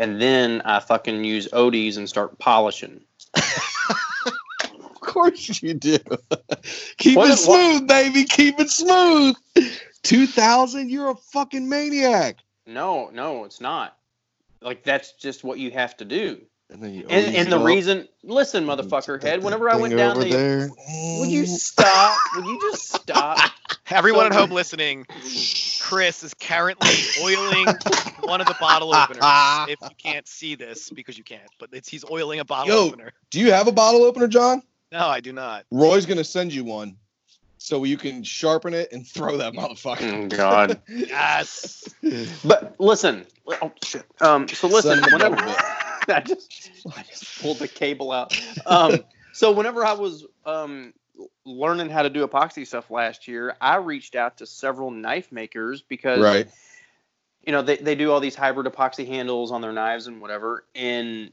and 0.00 0.20
then 0.20 0.62
I 0.64 0.80
fucking 0.80 1.22
use 1.24 1.46
ODs 1.52 1.96
and 1.98 2.08
start 2.08 2.38
polishing. 2.38 3.02
Of 3.36 5.00
course 5.00 5.62
you 5.62 5.74
do. 5.74 5.98
Keep 6.98 7.16
What 7.16 7.28
it 7.30 7.34
is- 7.34 7.46
what- 7.46 7.78
smooth, 7.78 7.88
baby. 7.88 8.24
Keep 8.24 8.58
it 8.60 8.70
smooth. 8.70 9.36
Two 10.02 10.26
thousand. 10.26 10.90
You're 10.90 11.10
a 11.10 11.16
fucking 11.16 11.68
maniac. 11.68 12.38
No, 12.66 13.10
no, 13.12 13.44
it's 13.44 13.60
not. 13.60 13.96
Like 14.62 14.82
that's 14.84 15.12
just 15.12 15.42
what 15.44 15.58
you 15.58 15.70
have 15.72 15.96
to 15.98 16.04
do. 16.04 16.40
And 16.72 16.82
then 16.82 16.94
you 16.94 17.06
And, 17.08 17.34
and 17.34 17.52
the 17.52 17.58
go, 17.58 17.64
reason, 17.64 18.08
listen, 18.22 18.66
"Put 18.66 18.78
motherfucker 18.78 19.20
that 19.20 19.26
head. 19.28 19.42
Whenever 19.42 19.68
I 19.68 19.76
went 19.76 19.96
down 19.96 20.16
over 20.16 20.24
there, 20.24 20.68
there. 20.68 20.70
would 21.18 21.30
you 21.30 21.46
stop? 21.46 22.16
would 22.36 22.46
you 22.46 22.60
just 22.60 22.92
stop? 22.92 23.38
Everyone 23.90 24.26
at 24.26 24.32
home 24.32 24.50
listening, 24.50 25.04
Chris 25.80 26.22
is 26.22 26.32
currently 26.34 26.94
oiling 27.20 27.66
one 28.24 28.40
of 28.40 28.46
the 28.46 28.54
bottle 28.60 28.92
openers. 28.94 29.24
if 29.68 29.78
you 29.82 29.96
can't 29.96 30.28
see 30.28 30.54
this, 30.54 30.90
because 30.90 31.18
you 31.18 31.24
can't, 31.24 31.42
but 31.58 31.70
it's 31.72 31.88
he's 31.88 32.04
oiling 32.08 32.38
a 32.38 32.44
bottle 32.44 32.72
Yo. 32.72 32.86
opener. 32.86 33.12
Do 33.30 33.40
you 33.40 33.50
have 33.52 33.66
a 33.66 33.72
bottle 33.72 34.04
opener, 34.04 34.28
John? 34.28 34.62
No, 34.92 35.08
I 35.08 35.18
do 35.20 35.32
not. 35.32 35.66
Roy's 35.72 36.06
gonna 36.06 36.22
send 36.24 36.52
you 36.54 36.62
one. 36.64 36.96
so 37.58 37.82
you 37.84 37.96
can 37.96 38.22
sharpen 38.22 38.74
it 38.74 38.92
and 38.92 39.06
throw 39.06 39.36
that 39.38 39.52
motherfucker. 39.54 40.24
Oh, 40.24 40.28
God. 40.28 40.80
Yes. 40.88 41.84
But 42.44 42.76
listen, 42.78 43.26
oh 43.48 43.72
shit. 43.84 44.04
Um, 44.20 44.46
so 44.48 44.68
listen, 44.68 45.02
Son 45.02 45.12
whenever 45.12 45.36
bitch. 45.36 45.79
I 46.08 46.20
just 46.20 46.70
I 46.96 47.02
just 47.02 47.40
pulled 47.42 47.58
the 47.58 47.68
cable 47.68 48.12
out. 48.12 48.38
Um, 48.66 49.04
so 49.32 49.52
whenever 49.52 49.84
I 49.84 49.92
was 49.92 50.26
um 50.44 50.92
learning 51.44 51.90
how 51.90 52.02
to 52.02 52.10
do 52.10 52.26
epoxy 52.26 52.66
stuff 52.66 52.90
last 52.90 53.28
year, 53.28 53.56
I 53.60 53.76
reached 53.76 54.14
out 54.14 54.38
to 54.38 54.46
several 54.46 54.90
knife 54.90 55.32
makers 55.32 55.82
because 55.82 56.20
right. 56.20 56.48
you 57.44 57.52
know 57.52 57.62
they, 57.62 57.76
they 57.76 57.94
do 57.94 58.10
all 58.10 58.20
these 58.20 58.34
hybrid 58.34 58.72
epoxy 58.72 59.06
handles 59.06 59.52
on 59.52 59.60
their 59.60 59.72
knives 59.72 60.06
and 60.06 60.20
whatever 60.20 60.64
and 60.74 61.32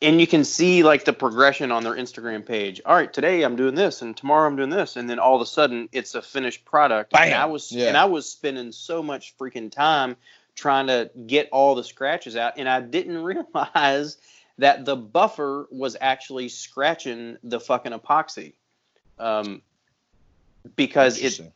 and 0.00 0.20
you 0.20 0.26
can 0.26 0.44
see 0.44 0.84
like 0.84 1.04
the 1.04 1.12
progression 1.12 1.72
on 1.72 1.82
their 1.82 1.94
instagram 1.94 2.46
page 2.46 2.80
all 2.86 2.94
right 2.94 3.12
today 3.12 3.42
i'm 3.42 3.56
doing 3.56 3.74
this 3.74 4.02
and 4.02 4.16
tomorrow 4.16 4.46
i'm 4.46 4.54
doing 4.54 4.70
this 4.70 4.96
and 4.96 5.10
then 5.10 5.18
all 5.18 5.34
of 5.34 5.40
a 5.40 5.46
sudden 5.46 5.88
it's 5.90 6.14
a 6.14 6.22
finished 6.22 6.64
product 6.64 7.12
and 7.18 7.34
i 7.34 7.44
was 7.46 7.72
Yeah. 7.72 7.88
and 7.88 7.96
i 7.96 8.04
was 8.04 8.30
spending 8.30 8.70
so 8.70 9.02
much 9.02 9.36
freaking 9.36 9.72
time 9.72 10.16
trying 10.54 10.86
to 10.86 11.10
get 11.26 11.48
all 11.50 11.74
the 11.74 11.84
scratches 11.84 12.36
out 12.36 12.54
and 12.56 12.68
i 12.68 12.80
didn't 12.80 13.18
realize 13.22 14.18
that 14.58 14.84
the 14.84 14.96
buffer 14.96 15.66
was 15.70 15.96
actually 16.00 16.48
scratching 16.48 17.36
the 17.42 17.58
fucking 17.58 17.92
epoxy 17.92 18.52
um, 19.18 19.62
because 20.76 21.20
it 21.20 21.52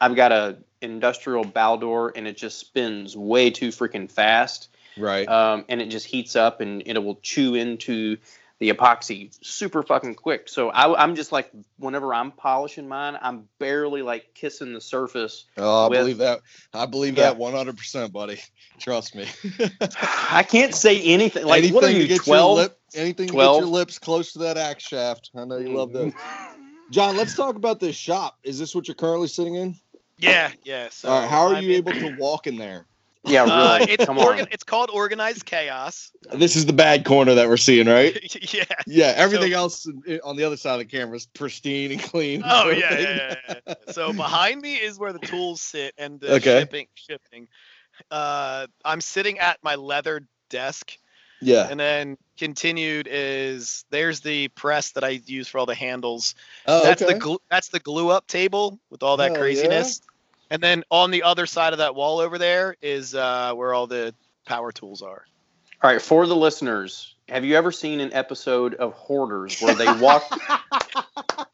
I've 0.00 0.14
got 0.14 0.32
a 0.32 0.58
industrial 0.82 1.44
Baldor 1.44 2.12
and 2.14 2.28
it 2.28 2.36
just 2.36 2.58
spins 2.58 3.16
way 3.16 3.50
too 3.50 3.68
freaking 3.68 4.10
fast. 4.10 4.68
Right. 4.98 5.28
Um, 5.28 5.64
and 5.68 5.80
it 5.80 5.86
just 5.86 6.06
heats 6.06 6.36
up 6.36 6.60
and 6.60 6.82
it 6.84 7.02
will 7.02 7.16
chew 7.16 7.54
into 7.54 8.18
the 8.58 8.72
epoxy 8.72 9.36
super 9.42 9.82
fucking 9.82 10.14
quick. 10.14 10.48
So 10.48 10.70
I, 10.70 11.02
I'm 11.02 11.14
just 11.14 11.30
like, 11.30 11.50
whenever 11.78 12.14
I'm 12.14 12.32
polishing 12.32 12.88
mine, 12.88 13.18
I'm 13.20 13.48
barely 13.58 14.02
like 14.02 14.32
kissing 14.34 14.72
the 14.72 14.80
surface. 14.80 15.44
oh, 15.58 15.86
I 15.86 15.88
with- 15.88 15.98
believe 16.00 16.18
that. 16.18 16.40
I 16.72 16.86
believe 16.86 17.18
Yeah. 17.18 17.32
that 17.32 17.38
100%, 17.38 18.12
buddy. 18.12 18.40
Trust 18.78 19.14
me. 19.14 19.26
I 20.30 20.42
can't 20.42 20.74
say 20.74 21.00
anything. 21.02 21.44
Like, 21.44 21.58
anything 21.58 21.74
what 21.74 21.84
are 21.84 21.88
to 21.88 21.98
you, 21.98 22.06
get 22.06 22.24
12? 22.24 22.56
your 22.56 22.62
lip, 22.64 22.78
anything 22.94 23.28
to 23.28 23.32
get 23.32 23.42
your 23.42 23.62
lips 23.62 23.98
close 23.98 24.32
to 24.32 24.40
that 24.40 24.56
axe 24.56 24.84
shaft. 24.84 25.30
I 25.34 25.44
know 25.44 25.58
you 25.58 25.76
love 25.76 25.90
mm-hmm. 25.90 26.10
that. 26.10 26.56
John, 26.90 27.16
let's 27.16 27.34
talk 27.34 27.56
about 27.56 27.80
this 27.80 27.96
shop. 27.96 28.38
Is 28.42 28.58
this 28.58 28.74
what 28.74 28.86
you're 28.88 28.94
currently 28.94 29.28
sitting 29.28 29.54
in? 29.56 29.76
Yeah, 30.18 30.50
yeah. 30.64 30.88
So 30.90 31.08
All 31.08 31.20
right. 31.20 31.28
How 31.28 31.46
are 31.48 31.54
I'm 31.54 31.64
you 31.64 31.70
in- 31.70 31.76
able 31.76 31.92
to 31.92 32.16
walk 32.18 32.46
in 32.46 32.56
there? 32.56 32.86
Yeah, 33.26 33.42
really. 33.42 33.52
Uh, 33.52 33.86
it's 33.88 34.04
Come 34.04 34.18
organ- 34.18 34.42
on. 34.42 34.48
it's 34.52 34.64
called 34.64 34.90
organized 34.92 35.44
chaos. 35.44 36.12
This 36.32 36.56
is 36.56 36.66
the 36.66 36.72
bad 36.72 37.04
corner 37.04 37.34
that 37.34 37.48
we're 37.48 37.56
seeing, 37.56 37.86
right? 37.86 38.16
yeah. 38.54 38.64
Yeah. 38.86 39.12
Everything 39.16 39.52
else 39.52 39.86
on 40.24 40.36
the 40.36 40.44
other 40.44 40.56
side 40.56 40.74
of 40.74 40.78
the 40.80 40.84
camera 40.84 41.16
is 41.16 41.26
pristine 41.26 41.92
and 41.92 42.02
clean. 42.02 42.42
Oh 42.44 42.70
yeah, 42.70 42.98
yeah, 42.98 43.34
yeah, 43.48 43.54
yeah. 43.66 43.74
So 43.92 44.12
behind 44.12 44.60
me 44.60 44.74
is 44.74 44.98
where 44.98 45.12
the 45.12 45.18
tools 45.18 45.60
sit 45.60 45.94
and 45.98 46.20
the 46.20 46.34
Okay. 46.34 46.60
shipping 46.60 46.86
shipping. 46.94 47.48
Uh, 48.10 48.66
I'm 48.84 49.00
sitting 49.00 49.38
at 49.38 49.58
my 49.62 49.74
leather 49.76 50.26
desk, 50.50 50.96
yeah. 51.40 51.66
and 51.70 51.80
then 51.80 52.18
continued 52.36 53.08
is 53.10 53.84
there's 53.90 54.20
the 54.20 54.48
press 54.48 54.92
that 54.92 55.02
I 55.04 55.20
use 55.24 55.48
for 55.48 55.58
all 55.58 55.66
the 55.66 55.74
handles. 55.74 56.34
Oh, 56.66 56.82
that's 56.82 57.00
okay. 57.02 57.14
the 57.14 57.18
glue, 57.18 57.38
that's 57.50 57.68
the 57.68 57.80
glue 57.80 58.10
up 58.10 58.26
table 58.26 58.78
with 58.90 59.02
all 59.02 59.16
that 59.16 59.32
Hell 59.32 59.40
craziness. 59.40 60.02
And 60.50 60.62
then 60.62 60.84
on 60.90 61.10
the 61.10 61.24
other 61.24 61.46
side 61.46 61.72
of 61.72 61.78
that 61.78 61.94
wall 61.94 62.20
over 62.20 62.38
there 62.38 62.76
is 62.80 63.14
uh, 63.14 63.52
where 63.54 63.74
all 63.74 63.86
the 63.86 64.14
power 64.46 64.72
tools 64.72 65.02
are. 65.02 65.24
All 65.82 65.90
right, 65.90 66.00
for 66.00 66.26
the 66.26 66.36
listeners, 66.36 67.14
have 67.28 67.44
you 67.44 67.56
ever 67.56 67.72
seen 67.72 68.00
an 68.00 68.12
episode 68.12 68.74
of 68.74 68.94
Hoarders 68.94 69.60
where 69.60 69.74
they 69.74 69.92
walk 70.00 70.24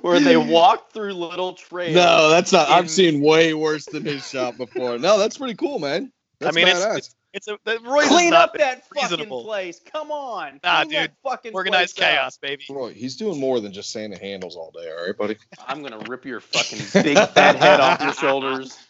where 0.00 0.20
they 0.20 0.36
walk 0.36 0.92
through 0.92 1.12
little 1.12 1.52
trails? 1.52 1.94
No, 1.94 2.30
that's 2.30 2.52
not. 2.52 2.68
in- 2.68 2.74
I've 2.74 2.90
seen 2.90 3.20
way 3.20 3.52
worse 3.52 3.84
than 3.86 4.04
his 4.04 4.28
shop 4.28 4.56
before. 4.56 4.98
No, 4.98 5.18
that's 5.18 5.38
pretty 5.38 5.54
cool, 5.54 5.78
man. 5.78 6.10
That's 6.38 6.56
I 6.56 6.58
mean, 6.58 6.68
badass. 6.68 6.96
it's, 6.96 7.06
it's 7.08 7.16
it's 7.34 7.48
a 7.48 7.58
the 7.64 7.78
Roy's 7.84 8.08
Clean 8.08 8.32
up 8.32 8.54
that 8.54 8.84
fucking 8.94 9.26
place. 9.28 9.80
Come 9.92 10.10
on. 10.10 10.60
Nah, 10.64 10.84
Clean 10.84 10.92
that 10.92 11.06
dude. 11.08 11.16
fucking 11.22 11.52
organized 11.52 11.96
place 11.96 12.06
up. 12.08 12.14
chaos, 12.14 12.36
baby. 12.38 12.64
Roy, 12.70 12.92
he's 12.94 13.16
doing 13.16 13.38
more 13.38 13.60
than 13.60 13.72
just 13.72 13.90
sanding 13.90 14.18
handles 14.18 14.56
all 14.56 14.70
day. 14.70 14.90
All 14.90 15.04
right, 15.06 15.16
buddy. 15.16 15.36
I'm 15.66 15.82
gonna 15.82 15.98
rip 16.08 16.24
your 16.24 16.40
fucking 16.40 17.02
big 17.02 17.16
fat 17.30 17.56
head 17.56 17.80
off 17.80 18.00
your 18.00 18.14
shoulders. 18.14 18.78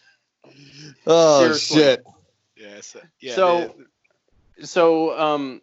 Oh 1.07 1.41
Seriously. 1.41 1.77
shit. 1.81 2.03
Yes. 2.55 2.95
Yeah. 3.19 3.35
So- 3.35 3.75
the- 4.57 4.67
So, 4.67 5.19
um, 5.19 5.61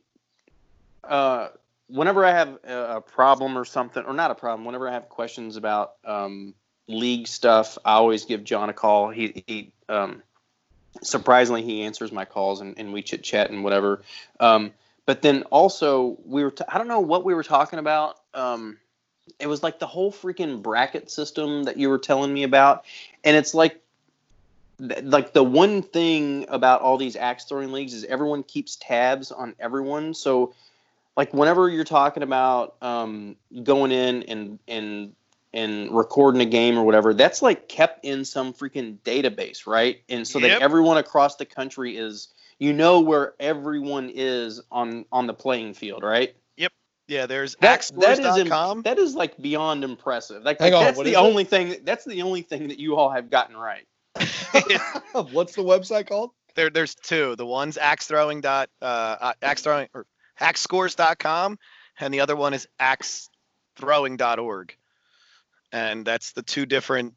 uh, 1.04 1.48
whenever 1.88 2.24
I 2.24 2.30
have 2.32 2.58
a, 2.64 2.96
a 2.96 3.00
problem 3.00 3.56
or 3.56 3.64
something, 3.64 4.02
or 4.04 4.12
not 4.12 4.30
a 4.30 4.34
problem, 4.34 4.64
whenever 4.66 4.88
I 4.88 4.92
have 4.92 5.08
questions 5.08 5.56
about 5.56 5.92
um, 6.04 6.54
league 6.88 7.26
stuff, 7.28 7.78
I 7.84 7.92
always 7.94 8.24
give 8.24 8.44
John 8.44 8.68
a 8.70 8.72
call. 8.72 9.10
He, 9.10 9.44
he 9.46 9.72
um, 9.88 10.22
surprisingly, 11.00 11.62
he 11.62 11.82
answers 11.82 12.12
my 12.12 12.24
calls 12.24 12.60
and, 12.60 12.78
and 12.78 12.92
we 12.92 13.02
chit 13.02 13.22
chat 13.22 13.50
and 13.50 13.64
whatever. 13.64 14.02
Um, 14.38 14.72
but 15.06 15.22
then 15.22 15.42
also, 15.44 16.18
we 16.24 16.44
were, 16.44 16.50
t- 16.50 16.64
I 16.68 16.78
don't 16.78 16.88
know 16.88 17.00
what 17.00 17.24
we 17.24 17.34
were 17.34 17.42
talking 17.42 17.78
about. 17.78 18.18
Um, 18.34 18.78
it 19.38 19.46
was 19.46 19.62
like 19.62 19.78
the 19.78 19.86
whole 19.86 20.12
freaking 20.12 20.62
bracket 20.62 21.10
system 21.10 21.64
that 21.64 21.76
you 21.76 21.88
were 21.88 21.98
telling 21.98 22.32
me 22.32 22.42
about. 22.42 22.84
And 23.24 23.36
it's 23.36 23.54
like, 23.54 23.80
th- 24.78 25.04
like 25.04 25.32
the 25.32 25.42
one 25.42 25.82
thing 25.82 26.46
about 26.48 26.82
all 26.82 26.98
these 26.98 27.16
axe 27.16 27.44
throwing 27.44 27.72
leagues 27.72 27.94
is 27.94 28.04
everyone 28.04 28.42
keeps 28.42 28.76
tabs 28.76 29.32
on 29.32 29.54
everyone. 29.58 30.14
So, 30.14 30.54
like 31.16 31.34
whenever 31.34 31.68
you're 31.68 31.84
talking 31.84 32.22
about 32.22 32.76
um, 32.80 33.36
going 33.62 33.92
in 33.92 34.22
and 34.24 34.58
and 34.66 35.14
and 35.54 35.94
recording 35.94 36.40
a 36.40 36.46
game 36.46 36.78
or 36.78 36.84
whatever, 36.84 37.12
that's 37.14 37.42
like 37.42 37.68
kept 37.68 38.04
in 38.04 38.24
some 38.24 38.52
freaking 38.54 38.98
database, 39.00 39.66
right? 39.66 40.02
And 40.08 40.26
so 40.26 40.38
Yep. 40.38 40.48
that 40.50 40.62
everyone 40.62 40.96
across 40.98 41.36
the 41.36 41.44
country 41.44 41.96
is, 41.96 42.28
you 42.58 42.72
know, 42.72 43.00
where 43.00 43.34
everyone 43.40 44.10
is 44.14 44.60
on 44.70 45.04
on 45.12 45.26
the 45.26 45.34
playing 45.34 45.74
field, 45.74 46.02
right? 46.02 46.34
Yep. 46.56 46.72
Yeah. 47.08 47.26
There's 47.26 47.54
That, 47.56 47.90
that 47.98 48.18
is 48.18 48.18
im- 48.20 48.46
axescores.com. 48.46 48.82
that 48.82 48.98
is 48.98 49.14
like 49.14 49.36
beyond 49.36 49.84
impressive. 49.84 50.42
Like, 50.42 50.58
Hang 50.60 50.72
like, 50.72 50.78
on, 50.78 50.84
that's 50.86 50.98
the 50.98 51.04
is 51.04 51.12
it? 51.12 51.16
only 51.16 51.44
thing. 51.44 51.76
That's 51.84 52.04
the 52.04 52.22
only 52.22 52.42
thing 52.42 52.68
that 52.68 52.78
you 52.78 52.96
all 52.96 53.10
have 53.10 53.28
gotten 53.30 53.56
right. 53.56 53.86
What's 55.32 55.54
the 55.54 55.62
website 55.62 56.06
called? 56.06 56.30
there, 56.54 56.68
there's 56.70 56.94
two. 56.94 57.34
The 57.36 57.46
one's 57.46 57.78
axe 57.78 58.06
throwing 58.06 58.40
dot 58.42 58.68
uh, 58.82 58.84
uh, 59.20 59.32
axe 59.42 59.62
throwing 59.62 59.88
or 59.94 60.04
axescores.com, 60.40 61.58
and 61.98 62.12
the 62.14 62.20
other 62.20 62.36
one 62.36 62.52
is 62.54 62.68
axethrowing.org. 63.78 64.76
And 65.72 66.04
that's 66.04 66.32
the 66.32 66.42
two 66.42 66.66
different 66.66 67.14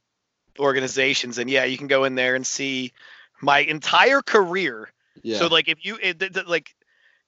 organizations. 0.60 1.38
And 1.38 1.50
yeah, 1.50 1.66
you 1.66 1.78
can 1.78 1.88
go 1.88 2.06
in 2.06 2.16
there 2.16 2.36
and 2.36 2.46
see 2.48 2.94
my 3.42 3.60
entire 3.60 4.22
career. 4.22 4.90
Yeah. 5.24 5.38
So 5.40 5.48
like 5.48 5.68
if 5.68 5.84
you 5.86 5.98
it, 6.02 6.20
th- 6.20 6.34
th- 6.34 6.46
like 6.48 6.74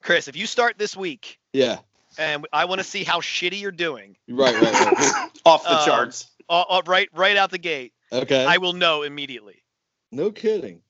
Chris, 0.02 0.28
if 0.28 0.36
you 0.36 0.46
start 0.48 0.78
this 0.78 0.96
week 0.96 1.38
yeah. 1.54 1.80
and 2.18 2.48
I 2.54 2.66
want 2.66 2.80
to 2.80 2.84
see 2.86 3.04
how 3.04 3.20
shitty 3.20 3.60
you're 3.60 3.72
doing, 3.72 4.16
Right. 4.30 4.54
Right. 4.56 4.74
right. 4.74 5.30
Off 5.46 5.64
the 5.64 5.80
Um, 5.80 5.86
charts. 5.86 6.28
uh, 6.50 6.64
uh, 6.70 6.82
right 6.86 7.10
right 7.14 7.36
out 7.38 7.52
the 7.52 7.58
gate, 7.58 7.94
Okay. 8.12 8.46
I 8.46 8.58
will 8.58 8.74
know 8.74 9.04
immediately. 9.04 9.64
no 10.12 10.32
kidding. 10.32 10.82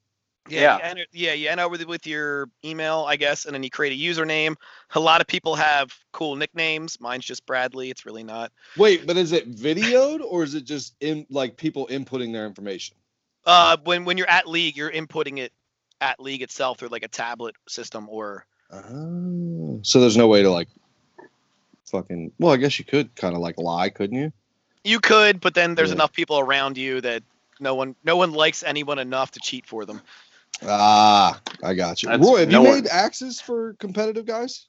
Yeah, 0.50 0.62
Yeah. 0.62 0.78
You 0.78 0.84
enter, 0.84 1.06
yeah, 1.12 1.34
you 1.34 1.50
enter 1.50 1.70
with 1.70 1.84
with 1.86 2.06
your 2.08 2.50
email, 2.64 3.06
I 3.08 3.16
guess, 3.16 3.46
and 3.46 3.54
then 3.54 3.64
you 3.64 3.70
create 3.70 3.94
a 3.94 4.02
username. 4.14 4.56
A 4.96 5.00
lot 5.00 5.22
of 5.22 5.28
people 5.28 5.56
have 5.56 5.94
cool 6.12 6.36
nicknames. 6.36 7.00
Mine's 7.00 7.26
just 7.26 7.46
Bradley. 7.46 7.90
It's 7.90 8.06
really 8.06 8.24
not. 8.24 8.52
Wait, 8.78 9.06
but 9.08 9.18
is 9.18 9.32
it 9.32 9.52
videoed 9.54 10.22
or 10.24 10.44
is 10.44 10.56
it 10.56 10.66
just 10.66 10.96
in 11.02 11.26
like 11.30 11.58
people 11.58 11.88
inputting 11.88 12.34
their 12.34 12.46
information? 12.46 12.96
Uh, 13.46 13.78
when 13.84 14.06
when 14.06 14.18
you're 14.18 14.30
at 14.30 14.48
League, 14.48 14.76
you're 14.78 14.92
inputting 14.92 15.38
it 15.40 15.52
at 16.02 16.20
League 16.20 16.42
itself 16.42 16.78
through 16.80 16.90
like 16.90 17.04
a 17.04 17.08
tablet 17.08 17.56
system 17.68 18.08
or 18.10 18.46
Oh. 18.72 19.80
So 19.84 20.02
there's 20.02 20.18
no 20.18 20.28
way 20.28 20.42
to 20.44 20.52
like 20.52 20.68
fucking. 21.86 22.32
Well, 22.40 22.54
I 22.54 22.58
guess 22.58 22.78
you 22.80 22.86
could 22.86 23.16
kind 23.16 23.34
of 23.36 23.42
like 23.42 23.58
lie, 23.58 23.90
couldn't 23.90 24.18
you? 24.18 24.32
you 24.84 25.02
could, 25.02 25.42
but 25.42 25.54
then 25.54 25.76
there's 25.76 25.90
Yeah. 25.90 25.96
enough 25.96 26.14
people 26.14 26.40
around 26.40 26.78
you 26.78 27.02
that 27.02 27.22
no 27.60 27.76
one 27.76 27.96
no 28.06 28.16
one 28.16 28.32
likes 28.32 28.64
anyone 28.64 29.00
enough 29.00 29.32
to 29.32 29.40
cheat 29.42 29.66
for 29.66 29.86
them. 29.86 30.02
Ah, 30.66 31.40
I 31.64 31.74
got 31.74 32.02
you. 32.02 32.10
That's- 32.10 32.28
Roy, 32.28 32.40
have 32.40 32.50
no 32.50 32.62
you 32.64 32.70
one- 32.70 32.78
made 32.82 32.88
axes 32.88 33.40
for 33.40 33.74
competitive 33.76 34.26
guys? 34.26 34.68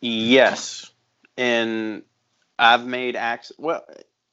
Yes, 0.00 0.90
and 1.36 2.02
I've 2.58 2.86
made 2.86 3.16
axes. 3.16 3.56
Well, 3.58 3.84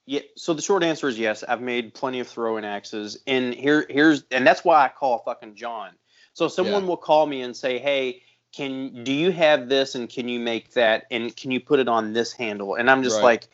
yeah. 0.05 0.19
So 0.35 0.53
the 0.53 0.61
short 0.61 0.83
answer 0.83 1.07
is 1.07 1.17
yes. 1.17 1.43
I've 1.47 1.61
made 1.61 1.93
plenty 1.93 2.19
of 2.19 2.27
throwing 2.27 2.65
axes, 2.65 3.17
and 3.25 3.53
here, 3.53 3.85
here's, 3.89 4.23
and 4.31 4.45
that's 4.45 4.63
why 4.63 4.85
I 4.85 4.89
call 4.89 5.19
fucking 5.19 5.55
John. 5.55 5.91
So 6.33 6.47
someone 6.47 6.83
Yeah. 6.83 6.89
will 6.89 6.97
call 6.97 7.25
me 7.25 7.41
and 7.41 7.55
say, 7.57 7.79
"Hey, 7.79 8.21
can 8.51 9.03
do 9.03 9.11
you 9.11 9.31
have 9.31 9.67
this, 9.69 9.95
and 9.95 10.07
can 10.07 10.27
you 10.29 10.39
make 10.39 10.73
that, 10.73 11.05
and 11.09 11.35
can 11.35 11.49
you 11.51 11.59
put 11.59 11.79
it 11.79 11.87
on 11.87 12.13
this 12.13 12.31
handle?" 12.31 12.75
And 12.75 12.89
I'm 12.91 13.01
just 13.01 13.15
Right. 13.17 13.23
like, 13.23 13.47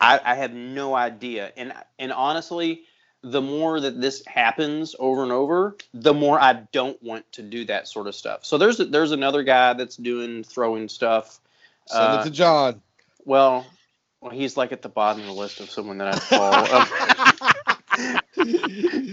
I, 0.00 0.32
I 0.32 0.34
have 0.34 0.52
no 0.52 0.94
idea, 0.96 1.52
and 1.56 1.72
and 1.98 2.12
honestly. 2.12 2.84
The 3.22 3.40
more 3.40 3.80
that 3.80 4.00
this 4.00 4.24
happens 4.26 4.94
over 4.98 5.22
and 5.22 5.32
over, 5.32 5.76
the 5.94 6.12
more 6.12 6.40
I 6.40 6.54
don't 6.72 7.00
want 7.02 7.30
to 7.32 7.42
do 7.42 7.64
that 7.66 7.88
sort 7.88 8.06
of 8.06 8.14
stuff. 8.14 8.44
So 8.44 8.58
there's 8.58 8.78
there's 8.78 9.12
another 9.12 9.42
guy 9.42 9.72
that's 9.74 9.96
doing 9.96 10.44
throwing 10.44 10.88
stuff 10.88 11.40
Send 11.86 12.14
Uh, 12.14 12.16
it 12.20 12.22
to 12.24 12.30
John. 12.30 12.82
well, 13.24 13.66
Well, 14.20 14.32
he's 14.32 14.56
like 14.56 14.72
at 14.72 14.82
the 14.82 14.88
bottom 14.88 15.20
of 15.22 15.26
the 15.26 15.32
list 15.32 15.60
of 15.60 15.70
someone 15.70 15.98
that 15.98 16.08
I 16.08 16.18
follow. 16.18 16.76
um, 16.76 16.86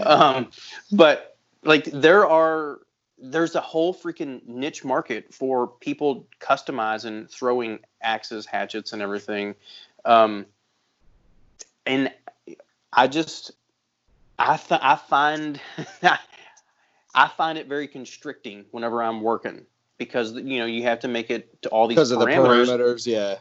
um, 0.06 0.50
but 0.92 1.36
like 1.64 1.84
there 1.84 2.28
are 2.28 2.78
there's 3.18 3.54
a 3.54 3.60
whole 3.60 3.92
freaking 3.92 4.46
niche 4.46 4.84
market 4.84 5.34
for 5.34 5.66
people 5.68 6.26
customizing 6.40 7.30
throwing 7.30 7.80
axes, 8.00 8.46
hatchets, 8.46 8.92
and 8.92 9.02
everything. 9.02 9.54
Um, 10.04 10.46
and 11.86 12.12
I 12.92 13.08
just 13.08 13.52
I 14.40 14.56
th- 14.56 14.80
I 14.82 14.96
find 14.96 15.60
I 17.14 17.28
find 17.28 17.58
it 17.58 17.66
very 17.66 17.88
constricting 17.88 18.64
whenever 18.70 19.02
I'm 19.02 19.20
working 19.20 19.66
because 19.98 20.32
you 20.32 20.58
know 20.58 20.66
you 20.66 20.82
have 20.84 21.00
to 21.00 21.08
make 21.08 21.30
it 21.30 21.60
to 21.62 21.68
all 21.68 21.86
these 21.86 21.96
because 21.96 22.10
of 22.10 22.20
the 22.20 22.26
parameters, 22.26 22.68
parameters. 22.68 23.06
Yeah. 23.06 23.36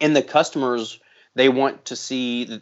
and 0.00 0.14
the 0.14 0.22
customers 0.22 1.00
they 1.34 1.48
want 1.48 1.86
to 1.86 1.96
see 1.96 2.60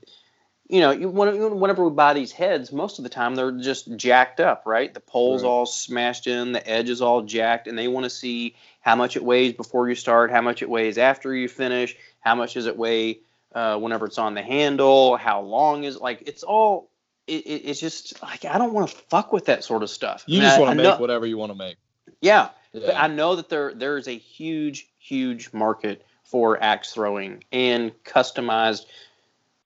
you 0.68 0.80
know 0.80 0.90
you, 0.90 1.10
whenever 1.10 1.84
we 1.84 1.90
buy 1.90 2.14
these 2.14 2.32
heads 2.32 2.72
most 2.72 2.98
of 2.98 3.02
the 3.02 3.10
time 3.10 3.34
they're 3.34 3.52
just 3.52 3.94
jacked 3.96 4.40
up 4.40 4.62
right 4.64 4.94
the 4.94 5.00
poles 5.00 5.42
Right. 5.42 5.48
all 5.48 5.66
smashed 5.66 6.26
in 6.26 6.52
the 6.52 6.66
edge 6.66 6.88
is 6.88 7.02
all 7.02 7.22
jacked 7.22 7.66
and 7.68 7.76
they 7.78 7.88
want 7.88 8.04
to 8.04 8.10
see 8.10 8.54
how 8.80 8.96
much 8.96 9.16
it 9.16 9.24
weighs 9.24 9.52
before 9.52 9.88
you 9.88 9.94
start 9.94 10.30
how 10.30 10.40
much 10.40 10.62
it 10.62 10.70
weighs 10.70 10.96
after 10.96 11.34
you 11.34 11.48
finish 11.48 11.94
how 12.20 12.34
much 12.34 12.54
does 12.54 12.66
it 12.66 12.76
weigh 12.76 13.20
uh, 13.54 13.76
whenever 13.78 14.06
it's 14.06 14.16
on 14.16 14.32
the 14.32 14.42
handle 14.42 15.14
how 15.16 15.42
long 15.42 15.84
is 15.84 16.00
like 16.00 16.22
it's 16.26 16.42
all 16.42 16.88
it, 17.32 17.46
it, 17.46 17.62
it's 17.68 17.80
just 17.80 18.22
like 18.22 18.44
i 18.44 18.58
don't 18.58 18.72
want 18.72 18.88
to 18.90 18.96
fuck 19.08 19.32
with 19.32 19.44
that 19.46 19.64
sort 19.64 19.82
of 19.82 19.90
stuff 19.90 20.24
You 20.26 20.38
I 20.38 20.40
mean, 20.40 20.48
just 20.48 20.60
want 20.60 20.70
I 20.70 20.74
to 20.74 20.82
know- 20.82 20.90
make 20.92 21.00
whatever 21.00 21.26
you 21.26 21.38
want 21.38 21.52
to 21.52 21.58
make. 21.58 21.76
yeah 22.20 22.48
Yeah. 22.72 22.86
but 22.86 22.96
I 22.96 23.06
know 23.08 23.36
that 23.36 23.48
there 23.48 23.74
there 23.74 23.96
is 23.98 24.08
a 24.08 24.16
huge, 24.16 24.88
huge 24.98 25.52
market 25.52 26.04
for 26.24 26.62
axe 26.62 26.92
throwing 26.92 27.44
and 27.52 27.92
customized 28.04 28.86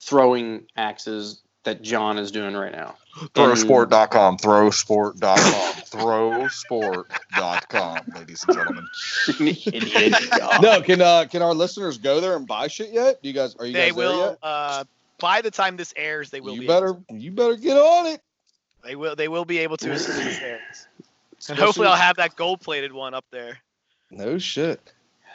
throwing 0.00 0.66
axes 0.76 1.42
that 1.64 1.82
John 1.82 2.16
is 2.18 2.30
doing 2.30 2.54
right 2.54 2.70
now. 2.72 2.94
Throwsport.com, 3.34 4.36
throwsport.com, 4.38 5.36
throwsport.com, 6.86 7.98
ladies 8.14 8.44
and 8.46 8.56
gentlemen. 8.56 8.86
No, 10.62 10.80
can 10.82 11.00
uh, 11.02 11.24
can 11.30 11.42
our 11.42 11.54
listeners 11.54 11.98
go 11.98 12.20
there 12.20 12.36
and 12.36 12.46
buy 12.46 12.68
shit 12.68 12.92
yet? 12.92 13.22
Do 13.22 13.28
you 13.28 13.34
guys 13.34 13.54
are 13.56 13.66
you 13.66 13.72
they 13.72 13.88
guys 13.88 13.96
there 13.96 14.06
will. 14.08 14.26
yet? 14.30 14.38
Uh, 14.42 14.84
by 15.18 15.40
the 15.40 15.50
time 15.50 15.76
this 15.76 15.92
airs, 15.96 16.30
they 16.30 16.40
will. 16.40 16.54
You 16.54 16.60
be 16.62 16.66
better 16.66 16.88
Able 16.90 17.04
to. 17.10 17.14
you 17.16 17.30
better 17.32 17.56
get 17.56 17.76
on 17.76 18.06
it. 18.06 18.20
They 18.84 18.96
will. 18.96 19.16
They 19.16 19.28
will 19.28 19.44
be 19.44 19.58
able 19.58 19.76
to 19.78 19.90
as 19.92 20.06
soon 20.06 20.16
as 20.18 20.24
this 20.24 20.40
airs. 20.40 20.86
And 21.50 21.58
hopefully, 21.58 21.86
I'll 21.86 21.94
have 21.96 22.16
that 22.16 22.34
gold-plated 22.34 22.92
one 22.94 23.12
up 23.12 23.26
there. 23.30 23.58
No 24.10 24.38
shit. 24.38 24.80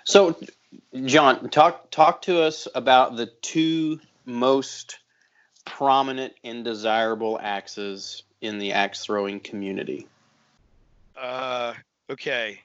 So, 0.04 0.36
John, 1.06 1.48
talk 1.52 1.92
talk 1.92 2.24
to 2.24 2.42
us 2.42 2.68
about 2.74 3.16
the 3.18 3.28
two 3.42 4.00
most 4.26 4.98
prominent 5.64 6.34
and 6.44 6.66
desirable 6.66 7.40
axes 7.42 8.24
in 8.42 8.58
the 8.58 8.74
axe 8.74 9.06
throwing 9.06 9.40
community, 9.40 10.08
Uh, 11.16 11.76
okay. 12.10 12.60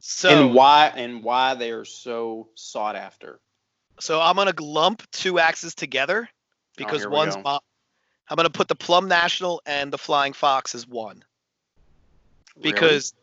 So, 0.00 0.28
and 0.28 0.54
why 0.54 0.92
and 0.94 1.24
why 1.24 1.54
they 1.54 1.70
are 1.70 1.86
so 1.86 2.48
sought 2.54 2.96
after. 2.96 3.40
so 3.98 4.20
I'm 4.20 4.36
gonna 4.36 4.52
lump 4.60 5.10
two 5.10 5.38
axes 5.38 5.74
together 5.74 6.28
Oh, 6.80 6.84
because 6.86 7.00
here 7.02 7.10
we 7.10 7.16
one's 7.16 7.36
go. 7.36 7.42
mo- 7.42 7.60
I'm 8.28 8.36
gonna 8.36 8.50
put 8.50 8.68
the 8.68 8.74
Plumb 8.74 9.08
National 9.08 9.62
and 9.66 9.92
the 9.92 9.98
Flying 9.98 10.32
Fox 10.32 10.74
as 10.74 10.86
one 10.86 11.24
Really? 12.56 12.72
because 12.72 13.14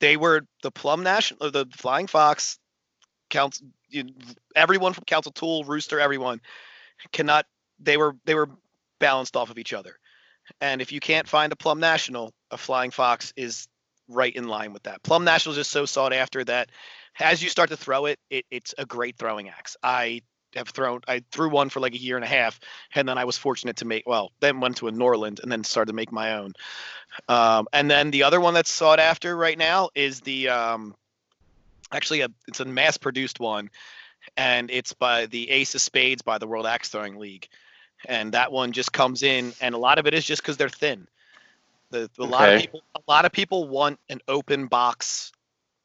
they 0.00 0.16
were 0.16 0.46
the 0.62 0.70
Plumb 0.70 1.02
National, 1.02 1.46
or 1.46 1.50
the 1.50 1.66
Flying 1.76 2.06
Fox, 2.06 2.58
Council, 3.30 3.66
you, 3.88 4.06
everyone 4.54 4.92
from 4.92 5.04
Council 5.04 5.32
Tool, 5.32 5.64
Rooster, 5.64 5.98
everyone 6.00 6.40
cannot. 7.12 7.46
They 7.80 7.96
were 7.96 8.16
they 8.24 8.34
were 8.34 8.50
balanced 8.98 9.36
off 9.36 9.50
of 9.50 9.58
each 9.58 9.72
other, 9.72 9.98
and 10.60 10.80
if 10.80 10.92
you 10.92 11.00
can't 11.00 11.28
find 11.28 11.52
a 11.52 11.56
Plumb 11.56 11.80
National, 11.80 12.32
a 12.50 12.58
Flying 12.58 12.90
Fox 12.90 13.32
is 13.36 13.68
right 14.08 14.34
in 14.34 14.46
line 14.48 14.72
with 14.72 14.82
that. 14.84 15.02
Plumb 15.02 15.24
National 15.24 15.52
is 15.52 15.58
just 15.58 15.70
so 15.70 15.86
sought 15.86 16.12
after 16.12 16.44
that 16.44 16.70
as 17.20 17.42
you 17.42 17.48
start 17.48 17.70
to 17.70 17.76
throw 17.76 18.06
it, 18.06 18.18
it 18.30 18.44
it's 18.50 18.74
a 18.78 18.86
great 18.86 19.16
throwing 19.16 19.48
axe. 19.48 19.76
I 19.82 20.22
have 20.54 20.68
thrown 20.68 21.00
I 21.08 21.22
threw 21.32 21.48
one 21.48 21.68
for 21.68 21.80
like 21.80 21.94
a 21.94 22.00
year 22.00 22.16
and 22.16 22.24
a 22.24 22.28
half, 22.28 22.60
and 22.94 23.08
then 23.08 23.18
I 23.18 23.24
was 23.24 23.36
fortunate 23.38 23.76
to 23.76 23.84
make 23.84 24.06
well, 24.06 24.32
then 24.40 24.60
went 24.60 24.76
to 24.78 24.88
a 24.88 24.92
Norlund 24.92 25.42
and 25.42 25.50
then 25.50 25.64
started 25.64 25.90
to 25.92 25.96
make 25.96 26.12
my 26.12 26.34
own. 26.34 26.52
Um, 27.28 27.68
and 27.72 27.90
then 27.90 28.10
the 28.10 28.24
other 28.24 28.40
one 28.40 28.54
that's 28.54 28.70
sought 28.70 29.00
after 29.00 29.36
right 29.36 29.58
now 29.58 29.90
is 29.94 30.20
the 30.20 30.48
um, 30.48 30.94
actually 31.92 32.20
a 32.20 32.28
it's 32.48 32.60
a 32.60 32.64
mass 32.64 32.96
produced 32.96 33.40
one, 33.40 33.70
and 34.36 34.70
it's 34.70 34.92
by 34.92 35.26
the 35.26 35.50
Ace 35.50 35.74
of 35.74 35.80
Spades 35.80 36.22
by 36.22 36.38
the 36.38 36.46
World 36.46 36.66
Axe 36.66 36.88
Throwing 36.88 37.16
League, 37.18 37.48
and 38.06 38.32
that 38.32 38.52
one 38.52 38.72
just 38.72 38.92
comes 38.92 39.22
in, 39.22 39.52
and 39.60 39.74
a 39.74 39.78
lot 39.78 39.98
of 39.98 40.06
it 40.06 40.14
is 40.14 40.24
just 40.24 40.42
because 40.42 40.56
they're 40.56 40.68
thin. 40.68 41.06
The, 41.90 42.10
a 42.18 42.24
lot 42.24 42.48
of 42.48 42.54
Okay. 42.54 42.56
people 42.56 42.82
a 42.94 43.00
lot 43.08 43.24
of 43.24 43.32
people 43.32 43.68
want 43.68 43.98
an 44.08 44.20
open 44.28 44.66
box, 44.66 45.32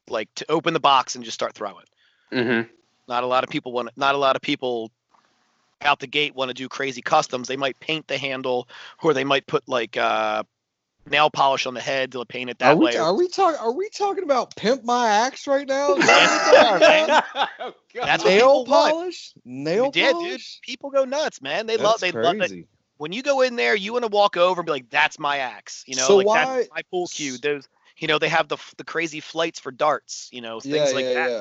like 0.10 0.34
to 0.36 0.52
open 0.52 0.74
the 0.74 0.80
box 0.80 1.16
and 1.16 1.24
just 1.24 1.36
start 1.36 1.54
throwing. 1.54 1.86
Mm-hmm. 2.32 2.70
Not 3.08 3.24
a 3.24 3.28
lot 3.28 3.44
of 3.44 3.50
people 3.50 3.72
want. 3.72 3.90
Not 3.98 4.16
a 4.16 4.18
lot 4.18 4.36
of 4.36 4.42
people 4.42 4.92
out 5.82 6.00
the 6.00 6.08
gate 6.08 6.36
want 6.36 6.50
to 6.50 6.54
do 6.54 6.68
crazy 6.68 7.02
customs. 7.02 7.48
They 7.48 7.58
might 7.58 7.80
paint 7.80 8.08
the 8.08 8.18
handle, 8.18 8.68
or 9.02 9.14
they 9.14 9.24
might 9.24 9.48
put 9.48 9.68
like 9.68 9.98
uh, 9.98 10.44
nail 11.06 11.30
polish 11.30 11.66
on 11.66 11.74
the 11.74 11.82
head 11.82 12.12
to 12.14 12.26
paint 12.26 12.50
it 12.50 12.60
that 12.60 12.76
Are 12.76 12.78
we, 12.78 12.90
way. 12.90 12.98
are 12.98 13.14
we 13.16 13.28
talking 13.28 13.60
are 13.60 13.72
we 13.74 13.90
talking 13.90 14.24
about 14.24 14.56
pimp 14.56 14.84
my 14.84 15.08
axe 15.10 15.48
right 15.48 15.68
now? 15.68 15.96
Is 15.96 16.06
Yes, 16.06 16.08
that 16.08 16.24
what 16.24 16.42
we're 16.42 16.78
about? 16.78 17.14
oh, 17.60 17.74
That's 18.04 18.24
what 18.24 18.36
nail 18.36 18.36
people 18.36 18.66
want. 18.68 18.98
polish? 18.98 19.34
Nail 19.46 19.92
yeah, 19.94 20.14
dude, 20.14 20.44
polish? 20.44 20.62
people 20.62 20.90
go 20.92 21.06
nuts, 21.06 21.42
man. 21.42 21.66
They 21.68 21.78
That's 21.78 21.78
love. 21.78 22.00
They 22.00 22.12
love 22.12 22.38
it. 22.42 22.52
When 22.98 23.12
you 23.12 23.24
go 23.24 23.42
in 23.42 23.56
there, 23.56 23.76
you 23.76 23.94
want 23.94 24.04
to 24.04 24.10
walk 24.10 24.38
over 24.38 24.62
and 24.62 24.66
be 24.66 24.72
like, 24.72 24.90
"That's 24.90 25.20
my 25.20 25.38
axe." 25.38 25.84
You 25.88 25.96
know, 25.96 26.14
So 26.14 26.16
like 26.16 26.30
why- 26.30 26.32
that's 26.32 26.68
my 26.70 26.82
pool 26.92 27.08
cue. 27.10 27.38
Those, 27.38 27.68
you 27.98 28.08
know, 28.08 28.20
they 28.20 28.30
have 28.30 28.48
the 28.48 28.58
the 28.78 28.84
crazy 28.84 29.20
flights 29.20 29.60
for 29.60 29.72
darts. 29.72 30.30
You 30.32 30.42
know, 30.42 30.60
things 30.62 30.92
yeah, 30.92 31.06
like 31.06 31.08
yeah, 31.08 31.30
that. 31.30 31.32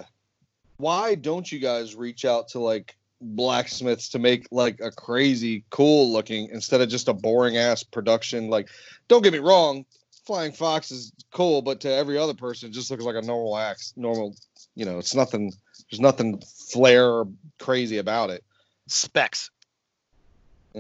Why 0.79 1.14
don't 1.14 1.51
you 1.51 1.59
guys 1.59 1.95
reach 1.95 2.24
out 2.24 2.49
to 2.49 2.59
like 2.59 2.97
blacksmiths 3.20 4.11
to 4.11 4.18
make 4.18 4.47
like 4.51 4.81
a 4.81 4.91
crazy 4.91 5.64
cool 5.70 6.12
looking 6.12 6.49
instead 6.51 6.81
of 6.81 6.89
just 6.89 7.09
a 7.09 7.14
boring 7.14 7.57
ass 7.57 7.83
production? 7.83 8.49
Like, 8.49 8.68
don't 9.09 9.22
get 9.22 9.33
me 9.33 9.39
wrong, 9.39 9.85
Flying 10.27 10.53
Fox 10.53 10.91
is 10.91 11.12
cool, 11.33 11.62
but 11.62 11.81
to 11.83 11.93
every 11.93 12.18
other 12.18 12.35
person, 12.35 12.68
it 12.68 12.72
just 12.72 12.91
looks 12.91 13.05
like 13.05 13.14
a 13.14 13.22
normal 13.22 13.57
axe. 13.57 13.93
Normal, 13.97 14.35
you 14.74 14.85
know, 14.85 14.99
it's 14.99 15.14
nothing. 15.14 15.53
There's 15.89 16.01
nothing 16.01 16.43
flair 16.72 17.09
or 17.09 17.29
crazy 17.61 17.99
about 17.99 18.31
it. 18.31 18.43
Specs. 18.89 19.51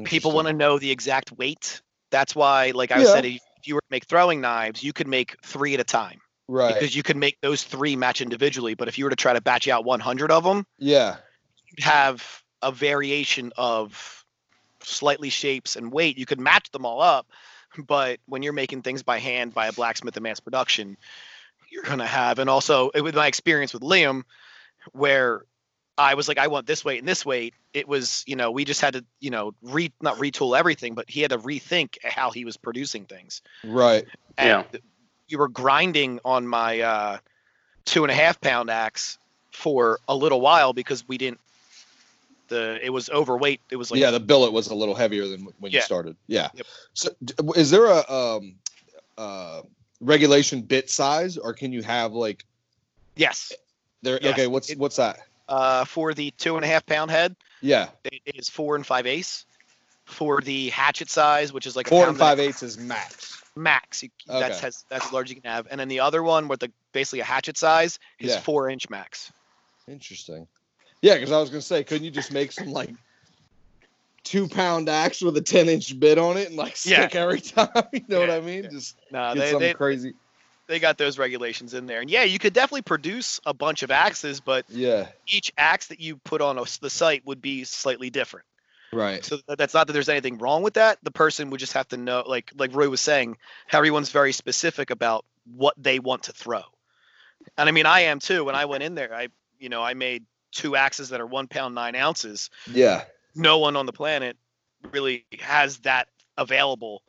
People 0.04 0.32
want 0.32 0.48
to 0.48 0.52
know 0.52 0.78
the 0.78 0.90
exact 0.90 1.32
weight. 1.32 1.80
That's 2.10 2.34
why, 2.34 2.72
like 2.72 2.90
I 2.90 2.98
Yeah. 2.98 3.12
said, 3.12 3.24
if 3.24 3.40
you 3.64 3.74
were 3.74 3.80
to 3.80 3.90
make 3.90 4.06
throwing 4.06 4.40
knives, 4.40 4.82
you 4.82 4.92
could 4.92 5.08
make 5.08 5.36
three 5.44 5.74
at 5.74 5.80
a 5.80 5.84
time. 5.84 6.20
Right? 6.48 6.74
because 6.74 6.94
you 6.94 7.02
can 7.02 7.18
make 7.18 7.40
those 7.40 7.62
three 7.62 7.96
match 7.96 8.20
individually. 8.20 8.74
But 8.74 8.88
if 8.88 8.98
you 8.98 9.04
were 9.04 9.10
to 9.10 9.16
try 9.16 9.32
to 9.32 9.40
batch 9.40 9.68
out 9.68 9.84
100 9.84 10.30
of 10.30 10.44
them, 10.44 10.66
yeah, 10.78 11.16
you'd 11.66 11.84
have 11.84 12.42
a 12.62 12.72
variation 12.72 13.52
of 13.56 14.24
slightly 14.82 15.30
shapes 15.30 15.76
and 15.76 15.92
weight. 15.92 16.18
You 16.18 16.26
could 16.26 16.40
match 16.40 16.70
them 16.70 16.86
all 16.86 17.00
up, 17.00 17.26
but 17.76 18.20
when 18.26 18.42
you're 18.42 18.52
making 18.52 18.82
things 18.82 19.02
by 19.02 19.18
hand 19.18 19.54
by 19.54 19.66
a 19.66 19.72
blacksmith 19.72 20.16
in 20.16 20.22
mass 20.22 20.40
production, 20.40 20.96
you're 21.70 21.84
gonna 21.84 22.06
have. 22.06 22.38
And 22.38 22.48
also, 22.48 22.90
with 22.94 23.14
my 23.14 23.26
experience 23.26 23.72
with 23.72 23.82
Liam, 23.82 24.22
where 24.92 25.44
I 25.98 26.14
was 26.14 26.28
like, 26.28 26.38
I 26.38 26.48
want 26.48 26.66
this 26.66 26.84
weight 26.84 26.98
and 26.98 27.08
this 27.08 27.24
weight. 27.24 27.54
It 27.72 27.88
was, 27.88 28.22
you 28.26 28.36
know, 28.36 28.50
we 28.50 28.64
just 28.64 28.80
had 28.80 28.94
to, 28.94 29.04
you 29.20 29.30
know, 29.30 29.54
re 29.62 29.92
not 30.00 30.16
retool 30.18 30.58
everything, 30.58 30.94
but 30.94 31.08
he 31.08 31.22
had 31.22 31.30
to 31.30 31.38
rethink 31.38 31.96
how 32.04 32.30
he 32.30 32.44
was 32.44 32.56
producing 32.56 33.06
things 33.06 33.42
right. 33.64 34.06
and 34.36 34.64
you 35.28 35.38
were 35.38 35.48
grinding 35.48 36.20
on 36.24 36.46
my 36.46 36.80
uh, 36.80 37.18
two 37.84 38.04
and 38.04 38.10
a 38.10 38.14
half 38.14 38.40
pound 38.40 38.70
axe 38.70 39.18
for 39.52 39.98
a 40.08 40.14
little 40.14 40.40
while 40.40 40.72
because 40.72 41.06
we 41.08 41.18
didn't 41.18 41.40
the 42.48 42.78
it 42.84 42.90
was 42.90 43.10
overweight 43.10 43.60
it 43.70 43.76
was 43.76 43.90
like 43.90 44.00
yeah, 44.00 44.10
the 44.10 44.20
billet 44.20 44.52
was 44.52 44.68
a 44.68 44.74
little 44.74 44.94
heavier 44.94 45.26
than 45.26 45.48
when 45.58 45.72
you 45.72 45.80
started. 45.80 46.16
Yeah. 46.28 46.48
Yep. 46.54 46.66
So, 46.94 47.08
is 47.56 47.70
there 47.70 47.86
a 47.86 48.08
um, 48.08 48.54
uh, 49.18 49.62
regulation 50.00 50.60
bit 50.62 50.88
size, 50.88 51.36
or 51.38 51.52
can 51.54 51.72
you 51.72 51.82
have 51.82 52.12
like 52.12 52.44
yes 53.16 53.52
there? 54.02 54.20
Yes, 54.22 54.32
okay, 54.34 54.46
what's 54.46 54.70
it- 54.70 54.78
what's 54.78 54.96
that? 54.96 55.20
uh, 55.48 55.84
for 55.84 56.12
the 56.12 56.32
two 56.32 56.56
and 56.56 56.64
a 56.64 56.68
half 56.68 56.84
pound 56.86 57.10
head 57.10 57.34
Yeah, 57.60 57.88
it 58.04 58.20
is 58.26 58.48
four 58.48 58.76
and 58.76 58.84
five 58.84 59.06
ace 59.06 59.44
for 60.04 60.40
the 60.40 60.70
hatchet 60.70 61.08
size 61.10 61.52
which 61.52 61.66
is 61.66 61.74
like 61.76 61.88
four 61.88 62.08
and 62.08 62.18
five 62.18 62.38
eighths 62.38 62.62
is 62.62 62.78
max. 62.78 63.42
Max 63.56 64.02
you, 64.02 64.10
that's 64.26 64.56
Okay. 64.58 64.66
has 64.66 64.84
that's 64.90 65.06
as 65.06 65.12
large 65.12 65.26
as 65.30 65.34
you 65.36 65.40
can 65.40 65.50
have 65.50 65.66
and 65.70 65.80
then 65.80 65.88
the 65.88 66.00
other 66.00 66.22
one 66.22 66.46
with 66.48 66.60
the 66.60 66.70
basically 66.92 67.20
a 67.20 67.24
hatchet 67.24 67.56
size 67.56 67.98
is 68.20 68.32
Yeah. 68.32 68.40
four 68.40 68.68
inch 68.68 68.88
max 68.90 69.32
Interesting. 69.88 70.48
Yeah, 71.02 71.14
because 71.14 71.30
I 71.30 71.38
was 71.38 71.48
gonna 71.48 71.62
say, 71.62 71.84
couldn't 71.84 72.04
you 72.04 72.10
just 72.10 72.32
make 72.32 72.50
some 72.52 72.72
like 72.72 72.90
two 74.24 74.48
pound 74.48 74.88
axe 74.88 75.22
with 75.22 75.36
a 75.36 75.40
ten 75.40 75.68
inch 75.68 75.98
bit 76.00 76.18
on 76.18 76.36
it 76.36 76.48
and 76.48 76.56
like 76.56 76.76
Yeah. 76.84 77.00
stick 77.06 77.14
every 77.14 77.40
time? 77.54 77.68
You 77.92 78.02
know 78.08 78.20
what 78.20 78.30
I 78.30 78.40
mean? 78.40 78.64
yeah. 78.64 78.70
Just 78.70 78.96
no 79.12 79.34
get 79.34 79.40
they, 79.40 79.50
something 79.52 79.68
they, 79.68 79.74
crazy. 79.74 80.14
they 80.66 80.78
got 80.80 80.98
those 80.98 81.18
regulations 81.18 81.74
in 81.74 81.86
there. 81.86 82.00
And 82.00 82.10
yeah, 82.10 82.24
you 82.24 82.38
could 82.40 82.52
definitely 82.52 82.82
produce 82.82 83.40
a 83.46 83.54
bunch 83.54 83.82
of 83.84 83.90
axes, 83.92 84.40
but 84.40 84.64
Yeah. 84.68 85.06
each 85.28 85.52
axe 85.56 85.86
that 85.88 86.00
you 86.00 86.16
put 86.16 86.40
on 86.40 86.58
a, 86.58 86.64
the 86.80 86.90
site 86.90 87.24
would 87.26 87.40
be 87.40 87.62
slightly 87.64 88.10
different. 88.10 88.44
Right. 88.96 89.24
So 89.24 89.38
that's 89.46 89.74
not 89.74 89.86
that 89.86 89.92
there's 89.92 90.08
anything 90.08 90.38
wrong 90.38 90.62
with 90.62 90.74
that. 90.74 90.98
The 91.02 91.10
person 91.10 91.50
would 91.50 91.60
just 91.60 91.74
have 91.74 91.88
to 91.88 91.96
know, 91.96 92.24
like 92.26 92.50
like 92.56 92.74
Roy 92.74 92.88
was 92.88 93.00
saying, 93.00 93.36
everyone's 93.70 94.10
very 94.10 94.32
specific 94.32 94.90
about 94.90 95.24
what 95.54 95.74
they 95.76 95.98
want 95.98 96.24
to 96.24 96.32
throw. 96.32 96.62
And 97.58 97.68
I 97.68 97.72
mean, 97.72 97.86
I 97.86 98.00
am 98.00 98.18
too. 98.18 98.44
When 98.44 98.54
I 98.54 98.64
went 98.64 98.82
in 98.82 98.94
there, 98.94 99.14
I 99.14 99.28
you 99.58 99.68
know 99.68 99.82
I 99.82 99.94
made 99.94 100.24
two 100.52 100.76
axes 100.76 101.10
that 101.10 101.20
are 101.20 101.26
one 101.26 101.46
pound 101.46 101.74
nine 101.74 101.94
ounces. 101.94 102.50
Yeah. 102.66 103.04
No 103.34 103.58
one 103.58 103.76
on 103.76 103.84
the 103.86 103.92
planet 103.92 104.36
really 104.92 105.26
has 105.40 105.78
that 105.78 106.08
available. 106.38 107.02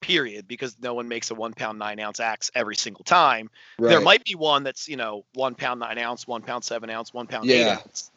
Period, 0.00 0.48
because 0.48 0.76
no 0.80 0.94
one 0.94 1.08
makes 1.08 1.30
a 1.30 1.34
one 1.34 1.52
pound 1.52 1.78
nine 1.78 2.00
ounce 2.00 2.20
axe 2.20 2.50
every 2.54 2.74
single 2.74 3.04
time. 3.04 3.50
Right. 3.78 3.90
There 3.90 4.00
might 4.00 4.24
be 4.24 4.34
one 4.34 4.62
that's 4.62 4.88
you 4.88 4.96
know 4.96 5.26
one 5.34 5.54
pound 5.54 5.78
nine 5.80 5.98
ounce, 5.98 6.26
one 6.26 6.40
pound 6.40 6.64
seven 6.64 6.88
ounce, 6.88 7.12
one 7.12 7.26
pound 7.26 7.50
eight 7.50 7.58
Yeah. 7.66 7.80
ounce. 7.84 8.10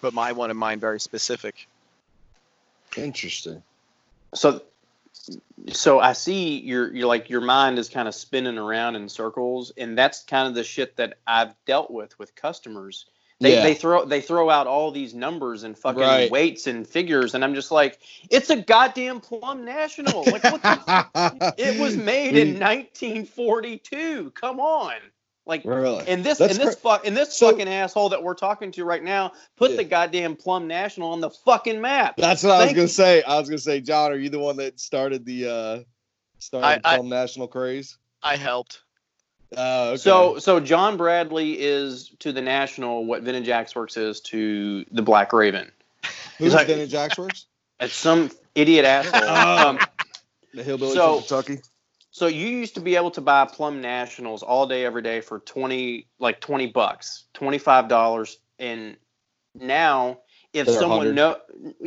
But 0.00 0.14
my 0.14 0.30
one 0.30 0.50
and 0.50 0.58
mine 0.58 0.78
very 0.78 1.00
specific. 1.00 1.66
Interesting. 2.96 3.62
so 4.34 4.62
so 5.72 6.00
I 6.00 6.12
see 6.12 6.58
your 6.60 6.94
your 6.94 7.06
like 7.06 7.28
your 7.28 7.40
mind 7.40 7.78
is 7.78 7.88
kind 7.88 8.08
of 8.08 8.14
spinning 8.14 8.58
around 8.58 8.96
in 8.96 9.08
circles, 9.08 9.72
and 9.76 9.96
that's 9.98 10.22
kind 10.24 10.48
of 10.48 10.54
the 10.54 10.64
shit 10.64 10.96
that 10.96 11.18
I've 11.26 11.54
dealt 11.66 11.90
with 11.90 12.18
with 12.18 12.34
customers. 12.34 13.06
They, 13.40 13.52
Yeah. 13.52 13.62
they 13.62 13.74
throw 13.74 14.04
they 14.04 14.20
throw 14.20 14.50
out 14.50 14.66
all 14.66 14.90
these 14.90 15.14
numbers 15.14 15.62
and 15.64 15.76
fucking 15.78 16.00
Right. 16.00 16.30
weights 16.30 16.66
and 16.66 16.86
figures, 16.86 17.34
and 17.34 17.44
I'm 17.44 17.54
just 17.54 17.70
like, 17.70 18.00
it's 18.30 18.50
a 18.50 18.56
goddamn 18.56 19.20
Plumb 19.20 19.64
National. 19.64 20.24
Like 20.30 20.44
what 20.44 20.62
the 20.62 20.80
It 21.58 21.78
was 21.78 21.96
made 21.96 22.36
in 22.36 22.58
1942. 22.58 24.32
Come 24.34 24.60
on. 24.60 24.96
Like 25.48 25.64
really. 25.64 26.06
and 26.06 26.22
this 26.22 26.38
That's 26.38 26.58
and 26.58 26.68
this 26.68 26.76
fuck 26.76 27.06
and 27.06 27.16
this 27.16 27.34
So- 27.34 27.50
fucking 27.50 27.68
asshole 27.68 28.10
that 28.10 28.22
we're 28.22 28.34
talking 28.34 28.70
to 28.72 28.84
right 28.84 29.02
now 29.02 29.32
put 29.56 29.70
Yeah. 29.70 29.78
the 29.78 29.84
goddamn 29.84 30.36
Plumb 30.36 30.66
National 30.68 31.10
on 31.10 31.20
the 31.20 31.30
fucking 31.30 31.80
map. 31.80 32.16
That's 32.18 32.42
what 32.44 32.52
I 32.52 32.64
was 32.64 32.72
gonna 32.72 32.82
you. 32.82 32.86
say. 32.88 33.22
I 33.22 33.38
was 33.40 33.48
gonna 33.48 33.58
say, 33.58 33.80
John, 33.80 34.12
are 34.12 34.16
you 34.18 34.28
the 34.28 34.38
one 34.38 34.58
that 34.58 34.78
started 34.78 35.24
the 35.24 35.46
uh 35.48 35.78
started 36.38 36.66
I- 36.66 36.74
the 36.76 36.88
I- 36.88 36.94
Plumb 36.96 37.08
National 37.08 37.48
craze? 37.48 37.96
I 38.22 38.36
helped. 38.36 38.82
Oh, 39.56 39.88
okay. 39.88 39.96
So 39.96 40.38
so 40.38 40.60
John 40.60 40.98
Bradley 40.98 41.58
is 41.58 42.10
to 42.18 42.32
the 42.32 42.42
National 42.42 43.06
what 43.06 43.22
Vintage 43.22 43.48
Axe 43.48 43.74
Works 43.74 43.96
is 43.96 44.20
to 44.20 44.84
the 44.90 45.00
Black 45.00 45.32
Raven. 45.32 45.72
who's 46.36 46.52
like- 46.54 46.66
Vintage 46.66 46.92
Axeworks? 46.92 47.46
It's 47.80 47.94
some 47.94 48.30
idiot 48.54 48.84
asshole. 48.84 49.20
Oh. 49.24 49.68
um, 49.70 49.78
The 50.52 50.62
hillbilly 50.62 50.94
So- 50.94 51.20
from 51.20 51.42
Kentucky. 51.44 51.62
So 52.18 52.26
you 52.26 52.48
used 52.48 52.74
to 52.74 52.80
be 52.80 52.96
able 52.96 53.12
to 53.12 53.20
buy 53.20 53.44
Plumb 53.44 53.80
Nationals 53.80 54.42
all 54.42 54.66
day 54.66 54.84
every 54.84 55.02
day 55.02 55.20
for 55.20 55.38
20 55.38 56.08
like 56.18 56.40
20 56.40 56.66
bucks, 56.66 57.24
$25 57.34 58.36
and 58.58 58.96
now 59.54 60.18
if 60.52 60.66
They're 60.66 60.80
someone 60.80 61.14
100. 61.14 61.14
know 61.14 61.36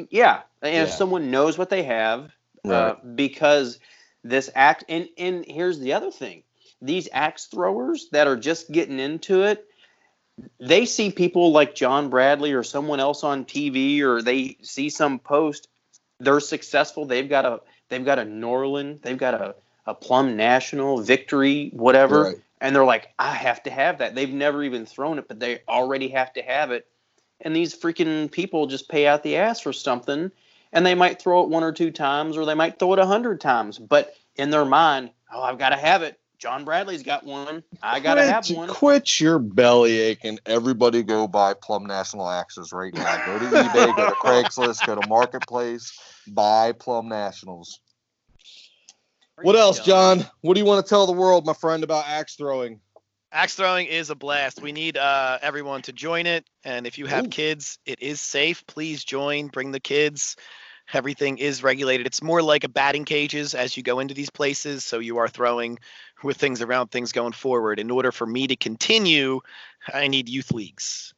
yeah, 0.10 0.42
and 0.62 0.88
if 0.88 0.94
someone 0.94 1.32
knows 1.32 1.58
what 1.58 1.70
they 1.70 1.84
have 1.84 2.32
uh, 2.64 2.94
because 3.16 3.80
this 4.24 4.50
act 4.56 4.86
and 4.88 5.10
and 5.18 5.44
here's 5.46 5.80
the 5.80 5.94
other 5.94 6.12
thing. 6.12 6.44
These 6.82 7.10
axe 7.12 7.48
throwers 7.48 8.08
that 8.12 8.28
are 8.28 8.38
just 8.38 8.72
getting 8.72 9.00
into 9.00 9.44
it 9.44 9.68
they 10.60 10.86
see 10.86 11.12
people 11.12 11.52
like 11.52 11.76
john 11.76 12.10
bradley 12.10 12.54
or 12.54 12.64
someone 12.64 13.00
else 13.00 13.24
on 13.24 13.46
tv 13.46 14.02
or 14.02 14.22
they 14.22 14.58
see 14.62 14.90
some 14.90 15.20
post. 15.20 15.68
They're 16.20 16.40
successful. 16.40 17.06
They've 17.06 17.28
got 17.28 17.46
a 17.46 17.60
they've 17.90 18.06
got 18.06 18.20
a 18.20 18.24
norlund. 18.24 19.02
They've 19.02 19.18
got 19.18 19.34
a, 19.34 19.56
a 19.92 19.94
plumb 19.94 20.38
national 20.38 21.02
victory 21.02 21.70
whatever 21.74 22.24
Right. 22.24 22.38
and 22.62 22.74
they're 22.74 22.86
like 22.86 23.10
i 23.20 23.34
have 23.34 23.62
to 23.64 23.70
have 23.70 23.98
that 23.98 24.16
they've 24.16 24.32
never 24.34 24.64
even 24.64 24.86
thrown 24.86 25.20
it 25.20 25.28
but 25.28 25.40
they 25.40 25.60
already 25.68 26.08
have 26.10 26.32
to 26.34 26.42
have 26.42 26.72
it 26.72 26.88
and 27.42 27.54
these 27.56 27.76
freaking 27.78 28.32
people 28.32 28.68
just 28.68 28.88
pay 28.88 29.06
out 29.06 29.22
the 29.24 29.36
ass 29.36 29.60
for 29.60 29.74
something 29.74 30.32
and 30.72 30.86
they 30.86 30.96
might 30.96 31.22
throw 31.22 31.44
it 31.44 31.50
one 31.50 31.64
or 31.64 31.74
two 31.74 31.92
times 31.92 32.38
or 32.38 32.46
they 32.46 32.54
might 32.54 32.80
throw 32.80 32.94
it 32.94 33.00
a 33.00 33.06
hundred 33.06 33.42
times 33.42 33.78
but 33.78 34.16
in 34.38 34.50
their 34.50 34.66
mind 34.66 35.12
oh 35.34 35.42
i've 35.42 35.60
got 35.60 35.70
to 35.70 35.78
have 35.78 36.02
it 36.04 36.18
john 36.40 36.64
bradley's 36.64 37.04
got 37.04 37.26
one 37.26 37.62
i 37.84 38.00
gotta 38.00 38.24
have 38.24 38.50
one 38.50 38.70
Quit 38.70 39.20
your 39.20 39.38
belly 39.40 40.00
aching. 40.00 40.40
Everybody 40.46 41.04
go 41.04 41.28
buy 41.28 41.54
Plumb 41.54 41.86
National 41.86 42.30
Axes 42.30 42.72
right 42.74 42.94
now. 42.94 43.18
Go 43.26 43.38
to 43.40 43.46
eBay, 43.46 43.96
go 43.96 44.06
to 44.10 44.16
Craigslist, 44.24 44.86
go 44.88 44.96
to 45.00 45.08
Marketplace, 45.08 45.92
buy 46.28 46.72
Plumb 46.72 47.10
Nationals. 47.10 47.80
What 49.44 49.56
else, 49.56 49.80
John? 49.80 50.26
What 50.42 50.54
do 50.54 50.60
you 50.60 50.66
want 50.66 50.86
to 50.86 50.90
tell 50.90 51.06
the 51.06 51.14
world, 51.14 51.46
my 51.46 51.54
friend, 51.54 51.84
about 51.84 52.06
axe 52.08 52.36
throwing? 52.36 52.80
Axe 53.32 53.56
throwing 53.56 53.88
is 53.88 54.10
a 54.10 54.16
blast. 54.16 54.62
We 54.62 54.72
need 54.72 54.98
uh, 54.98 55.40
everyone 55.42 55.82
to 55.84 55.94
join 55.94 56.26
it. 56.26 56.46
And 56.64 56.86
if 56.86 56.98
you 56.98 57.06
have 57.06 57.26
Ooh. 57.26 57.30
kids, 57.30 57.80
it 57.86 58.02
is 58.02 58.20
safe. 58.20 58.66
Please 58.68 59.04
join. 59.04 59.48
Bring 59.48 59.72
the 59.72 59.80
kids. 59.80 60.36
Everything 60.94 61.38
is 61.38 61.64
regulated. 61.64 62.06
It's 62.06 62.22
more 62.22 62.42
like 62.42 62.66
a 62.66 62.70
batting 62.70 63.06
cages 63.06 63.56
as 63.56 63.78
you 63.78 63.84
go 63.84 64.00
into 64.00 64.14
these 64.14 64.30
places. 64.30 64.84
So 64.84 65.00
you 65.00 65.18
are 65.20 65.30
throwing 65.30 65.80
with 66.24 66.38
things 66.38 66.62
around 66.62 66.90
things 66.90 67.14
going 67.14 67.32
forward. 67.32 67.80
In 67.80 67.90
order 67.90 68.12
for 68.12 68.28
me 68.28 68.48
to 68.48 68.58
continue, 68.58 69.40
I 69.94 70.08
need 70.08 70.28
youth 70.28 70.52
leagues. 70.52 71.14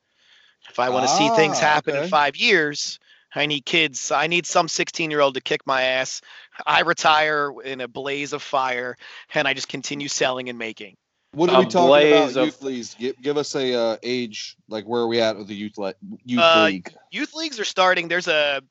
If 0.70 0.80
I 0.80 0.90
want 0.90 1.08
to 1.08 1.16
see 1.16 1.30
things 1.30 1.58
Ah, 1.58 1.62
happen 1.62 1.96
okay. 1.96 2.04
in 2.04 2.10
five 2.10 2.36
years, 2.36 3.00
I 3.36 3.46
need 3.48 3.66
kids. 3.66 4.12
I 4.12 4.28
need 4.28 4.46
some 4.46 4.68
16 4.68 5.10
year 5.12 5.20
old 5.22 5.34
to 5.36 5.42
kick 5.42 5.66
my 5.66 5.82
ass. 5.82 6.22
I 6.66 6.82
retire 6.82 7.52
in 7.64 7.82
a 7.82 7.88
blaze 7.88 8.34
of 8.34 8.42
fire 8.44 8.96
and 9.34 9.48
I 9.48 9.54
just 9.54 9.68
continue 9.68 10.08
selling 10.08 10.50
and 10.50 10.58
making. 10.60 10.96
What 11.34 11.50
A 11.50 11.54
are 11.54 11.60
we 11.62 11.66
talking 11.66 12.12
about? 12.12 12.38
of- 12.38 12.46
Youth 12.46 12.62
leagues. 12.62 12.94
Give, 12.94 13.20
give 13.22 13.38
us 13.38 13.56
a 13.56 13.74
uh, 13.74 13.98
age, 14.04 14.56
like 14.70 14.86
where 14.86 15.02
are 15.02 15.08
we 15.08 15.20
at 15.20 15.36
with 15.36 15.48
the 15.48 15.56
youth 15.56 15.78
le- 15.80 15.96
youth 16.24 16.42
Uh, 16.44 16.66
league? 16.66 16.94
youth 17.12 17.34
leagues 17.34 17.60
are 17.60 17.66
starting. 17.66 18.08
There's 18.08 18.28
a 18.28 18.62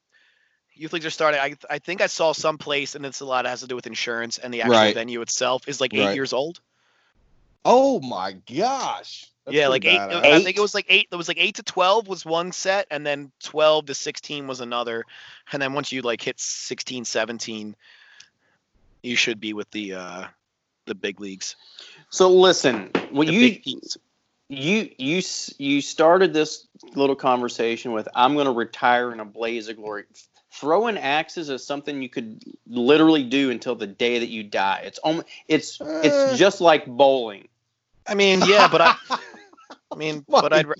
youth 0.74 0.92
leagues 0.92 1.06
are 1.06 1.10
starting. 1.10 1.40
I 1.40 1.56
I 1.68 1.80
think 1.80 2.00
I 2.00 2.06
saw 2.06 2.32
some 2.32 2.58
place, 2.58 2.94
and 2.94 3.04
it's 3.04 3.18
a 3.20 3.24
lot 3.24 3.46
has 3.46 3.62
to 3.62 3.66
do 3.66 3.74
with 3.74 3.88
insurance 3.88 4.38
and 4.38 4.54
the 4.54 4.62
actual 4.62 4.76
Right. 4.76 4.94
venue 4.94 5.22
itself 5.22 5.66
is 5.66 5.80
like 5.80 5.92
eight 5.92 6.04
Right. 6.06 6.14
years 6.14 6.32
old. 6.32 6.60
Oh 7.64 8.00
my 8.00 8.32
gosh! 8.32 9.26
That's 9.44 9.56
yeah, 9.56 9.68
like 9.68 9.82
pretty 9.82 9.96
eight. 9.96 10.00
I 10.00 10.42
think 10.42 10.56
it 10.56 10.60
was 10.60 10.74
like 10.74 10.86
eight. 10.88 11.08
It 11.10 11.16
was 11.16 11.26
like 11.26 11.38
eight 11.38 11.56
to 11.56 11.62
twelve 11.64 12.06
was 12.06 12.24
one 12.24 12.52
set, 12.52 12.86
and 12.90 13.04
then 13.04 13.32
twelve 13.42 13.86
to 13.86 13.94
sixteen 13.94 14.46
was 14.46 14.60
another. 14.60 15.04
And 15.52 15.60
then 15.60 15.72
once 15.72 15.90
you 15.90 16.02
like 16.02 16.22
hit 16.22 16.38
16, 16.38 17.04
17, 17.04 17.76
you 19.02 19.16
should 19.16 19.40
be 19.40 19.52
with 19.52 19.70
the 19.72 19.94
uh 19.94 20.24
the 20.86 20.94
big 20.94 21.20
leagues. 21.20 21.56
so 22.10 22.30
listen 22.30 22.90
when 23.10 23.28
The 23.28 23.34
you 23.64 23.80
you 24.48 24.90
you 24.98 25.22
you 25.58 25.80
started 25.80 26.32
this 26.32 26.66
little 26.94 27.16
conversation 27.16 27.92
with 27.92 28.08
i'm 28.14 28.34
going 28.34 28.46
to 28.46 28.52
retire 28.52 29.12
in 29.12 29.20
a 29.20 29.24
blaze 29.24 29.68
of 29.68 29.76
glory 29.76 30.04
throwing 30.52 30.98
axes 30.98 31.48
is 31.48 31.64
something 31.64 32.02
you 32.02 32.08
could 32.08 32.42
literally 32.66 33.22
do 33.22 33.50
until 33.50 33.74
the 33.74 33.86
day 33.86 34.18
that 34.18 34.28
you 34.28 34.42
die 34.42 34.82
it's 34.84 34.98
only 35.04 35.24
it's 35.48 35.80
Uh. 35.80 36.02
it's 36.04 36.38
just 36.38 36.60
like 36.60 36.84
bowling 36.86 37.48
I 38.06 38.14
mean, 38.14 38.40
yeah, 38.46 38.68
but 38.68 38.80
I. 38.80 38.96
I 39.92 39.96
mean, 39.96 40.24
My 40.28 40.40
but 40.40 40.52
I'd. 40.52 40.66
ra- 40.66 40.74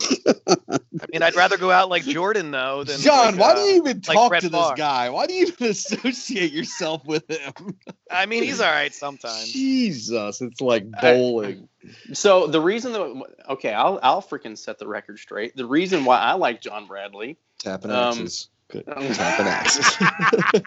I 1.00 1.06
mean, 1.12 1.22
I'd 1.22 1.34
rather 1.36 1.56
go 1.56 1.70
out 1.70 1.88
like 1.88 2.04
Jordan 2.04 2.50
though 2.50 2.84
than 2.84 3.00
John, 3.00 3.36
like, 3.36 3.40
why 3.40 3.50
uh, 3.52 3.54
do 3.54 3.60
you 3.62 3.76
even 3.76 4.02
like 4.08 4.16
talk 4.16 4.28
Brett 4.30 4.42
to 4.42 4.48
this 4.48 4.60
Favre. 4.66 4.76
guy? 4.76 5.10
Why 5.10 5.26
do 5.26 5.34
you 5.34 5.46
even 5.46 5.66
associate 5.70 6.52
yourself 6.52 7.04
with 7.04 7.28
him? 7.30 7.76
I 8.10 8.26
mean, 8.26 8.42
he's 8.44 8.60
all 8.60 8.70
right 8.70 8.92
sometimes. 8.94 9.50
Jesus, 9.52 10.40
it's 10.40 10.60
like 10.60 10.90
bowling. 11.00 11.68
so 12.12 12.46
the 12.46 12.60
reason 12.60 12.92
that 12.92 13.22
okay 13.50 13.72
i'll 13.72 13.98
i'll 14.04 14.22
freaking 14.22 14.56
set 14.56 14.78
the 14.78 14.86
record 14.86 15.18
straight 15.18 15.56
the 15.56 15.66
reason 15.66 16.04
why 16.04 16.16
i 16.16 16.34
like 16.34 16.60
john 16.60 16.86
bradley 16.86 17.36
Tapping 17.58 17.90
Um, 17.90 18.06
axes. 18.06 18.48
Good. 18.70 18.84
um, 18.88 19.08
Tapping 19.12 19.46
axes. 19.48 19.96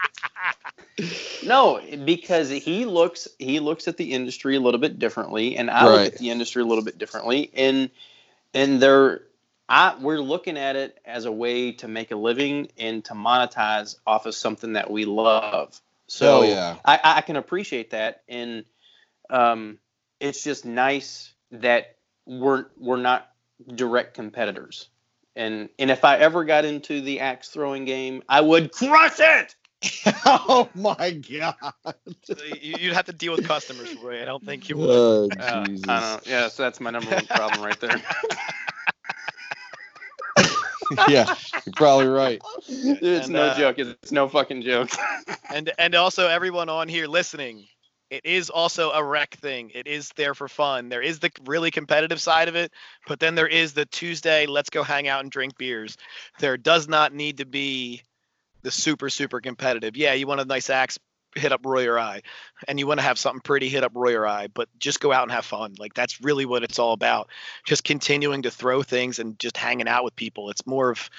No, 1.44 1.82
because 2.06 2.50
he 2.50 2.86
looks 2.86 3.28
he 3.38 3.60
looks 3.60 3.88
at 3.88 3.98
the 3.98 4.14
industry 4.14 4.56
a 4.56 4.60
little 4.62 4.80
bit 4.80 4.98
differently, 4.98 5.58
and 5.58 5.70
I 5.70 5.86
Right. 5.86 5.92
look 6.06 6.14
at 6.14 6.18
the 6.20 6.30
industry 6.30 6.62
a 6.64 6.66
little 6.66 6.84
bit 6.86 6.98
differently, 6.98 7.52
and 7.54 7.90
and 8.56 8.82
they're 8.82 9.22
I 9.68 9.96
we're 10.00 10.20
looking 10.20 10.58
at 10.58 10.76
it 10.76 11.00
as 11.06 11.26
a 11.26 11.32
way 11.32 11.74
to 11.74 11.88
make 11.88 12.12
a 12.12 12.16
living 12.16 12.70
and 12.78 13.04
to 13.06 13.14
monetize 13.14 13.98
off 14.08 14.26
of 14.26 14.34
something 14.34 14.74
that 14.74 14.90
we 14.90 15.06
love. 15.06 15.80
So 16.08 16.42
Hell 16.42 16.46
yeah. 16.46 16.78
I, 16.86 17.00
I 17.04 17.22
can 17.22 17.36
appreciate 17.36 17.92
that, 17.92 18.24
and 18.30 18.64
um, 19.30 19.80
it's 20.20 20.44
just 20.44 20.66
nice 20.66 21.34
that 21.52 21.98
we're 22.26 22.68
we're 22.78 22.98
not 22.98 23.30
direct 23.74 24.14
competitors. 24.14 24.90
And 25.36 25.70
and 25.80 25.92
if 25.92 26.06
I 26.06 26.18
ever 26.18 26.46
got 26.46 26.64
into 26.64 27.02
the 27.02 27.20
axe 27.20 27.50
throwing 27.50 27.86
game, 27.86 28.24
I 28.30 28.42
would 28.42 28.72
crush 28.72 29.20
it. 29.20 29.56
oh 30.26 30.70
my 30.76 31.12
god. 31.12 31.56
You- 32.62 32.76
You'd 32.80 32.94
have 32.94 33.06
to 33.06 33.14
deal 33.14 33.34
with 33.34 33.48
customers, 33.48 33.96
Roy. 33.96 34.22
I 34.22 34.26
don't 34.26 34.44
think 34.44 34.70
you 34.70 34.78
would. 34.78 34.90
Oh, 34.90 35.30
Uh, 35.40 35.66
Jesus. 35.66 35.86
I 35.90 36.12
don't. 36.14 36.28
Yeah, 36.28 36.48
so 36.50 36.64
that's 36.64 36.80
my 36.80 36.92
number 36.92 37.10
one 37.10 37.26
problem 37.26 37.64
right 37.64 37.80
there. 37.80 38.02
yeah, 41.08 41.34
you're 41.66 41.74
probably 41.76 42.08
right. 42.08 42.42
it's 42.68 43.26
And, 43.26 43.34
no 43.34 43.44
uh, 43.44 43.58
joke. 43.58 43.80
It's, 43.80 43.90
it's 44.04 44.12
no 44.12 44.28
fucking 44.28 44.62
joke. 44.62 44.90
And 45.54 45.72
and 45.78 45.96
also 45.96 46.28
everyone 46.28 46.70
on 46.70 46.88
here 46.90 47.08
listening, 47.08 47.66
it 48.10 48.26
is 48.26 48.50
also 48.50 48.92
a 48.92 49.04
rec 49.04 49.36
thing. 49.36 49.72
It 49.74 49.88
is 49.88 50.10
there 50.18 50.34
for 50.34 50.48
fun. 50.48 50.90
There 50.90 51.02
is 51.04 51.20
the 51.20 51.32
really 51.46 51.72
competitive 51.72 52.20
side 52.20 52.48
of 52.48 52.56
it, 52.56 52.72
but 53.08 53.20
then 53.20 53.36
there 53.36 53.48
is 53.48 53.74
the 53.74 53.86
Tuesday, 53.86 54.48
let's 54.48 54.70
go 54.70 54.84
hang 54.84 55.08
out 55.08 55.22
and 55.22 55.32
drink 55.32 55.58
beers. 55.58 55.98
There 56.40 56.58
does 56.58 56.88
not 56.88 57.14
need 57.14 57.38
to 57.38 57.46
be 57.46 58.02
the 58.66 58.72
super, 58.72 59.10
super 59.10 59.40
competitive. 59.40 59.96
Yeah, 59.96 60.14
you 60.14 60.26
want 60.28 60.42
a 60.42 60.46
nice 60.46 60.70
axe, 60.72 60.98
hit 61.36 61.52
up 61.52 61.62
Roy 61.66 61.86
or 61.88 62.00
I, 62.00 62.22
and 62.68 62.80
you 62.80 62.88
want 62.88 63.00
to 63.00 63.06
have 63.06 63.20
something 63.20 63.42
pretty, 63.42 63.70
hit 63.70 63.84
up 63.84 63.92
Roy 63.94 64.16
or 64.16 64.26
I, 64.28 64.48
but 64.48 64.68
just 64.80 65.00
go 65.00 65.14
out 65.14 65.24
and 65.24 65.32
have 65.32 65.46
fun. 65.46 65.76
Like 65.78 65.94
that's 65.94 66.20
really 66.22 66.46
what 66.46 66.64
it's 66.64 66.80
all 66.80 66.94
about. 66.94 67.30
Just 67.66 67.84
continuing 67.84 68.42
to 68.42 68.52
throw 68.52 68.82
things 68.84 69.20
and 69.20 69.38
just 69.38 69.56
hanging 69.56 69.88
out 69.88 70.04
with 70.04 70.16
people. 70.16 70.50
It's 70.50 70.66
more 70.66 70.90
of 70.90 71.10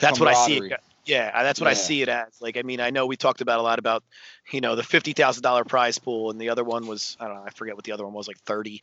that's 0.00 0.20
what 0.20 0.28
I 0.28 0.34
see. 0.46 0.58
It, 0.58 0.72
yeah, 1.04 1.42
that's 1.42 1.60
what 1.60 1.68
I 1.68 1.74
see 1.74 2.02
it 2.02 2.08
as. 2.08 2.40
Like, 2.40 2.56
I 2.56 2.62
mean, 2.62 2.80
I 2.80 2.90
know 2.90 3.06
we 3.06 3.16
talked 3.16 3.40
about 3.40 3.58
a 3.58 3.62
lot 3.62 3.78
about, 3.80 4.04
you 4.52 4.60
know, 4.60 4.76
the 4.76 4.82
fifty 4.84 5.12
thousand 5.14 5.42
dollar 5.42 5.64
prize 5.64 5.98
pool, 5.98 6.30
and 6.30 6.40
the 6.40 6.50
other 6.50 6.62
one 6.62 6.86
was 6.86 7.16
I 7.18 7.26
don't 7.26 7.36
know, 7.36 7.44
I 7.44 7.50
forget 7.50 7.74
what 7.74 7.84
the 7.84 7.92
other 7.92 8.04
one 8.04 8.12
was, 8.12 8.28
like 8.28 8.38
thirty, 8.40 8.82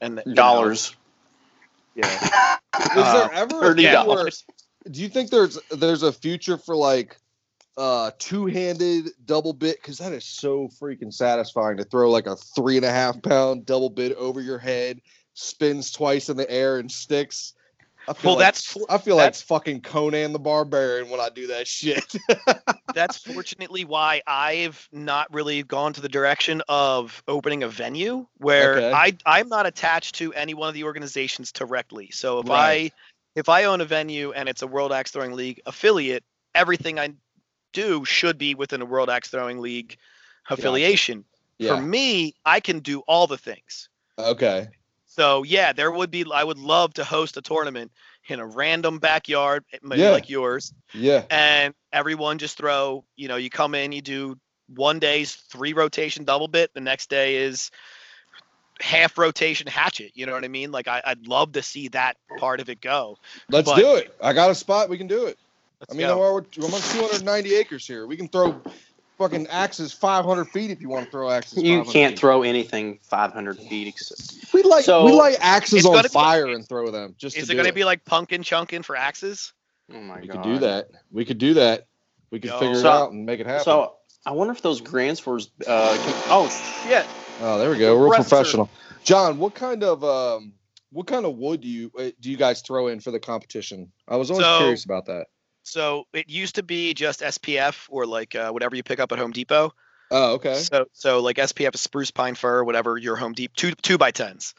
and 0.00 0.22
you 0.26 0.32
know, 0.32 0.34
Dollars. 0.34 0.94
yeah, 1.94 2.04
Is 2.06 2.90
Uh, 2.96 3.28
there 3.28 3.32
ever 3.32 3.56
a 3.56 3.60
Thirty 3.60 3.84
where- 3.84 3.92
dollars. 3.94 4.44
do 4.90 5.02
you 5.02 5.08
think 5.08 5.30
there's 5.30 5.58
there's 5.70 6.02
a 6.02 6.12
future 6.12 6.56
for 6.56 6.74
like 6.76 7.16
uh 7.80 8.10
two-handed 8.18 9.08
double 9.24 9.54
bit 9.54 9.80
because 9.80 9.96
that 9.96 10.12
is 10.12 10.24
so 10.24 10.68
freaking 10.80 11.12
satisfying 11.12 11.78
to 11.78 11.84
throw 11.84 12.10
like 12.10 12.26
a 12.26 12.36
three 12.36 12.76
and 12.76 12.84
a 12.84 12.90
half 12.90 13.20
pound 13.22 13.64
double 13.64 13.88
bit 13.88 14.14
over 14.18 14.42
your 14.42 14.58
head 14.58 15.00
spins 15.32 15.90
twice 15.90 16.28
in 16.28 16.36
the 16.36 16.48
air 16.50 16.76
and 16.78 16.92
sticks 16.92 17.54
I 18.08 18.12
feel 18.14 18.30
Well, 18.30 18.36
like, 18.38 18.46
that's 18.46 18.76
I 18.88 18.98
feel 18.98 19.16
like 19.16 19.24
that's- 19.26 19.42
fucking 19.42 19.80
Conan 19.82 20.32
the 20.32 20.38
Barbarian 20.38 21.10
when 21.10 21.20
I 21.20 21.28
do 21.28 21.46
that 21.48 21.68
shit. 21.68 22.16
that's 22.94 23.18
fortunately 23.18 23.84
why 23.84 24.22
I've 24.26 24.88
not 24.90 25.32
really 25.32 25.62
gone 25.62 25.92
to 25.92 26.00
the 26.00 26.08
direction 26.08 26.62
of 26.68 27.22
opening 27.28 27.62
a 27.62 27.68
venue 27.68 28.26
where 28.38 28.76
Okay. 28.78 28.92
I 28.92 29.16
I'm 29.26 29.48
not 29.48 29.66
attached 29.66 30.16
to 30.16 30.32
any 30.32 30.54
one 30.54 30.68
of 30.68 30.74
the 30.74 30.84
organizations 30.84 31.52
directly. 31.52 32.10
So 32.10 32.40
if 32.40 32.48
Right. 32.48 32.90
I 32.90 33.38
if 33.38 33.48
I 33.48 33.64
own 33.64 33.80
a 33.80 33.84
venue 33.84 34.32
and 34.32 34.48
it's 34.48 34.62
a 34.62 34.66
World 34.66 34.92
Axe 34.92 35.12
Throwing 35.12 35.32
League 35.32 35.60
affiliate, 35.66 36.24
everything 36.54 36.98
I 36.98 37.10
do 37.72 38.04
should 38.04 38.38
be 38.38 38.54
within 38.54 38.82
a 38.82 38.84
World 38.84 39.10
Axe 39.10 39.28
Throwing 39.28 39.58
League 39.60 39.96
affiliation. 40.48 41.24
yeah. 41.58 41.76
For 41.76 41.82
me, 41.82 42.34
I 42.44 42.60
can 42.60 42.80
do 42.80 43.00
all 43.00 43.26
the 43.26 43.38
things. 43.38 43.88
Okay. 44.18 44.68
So 45.06 45.42
yeah, 45.42 45.72
there 45.72 45.90
would 45.90 46.10
be. 46.10 46.24
I 46.32 46.44
would 46.44 46.58
love 46.58 46.94
to 46.94 47.04
host 47.04 47.36
a 47.36 47.42
tournament 47.42 47.90
in 48.28 48.38
a 48.40 48.46
random 48.46 48.98
backyard, 48.98 49.64
eh, 49.72 49.78
maybe 49.82 50.02
Yeah. 50.02 50.10
like 50.10 50.28
yours, 50.30 50.72
Yeah. 50.94 51.24
and 51.30 51.74
everyone 51.92 52.38
just 52.38 52.56
throw. 52.56 53.04
You 53.16 53.28
know, 53.28 53.36
you 53.36 53.50
come 53.50 53.74
in, 53.74 53.92
you 53.92 54.00
do 54.02 54.38
one 54.68 54.98
day's 55.00 55.34
three 55.34 55.72
rotation 55.72 56.24
double 56.24 56.46
bit. 56.48 56.72
The 56.74 56.80
next 56.80 57.10
day 57.10 57.36
is 57.36 57.70
half 58.80 59.18
rotation 59.18 59.66
hatchet. 59.66 60.12
You 60.14 60.26
know 60.26 60.32
what 60.32 60.44
I 60.44 60.48
mean? 60.48 60.70
Like 60.70 60.88
I, 60.88 61.02
I'd 61.04 61.26
love 61.26 61.52
to 61.52 61.62
see 61.62 61.88
that 61.88 62.16
part 62.38 62.60
of 62.60 62.68
it 62.70 62.80
go. 62.80 63.18
Let's 63.50 63.68
But- 63.68 63.76
do 63.76 63.96
it. 63.96 64.14
I 64.22 64.32
got 64.32 64.50
a 64.50 64.54
spot. 64.54 64.88
We 64.88 64.96
can 64.96 65.06
do 65.08 65.26
it. 65.26 65.38
Let's 65.80 65.94
I 65.94 65.96
mean, 65.96 66.06
go. 66.08 66.18
we're, 66.18 66.38
I'm 66.66 66.74
on 66.74 66.80
290 66.80 67.54
acres 67.54 67.86
here. 67.86 68.06
We 68.06 68.16
can 68.16 68.28
throw 68.28 68.60
fucking 69.16 69.46
axes 69.48 69.92
500 69.92 70.44
feet 70.46 70.70
if 70.70 70.80
you 70.80 70.88
want 70.90 71.06
to 71.06 71.10
throw 71.10 71.30
axes. 71.30 71.62
You 71.62 71.84
can't 71.84 72.12
feet. 72.12 72.18
throw 72.18 72.42
anything 72.42 72.98
500 73.02 73.58
feet. 73.58 73.98
We 74.52 74.62
like 74.62 74.84
So- 74.84 75.04
we 75.06 75.12
like 75.12 75.36
axes 75.40 75.78
It's 75.78 75.86
on 75.86 75.92
gonna 75.92 76.02
be- 76.04 76.08
fire 76.10 76.48
and 76.48 76.68
throw 76.68 76.90
them. 76.90 77.14
Just 77.18 77.36
is 77.36 77.46
to 77.46 77.52
it 77.52 77.56
going 77.56 77.66
to 77.68 77.72
be 77.72 77.84
like 77.84 78.04
pumpkin 78.04 78.42
chunkin 78.42 78.84
for 78.84 78.94
axes? 78.96 79.52
oh 79.92 80.00
my 80.00 80.20
We 80.20 80.26
god. 80.28 80.32
could 80.34 80.42
do 80.42 80.58
that. 80.58 80.88
We 81.10 81.24
could 81.24 81.38
do 81.38 81.54
that. 81.54 81.86
We 82.30 82.40
could 82.40 82.50
Yo. 82.50 82.58
figure 82.60 82.78
it 82.78 82.86
out 82.86 83.12
and 83.12 83.24
make 83.26 83.40
it 83.40 83.46
happen. 83.46 83.64
So 83.64 83.94
I 84.26 84.32
wonder 84.32 84.52
if 84.52 84.60
those 84.62 84.80
Grand 84.80 85.16
Tours. 85.18 85.50
Uh, 85.66 85.96
can, 85.96 86.14
oh 86.28 86.48
shit! 86.84 87.06
oh, 87.40 87.58
there 87.58 87.70
we 87.70 87.78
go. 87.78 87.94
Real 87.94 88.04
compressor. 88.12 88.28
professional. 88.28 88.70
John, 89.02 89.38
what 89.38 89.54
kind 89.54 89.82
of 89.82 90.04
um, 90.04 90.52
what 90.92 91.06
kind 91.08 91.24
of 91.26 91.36
wood 91.36 91.62
do 91.62 91.68
you 91.68 91.90
uh, 91.98 92.10
do 92.20 92.30
you 92.30 92.36
guys 92.36 92.60
throw 92.60 92.86
in 92.88 93.00
for 93.00 93.10
the 93.10 93.18
competition? 93.18 93.90
I 94.06 94.16
was 94.16 94.30
always 94.30 94.44
So- 94.46 94.58
curious 94.58 94.84
about 94.84 95.06
that. 95.06 95.26
So 95.62 96.04
it 96.12 96.28
used 96.28 96.56
to 96.56 96.62
be 96.62 96.94
just 96.94 97.20
SPF 97.20 97.86
or 97.88 98.06
like 98.06 98.34
uh, 98.34 98.50
whatever 98.50 98.76
you 98.76 98.82
pick 98.82 99.00
up 99.00 99.12
at 99.12 99.18
Home 99.18 99.32
Depot. 99.32 99.72
Oh, 100.10 100.34
okay. 100.34 100.54
So 100.54 100.86
so 100.92 101.20
like 101.20 101.36
SPF 101.36 101.74
is 101.74 101.80
spruce 101.80 102.10
pine 102.10 102.34
fir, 102.34 102.64
whatever 102.64 102.96
your 102.96 103.16
Home 103.16 103.32
Depot 103.32 103.52
two 103.56 103.72
two 103.82 103.98
by 103.98 104.10
tens. 104.10 104.54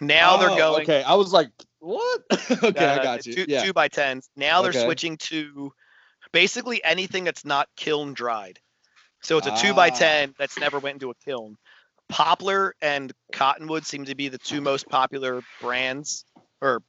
Now 0.00 0.36
they're 0.36 0.50
Oh, 0.50 0.56
going 0.56 0.82
Okay, 0.82 1.02
I 1.02 1.14
was 1.14 1.32
like, 1.32 1.50
what? 1.78 2.22
okay, 2.62 2.84
I 2.84 2.98
uh, 2.98 3.02
got 3.02 3.26
you. 3.26 3.34
Two, 3.34 3.44
yeah. 3.48 3.62
two 3.62 3.72
by 3.72 3.88
tens. 3.88 4.28
Now 4.36 4.62
they're 4.62 4.70
Okay. 4.70 4.84
switching 4.84 5.16
to 5.18 5.72
basically 6.32 6.82
anything 6.82 7.24
that's 7.24 7.44
not 7.44 7.68
kiln 7.76 8.14
dried. 8.14 8.58
So 9.22 9.38
it's 9.38 9.46
a 9.46 9.56
two 9.56 9.72
by 9.74 9.90
Ah. 9.90 9.94
ten 9.96 10.34
that's 10.38 10.58
never 10.58 10.78
went 10.78 10.94
into 10.96 11.10
a 11.10 11.14
kiln. 11.24 11.56
Poplar 12.08 12.74
and 12.82 13.12
cottonwood 13.32 13.86
seem 13.86 14.04
to 14.06 14.14
be 14.14 14.28
the 14.28 14.38
two 14.38 14.60
most 14.60 14.88
popular 14.88 15.42
brands 15.60 16.24
or 16.60 16.82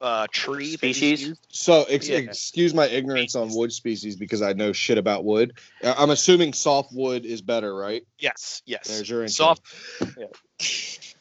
uh, 0.00 0.26
tree 0.32 0.72
Species? 0.72 1.38
So 1.48 1.84
ex- 1.88 2.08
Yeah. 2.08 2.18
excuse 2.18 2.72
my 2.74 2.86
ignorance 2.86 3.34
on 3.34 3.54
wood 3.54 3.72
species 3.72 4.16
because 4.16 4.42
I 4.42 4.52
know 4.52 4.72
shit 4.72 4.98
about 4.98 5.24
wood. 5.24 5.58
Uh, 5.82 5.94
I'm 5.98 6.10
assuming 6.10 6.52
soft 6.52 6.92
wood 6.92 7.24
is 7.26 7.42
better, 7.42 7.74
right? 7.74 8.02
Yes, 8.18 8.62
yes. 8.66 8.88
There's 8.88 9.08
your 9.08 9.22
intro. 9.24 9.54
soft. 9.54 9.62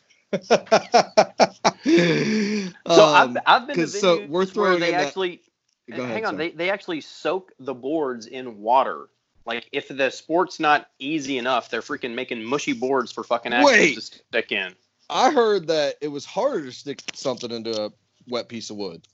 So 1.86 3.04
Um, 3.06 3.38
I've, 3.38 3.38
I've 3.46 3.68
been 3.68 3.76
to 3.76 3.82
'cause 3.84 4.00
so 4.00 4.26
we're 4.28 4.40
where 4.40 4.46
throwing 4.46 4.80
they 4.80 4.88
in 4.94 4.98
that- 4.98 5.08
actually 5.08 5.42
Go 5.90 6.04
ahead, 6.04 6.14
hang 6.14 6.26
on 6.26 6.34
sorry. 6.36 6.50
they, 6.50 6.56
they 6.56 6.70
actually 6.70 7.02
soak 7.02 7.52
the 7.60 7.74
boards 7.74 8.28
in 8.28 8.60
water. 8.60 9.08
Like 9.46 9.68
if 9.72 9.88
the 9.88 10.12
sport's 10.12 10.60
not 10.60 10.88
easy 11.00 11.40
enough, 11.40 11.70
they're 11.72 11.82
freaking 11.82 12.14
making 12.14 12.44
mushy 12.44 12.74
boards 12.74 13.12
for 13.12 13.24
fucking 13.24 13.54
axes 13.54 13.72
Wait. 13.76 13.96
to 13.96 14.02
stick 14.02 14.52
in. 14.52 14.76
I 15.10 15.32
heard 15.32 15.66
that 15.68 15.96
it 16.02 16.10
was 16.10 16.26
harder 16.26 16.66
to 16.66 16.72
stick 16.72 17.02
something 17.16 17.50
into 17.50 17.86
a 17.86 17.90
wet 18.30 18.50
piece 18.50 18.70
of 18.70 18.78
wood. 18.78 19.06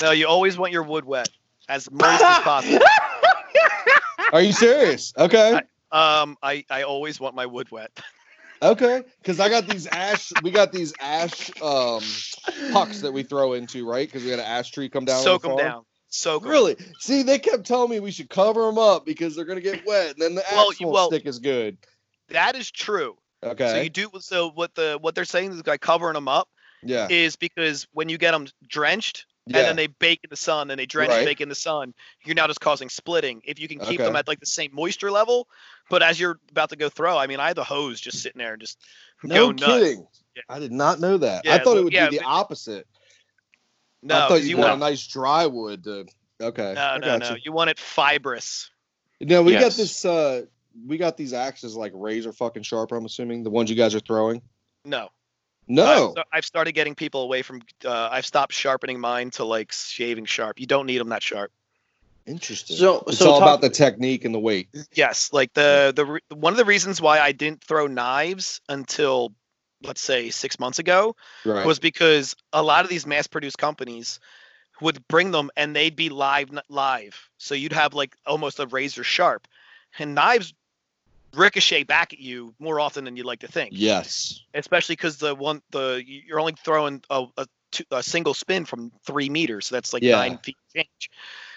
No, 0.00 0.10
you 0.10 0.26
always 0.26 0.56
want 0.58 0.72
your 0.72 0.82
wood 0.82 1.04
wet 1.04 1.28
as 1.68 1.90
moist 1.90 2.22
as 2.22 2.42
possible. 2.42 2.84
Are 4.32 4.40
you 4.40 4.52
serious? 4.52 5.12
Okay. 5.16 5.60
Um, 5.92 6.36
I 6.42 6.64
I 6.68 6.82
always 6.82 7.20
want 7.20 7.34
my 7.34 7.46
wood 7.46 7.70
wet. 7.70 7.90
Okay. 8.62 9.02
Because 9.18 9.40
I 9.40 9.50
got 9.50 9.66
these 9.68 9.86
ash. 9.88 10.32
We 10.42 10.50
got 10.50 10.72
these 10.72 10.94
ash 10.98 11.50
um 11.60 12.00
pucks 12.72 13.00
that 13.02 13.12
we 13.12 13.22
throw 13.22 13.52
into, 13.52 13.86
right? 13.86 14.08
Because 14.08 14.24
we 14.24 14.30
had 14.30 14.38
an 14.38 14.46
ash 14.46 14.70
tree 14.70 14.88
come 14.88 15.04
down. 15.04 15.22
Soak 15.22 15.42
the 15.42 15.48
them 15.48 15.56
farm. 15.58 15.68
down. 15.68 15.84
Soak. 16.08 16.46
Really? 16.46 16.76
See, 16.98 17.24
they 17.24 17.38
kept 17.38 17.66
telling 17.66 17.90
me 17.90 18.00
we 18.00 18.10
should 18.10 18.30
cover 18.30 18.62
them 18.62 18.78
up 18.78 19.04
because 19.04 19.36
they're 19.36 19.44
gonna 19.44 19.60
get 19.60 19.84
wet, 19.84 20.12
and 20.12 20.22
then 20.22 20.34
the 20.34 20.46
axe 20.46 20.54
Well, 20.54 20.66
won't 20.80 20.92
well- 20.94 21.10
stick 21.10 21.26
as 21.26 21.40
good. 21.40 21.76
That 22.28 22.56
is 22.56 22.70
true. 22.70 23.18
Okay. 23.42 23.68
So 23.68 23.80
you 23.82 23.90
do. 23.90 24.10
So 24.20 24.50
what 24.50 24.74
the 24.74 24.96
what 24.98 25.14
they're 25.14 25.26
saying 25.26 25.52
is 25.52 25.62
by 25.62 25.76
covering 25.76 26.14
them 26.14 26.28
up 26.28 26.48
yeah. 26.84 27.06
is 27.10 27.36
because 27.36 27.86
when 27.92 28.08
you 28.08 28.18
get 28.18 28.32
them 28.32 28.46
drenched 28.68 29.26
yeah. 29.46 29.58
and 29.58 29.66
then 29.68 29.76
they 29.76 29.86
bake 29.86 30.20
in 30.24 30.30
the 30.30 30.36
sun, 30.36 30.70
and 30.70 30.78
they 30.80 30.86
drench 30.86 31.10
Right. 31.10 31.18
and 31.18 31.26
bake 31.26 31.40
in 31.40 31.48
the 31.48 31.54
sun, 31.54 31.94
you're 32.24 32.34
now 32.34 32.46
just 32.46 32.60
causing 32.60 32.88
splitting. 32.88 33.42
If 33.44 33.58
you 33.58 33.68
can 33.68 33.78
keep 33.78 34.00
Okay. 34.00 34.04
them 34.04 34.16
at 34.16 34.26
like 34.28 34.40
the 34.40 34.46
same 34.46 34.70
moisture 34.72 35.10
level, 35.10 35.48
but 35.90 36.02
as 36.02 36.18
you're 36.18 36.38
about 36.50 36.70
to 36.70 36.76
go 36.76 36.88
throw, 36.88 37.16
I 37.18 37.26
mean, 37.26 37.40
I 37.40 37.48
had 37.48 37.56
the 37.56 37.64
hose 37.64 38.00
just 38.00 38.22
sitting 38.22 38.38
there 38.38 38.52
and 38.54 38.60
just 38.60 38.78
no 39.22 39.52
go 39.52 39.52
nuts. 39.52 39.64
kidding. 39.66 40.06
Yeah. 40.36 40.42
I 40.48 40.58
did 40.58 40.72
not 40.72 40.98
know 41.00 41.18
that. 41.18 41.46
I 41.46 41.58
thought 41.58 41.76
it 41.76 41.84
would 41.84 41.92
yeah, 41.92 42.08
be 42.08 42.16
the 42.16 42.22
but- 42.22 42.28
opposite. 42.30 42.86
No, 44.02 44.16
I 44.16 44.18
thought 44.20 44.28
'cause 44.28 44.42
you 44.44 44.50
you 44.50 44.56
want 44.58 44.70
want 44.70 44.82
a 44.82 44.90
nice 44.90 45.06
dry 45.06 45.46
wood 45.46 45.84
to. 45.84 46.06
Okay. 46.42 46.72
no, 46.74 46.80
I 46.80 46.98
no, 46.98 47.06
got 47.06 47.20
no. 47.20 47.30
you. 47.30 47.36
You 47.44 47.52
want 47.52 47.70
it 47.70 47.78
fibrous. 47.78 48.70
No, 49.20 49.42
we 49.42 49.52
got 49.52 49.72
this. 49.72 50.04
uh 50.04 50.42
We 50.86 50.98
got 50.98 51.16
these 51.16 51.32
axes 51.32 51.76
like 51.76 51.92
razor 51.94 52.32
fucking 52.32 52.64
sharp. 52.64 52.90
I'm 52.92 53.04
assuming 53.04 53.44
the 53.44 53.50
ones 53.50 53.70
you 53.70 53.76
guys 53.76 53.94
are 53.94 54.00
throwing. 54.00 54.42
No. 54.84 55.08
No. 55.66 56.14
I've, 56.16 56.24
I've 56.32 56.44
started 56.44 56.72
getting 56.72 56.94
people 56.94 57.22
away 57.22 57.42
from. 57.42 57.62
Uh, 57.84 58.08
I've 58.10 58.26
stopped 58.26 58.52
sharpening 58.52 59.00
mine 59.00 59.30
to 59.32 59.44
like 59.44 59.72
shaving 59.72 60.26
sharp. 60.26 60.60
You 60.60 60.66
don't 60.66 60.86
need 60.86 60.98
them 60.98 61.08
that 61.10 61.22
sharp. 61.22 61.50
Interesting. 62.26 62.76
So 62.76 63.04
it's 63.06 63.18
so 63.18 63.30
all 63.30 63.38
talk- 63.40 63.48
about 63.48 63.60
the 63.60 63.68
technique 63.70 64.24
and 64.24 64.34
the 64.34 64.38
weight. 64.38 64.68
Yes, 64.94 65.30
like 65.32 65.52
the 65.54 65.92
the 65.94 66.06
re- 66.06 66.20
one 66.30 66.52
of 66.52 66.56
the 66.56 66.64
reasons 66.64 67.00
why 67.00 67.18
I 67.20 67.32
didn't 67.32 67.62
throw 67.62 67.86
knives 67.86 68.60
until 68.68 69.34
let's 69.82 70.00
say 70.00 70.30
6 70.30 70.58
months 70.58 70.78
ago 70.78 71.14
Right. 71.44 71.66
was 71.66 71.78
because 71.78 72.34
a 72.54 72.62
lot 72.62 72.84
of 72.84 72.88
these 72.90 73.06
mass-produced 73.06 73.58
companies 73.58 74.18
would 74.80 75.06
bring 75.08 75.30
them 75.30 75.50
and 75.58 75.76
they'd 75.76 75.94
be 75.94 76.08
live 76.08 76.48
live. 76.70 77.28
So 77.36 77.54
you'd 77.54 77.74
have 77.74 77.92
like 77.92 78.16
almost 78.26 78.58
a 78.60 78.66
razor 78.66 79.04
sharp. 79.04 79.46
And 79.98 80.14
knives 80.14 80.54
ricochet 81.36 81.84
back 81.84 82.12
at 82.12 82.18
you 82.18 82.54
more 82.58 82.80
often 82.80 83.04
than 83.04 83.16
you'd 83.16 83.26
like 83.26 83.40
to 83.40 83.48
think. 83.48 83.72
yes. 83.72 84.40
Especially 84.54 84.96
cuz 84.96 85.16
the 85.18 85.34
one 85.34 85.62
the 85.70 86.02
you're 86.06 86.40
only 86.40 86.54
throwing 86.64 87.02
a 87.10 87.26
a, 87.36 87.46
two, 87.72 87.84
a 87.90 88.02
single 88.02 88.34
spin 88.34 88.64
from 88.64 88.92
3 89.06 89.28
meters. 89.28 89.66
So 89.66 89.74
that's 89.74 89.92
like 89.92 90.02
Yeah. 90.02 90.16
9 90.16 90.38
feet 90.38 90.56
change. 90.74 91.10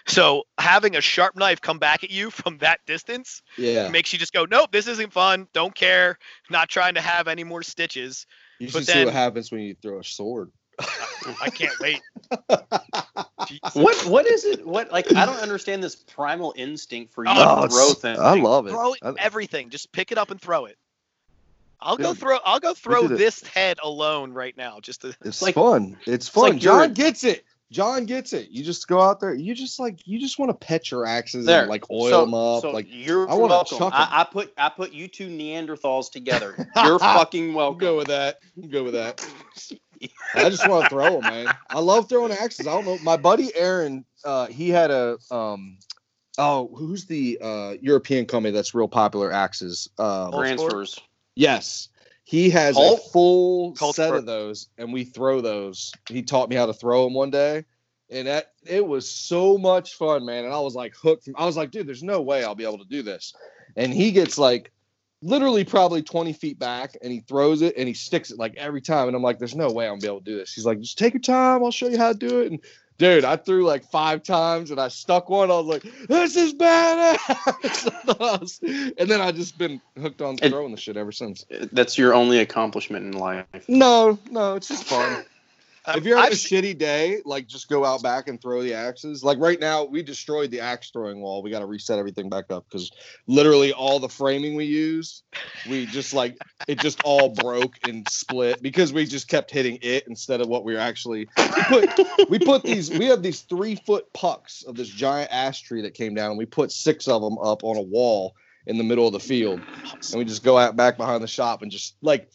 So 0.07 0.43
having 0.57 0.95
a 0.95 1.01
sharp 1.01 1.36
knife 1.36 1.61
come 1.61 1.80
back 1.80 2.03
at 2.03 2.09
you 2.11 2.30
from 2.32 2.57
that 2.59 2.80
distance 2.86 3.41
Yeah. 3.57 3.89
makes 3.89 4.13
you 4.13 4.19
just 4.19 4.34
go, 4.34 4.45
nope, 4.45 4.71
this 4.71 4.88
isn't 4.88 5.13
fun. 5.13 5.47
Don't 5.53 5.75
care. 5.75 6.17
Not 6.49 6.69
trying 6.69 6.95
to 6.95 7.01
have 7.01 7.28
any 7.28 7.43
more 7.43 7.63
stitches. 7.63 8.25
You 8.59 8.67
but 8.67 8.73
should 8.73 8.88
see 8.88 9.05
what 9.05 9.13
happens 9.13 9.51
when 9.51 9.61
you 9.61 9.75
throw 9.82 9.99
a 9.99 10.03
sword. 10.03 10.51
I 11.41 11.49
can't 11.49 11.73
wait. 11.80 12.01
Jesus. 13.47 13.75
what 13.75 13.95
what 14.05 14.25
is 14.28 14.45
it? 14.45 14.65
What 14.65 14.91
like 14.91 15.13
I 15.15 15.25
don't 15.25 15.39
understand 15.39 15.84
this 15.84 15.95
primal 15.95 16.53
instinct 16.57 17.13
for 17.13 17.25
you 17.25 17.32
Oh, 17.34 17.63
to 17.63 17.69
throw 17.69 17.93
things. 17.93 18.19
I 18.19 18.36
love 18.36 18.67
Throw 18.67 18.93
it, 18.93 18.99
I- 19.01 19.13
everything. 19.19 19.69
Just 19.69 19.91
pick 19.91 20.11
it 20.11 20.17
up 20.17 20.32
and 20.32 20.39
throw 20.39 20.65
it. 20.65 20.78
I'll 21.80 21.97
go 21.97 22.13
throw. 22.13 22.38
I'll 22.43 22.59
go 22.59 22.73
throw 22.73 23.03
did 23.03 23.11
it. 23.13 23.17
this 23.17 23.43
head 23.45 23.78
alone 23.84 24.34
right 24.34 24.55
now. 24.57 24.80
Just 24.80 25.01
to. 25.01 25.15
It's 25.23 25.41
like- 25.41 25.55
fun. 25.55 25.97
It's 26.05 26.28
fun. 26.28 26.51
like 26.51 26.59
John 26.59 26.93
gets 26.93 27.23
it. 27.23 27.43
John 27.69 28.05
gets 28.05 28.32
it. 28.32 28.49
You 28.49 28.63
just 28.63 28.88
go 28.88 29.01
out 29.01 29.19
there. 29.19 29.34
You 29.34 29.53
just 29.53 29.78
like 29.80 30.07
you 30.07 30.19
just 30.19 30.39
want 30.39 30.49
to 30.51 30.53
pet 30.65 30.89
your 30.89 31.05
axes 31.05 31.45
There, 31.45 31.61
and 31.61 31.69
like 31.69 31.84
oil 31.91 32.09
so, 32.09 32.21
them 32.21 32.34
up. 32.34 32.61
so 32.61 32.71
like 32.71 32.88
you're 32.89 33.30
I 33.30 33.34
wanna 33.34 33.47
welcome. 33.55 33.78
chuck 33.78 33.93
'em. 33.93 33.99
I, 34.01 34.21
I 34.21 34.23
put 34.23 34.53
I 34.57 34.69
put 34.69 34.93
you 34.93 35.07
two 35.09 35.28
Neanderthals 35.28 36.09
together. 36.09 36.55
You're 36.84 36.97
fucking 36.97 37.53
welcome. 37.53 37.78
go 37.80 37.97
with 37.97 38.07
that. 38.07 38.39
Go 38.69 38.84
with 38.86 38.93
that. 38.93 39.23
I 40.35 40.49
just 40.49 40.67
want 40.67 40.85
to 40.85 40.89
throw 40.89 41.19
them, 41.19 41.21
man. 41.21 41.53
I 41.69 41.79
love 41.79 42.09
throwing 42.09 42.31
axes. 42.31 42.67
I 42.67 42.73
don't 42.73 42.85
know. 42.85 42.97
My 43.03 43.17
buddy 43.17 43.55
Aaron, 43.55 44.05
uh, 44.23 44.47
he 44.47 44.69
had 44.69 44.91
a 44.91 45.17
um, 45.31 45.77
oh, 46.37 46.69
who's 46.75 47.05
the 47.05 47.37
uh 47.41 47.73
European 47.81 48.25
company 48.25 48.51
that's 48.51 48.73
real 48.73 48.87
popular 48.87 49.31
axes? 49.31 49.89
Um, 49.97 50.31
Cold 50.31 50.43
Transfers. 50.45 50.99
yes, 51.35 51.89
he 52.23 52.49
has 52.49 52.75
Colt? 52.75 52.99
a 52.99 53.09
full 53.09 53.73
Colt 53.73 53.95
set 53.95 54.07
Sport. 54.07 54.19
of 54.19 54.25
those, 54.25 54.69
and 54.77 54.91
we 54.91 55.03
throw 55.03 55.41
those. 55.41 55.93
He 56.09 56.21
taught 56.21 56.49
me 56.49 56.55
how 56.55 56.65
to 56.65 56.73
throw 56.73 57.03
them 57.05 57.13
one 57.13 57.31
day. 57.31 57.65
And 58.09 58.27
that 58.27 58.53
it 58.65 58.87
was 58.87 59.09
so 59.09 59.57
much 59.57 59.95
fun, 59.95 60.25
man. 60.25 60.45
And 60.45 60.53
I 60.53 60.59
was 60.59 60.75
like 60.75 60.95
hooked. 60.95 61.25
From, 61.25 61.35
I 61.37 61.45
was 61.45 61.57
like, 61.57 61.71
dude, 61.71 61.87
there's 61.87 62.03
no 62.03 62.21
way 62.21 62.41
I'll 62.41 62.55
be 62.55 62.63
able 62.63 62.77
to 62.77 62.85
do 62.89 63.01
this. 63.01 63.33
And 63.75 63.93
he 63.93 64.11
gets 64.11 64.37
like 64.37 64.71
literally 65.22 65.63
probably 65.63 66.01
20 66.03 66.34
feet 66.34 66.59
back 66.59 66.95
and 67.01 67.11
he 67.11 67.22
throws 67.22 67.61
it 67.61 67.76
and 67.78 67.88
he 67.88 67.93
sticks 67.93 68.32
it 68.32 68.38
like 68.38 68.55
every 68.57 68.82
time. 68.82 69.07
And 69.07 69.15
I'm 69.15 69.24
like, 69.24 69.39
there's 69.39 69.55
no 69.55 69.72
way 69.72 69.86
I'm 69.86 69.99
gonna 69.99 70.01
be 70.01 70.07
able 70.07 70.20
to 70.20 70.26
do 70.26 70.38
this. 70.38 70.53
He's 70.53 70.65
like, 70.65 70.80
just 70.80 70.97
take 70.97 71.13
your 71.13 71.22
time, 71.22 71.63
I'll 71.63 71.72
show 71.72 71.88
you 71.88 71.97
how 71.97 72.11
to 72.13 72.18
do 72.18 72.41
it. 72.41 72.51
And 72.51 72.59
dude, 72.97 73.26
I 73.26 73.36
threw 73.36 73.65
like 73.65 73.89
five 73.89 74.24
times 74.24 74.72
and 74.72 74.80
I 74.80 74.88
stuck 74.89 75.30
one. 75.30 75.49
I 75.51 75.55
was 75.59 75.65
like, 75.65 75.84
this 76.07 76.36
is 76.36 76.53
badass. 76.53 78.59
and 78.97 79.09
then 79.09 79.22
I 79.22 79.32
just 79.32 79.57
been 79.57 79.82
hooked 79.99 80.22
on 80.22 80.38
And- 80.41 80.53
throwing 80.53 80.72
the 80.72 80.80
shit 80.80 80.97
ever 80.97 81.11
since. 81.11 81.45
That's 81.72 81.97
your 81.97 82.13
only 82.13 82.39
accomplishment 82.39 83.05
in 83.05 83.13
life. 83.20 83.45
No, 83.68 84.18
no, 84.30 84.55
it's 84.55 84.68
just 84.68 84.86
fun. 84.86 85.26
If 85.95 86.03
you're 86.03 86.17
having 86.17 86.27
I've 86.27 86.33
a 86.33 86.35
seen- 86.35 86.61
shitty 86.63 86.77
day, 86.77 87.21
like 87.25 87.47
just 87.47 87.69
go 87.69 87.85
out 87.85 88.03
back 88.03 88.27
and 88.27 88.41
throw 88.41 88.61
the 88.61 88.73
axes. 88.73 89.23
Like 89.23 89.38
right 89.39 89.59
now, 89.59 89.85
we 89.85 90.03
destroyed 90.03 90.51
the 90.51 90.59
axe 90.59 90.89
throwing 90.91 91.21
wall. 91.21 91.41
We 91.41 91.49
got 91.49 91.59
to 91.59 91.65
reset 91.65 91.97
everything 91.97 92.29
back 92.29 92.51
up 92.51 92.65
because 92.69 92.91
literally 93.27 93.71
all 93.71 93.99
the 93.99 94.09
framing 94.09 94.55
we 94.55 94.65
used, 94.65 95.23
we 95.69 95.85
just 95.85 96.13
like 96.13 96.38
it 96.67 96.79
just 96.79 97.01
all 97.03 97.29
broke 97.29 97.75
and 97.88 98.07
split 98.09 98.61
because 98.61 98.91
we 98.91 99.05
just 99.05 99.27
kept 99.29 99.49
hitting 99.49 99.79
it 99.81 100.05
instead 100.07 100.41
of 100.41 100.47
what 100.47 100.63
we 100.65 100.73
were 100.73 100.79
actually. 100.79 101.27
We 101.71 101.88
put, 101.88 102.29
we 102.29 102.39
put 102.39 102.63
these. 102.63 102.89
We 102.89 103.05
have 103.05 103.23
these 103.23 103.41
three 103.41 103.75
foot 103.75 104.11
pucks 104.13 104.63
of 104.63 104.75
this 104.75 104.89
giant 104.89 105.31
ash 105.31 105.61
tree 105.61 105.81
that 105.83 105.93
came 105.93 106.13
down, 106.13 106.31
and 106.31 106.38
we 106.38 106.45
put 106.45 106.71
six 106.71 107.07
of 107.07 107.21
them 107.21 107.38
up 107.39 107.63
on 107.63 107.77
a 107.77 107.81
wall 107.81 108.33
in 108.65 108.77
the 108.77 108.83
middle 108.83 109.07
of 109.07 109.13
the 109.13 109.19
field, 109.19 109.61
and 110.11 110.19
we 110.19 110.25
just 110.25 110.43
go 110.43 110.57
out 110.57 110.75
back 110.75 110.97
behind 110.97 111.23
the 111.23 111.27
shop 111.27 111.61
and 111.61 111.71
just 111.71 111.95
like 112.01 112.29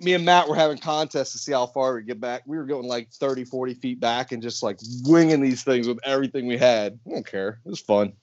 me 0.00 0.14
and 0.14 0.24
Matt 0.24 0.48
were 0.48 0.56
having 0.56 0.78
contests 0.78 1.32
to 1.32 1.38
see 1.38 1.52
how 1.52 1.66
far 1.66 1.94
we 1.94 2.02
get 2.02 2.20
back. 2.20 2.42
We 2.46 2.56
were 2.56 2.64
going 2.64 2.86
like 2.86 3.10
30, 3.10 3.44
40 3.44 3.74
feet 3.74 4.00
back 4.00 4.32
and 4.32 4.42
just 4.42 4.62
like 4.62 4.78
winging 5.04 5.40
these 5.40 5.62
things 5.62 5.86
with 5.86 5.98
everything 6.04 6.46
we 6.46 6.56
had. 6.56 6.98
I 7.06 7.10
don't 7.10 7.26
care. 7.26 7.60
It 7.64 7.68
was 7.68 7.80
fun. 7.80 8.14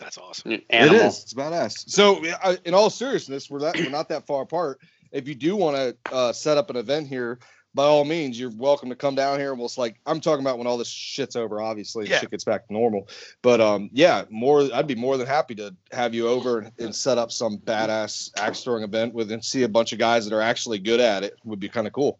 That's 0.00 0.18
awesome. 0.18 0.62
Animal. 0.70 1.00
It 1.00 1.06
is. 1.06 1.22
It's 1.22 1.34
badass. 1.34 1.90
So, 1.90 2.24
in 2.64 2.74
all 2.74 2.90
seriousness, 2.90 3.50
we're 3.50 3.60
that 3.60 3.76
we're 3.76 3.90
not 3.90 4.08
that 4.08 4.26
far 4.26 4.42
apart. 4.42 4.80
If 5.12 5.28
you 5.28 5.34
do 5.34 5.54
want 5.56 5.76
to 5.76 5.96
uh, 6.12 6.32
set 6.32 6.56
up 6.56 6.70
an 6.70 6.76
event 6.76 7.06
here, 7.06 7.38
by 7.74 7.84
all 7.84 8.04
means, 8.04 8.38
you're 8.38 8.50
welcome 8.50 8.88
to 8.90 8.94
come 8.96 9.14
down 9.14 9.38
here. 9.38 9.50
And 9.50 9.58
we'll 9.58 9.70
like 9.76 9.98
I'm 10.06 10.20
talking 10.20 10.44
about 10.44 10.58
when 10.58 10.66
all 10.66 10.76
this 10.76 10.88
shit's 10.88 11.36
over. 11.36 11.60
Obviously, 11.60 12.08
Yeah. 12.08 12.20
shit 12.20 12.30
gets 12.30 12.44
back 12.44 12.66
to 12.66 12.72
normal. 12.72 13.08
But 13.40 13.60
um, 13.60 13.88
yeah, 13.92 14.24
more. 14.30 14.68
I'd 14.74 14.86
be 14.86 14.94
more 14.94 15.16
than 15.16 15.26
happy 15.26 15.54
to 15.56 15.74
have 15.92 16.14
you 16.14 16.28
over 16.28 16.58
and, 16.60 16.72
and 16.78 16.94
set 16.94 17.16
up 17.18 17.32
some 17.32 17.58
badass 17.58 18.30
axe 18.38 18.62
throwing 18.62 18.84
event 18.84 19.14
with 19.14 19.32
and 19.32 19.42
see 19.44 19.62
a 19.62 19.68
bunch 19.68 19.92
of 19.92 19.98
guys 19.98 20.28
that 20.28 20.34
are 20.36 20.42
actually 20.42 20.78
good 20.78 21.00
at 21.00 21.22
it. 21.24 21.34
Would 21.44 21.60
be 21.60 21.68
kind 21.68 21.86
of 21.86 21.92
cool. 21.92 22.18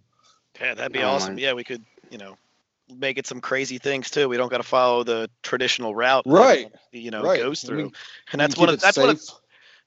Yeah, 0.61 0.75
that'd 0.75 0.93
be 0.93 1.01
Oh, 1.01 1.09
awesome. 1.11 1.35
my- 1.35 1.41
Yeah, 1.41 1.53
we 1.55 1.65
could, 1.65 1.85
you 2.11 2.19
know, 2.19 2.37
make 2.95 3.17
it 3.19 3.27
some 3.27 3.41
crazy 3.41 3.79
things 3.79 4.11
too. 4.11 4.29
We 4.29 4.37
don't 4.37 4.51
got 4.51 4.59
to 4.59 4.63
follow 4.63 5.03
the 5.03 5.31
traditional 5.43 5.95
route. 5.95 6.25
Right. 6.27 6.59
everyone, 6.67 6.73
You 6.93 7.11
know, 7.11 7.23
Right. 7.23 7.41
goes 7.41 7.65
I 7.65 7.69
through, 7.69 7.77
mean, 7.85 7.93
and 8.33 8.41
that's 8.41 8.57
one 8.57 8.69
of 8.69 8.75
it 8.75 8.81
that's 8.81 8.97
one 8.99 9.09
of 9.11 9.21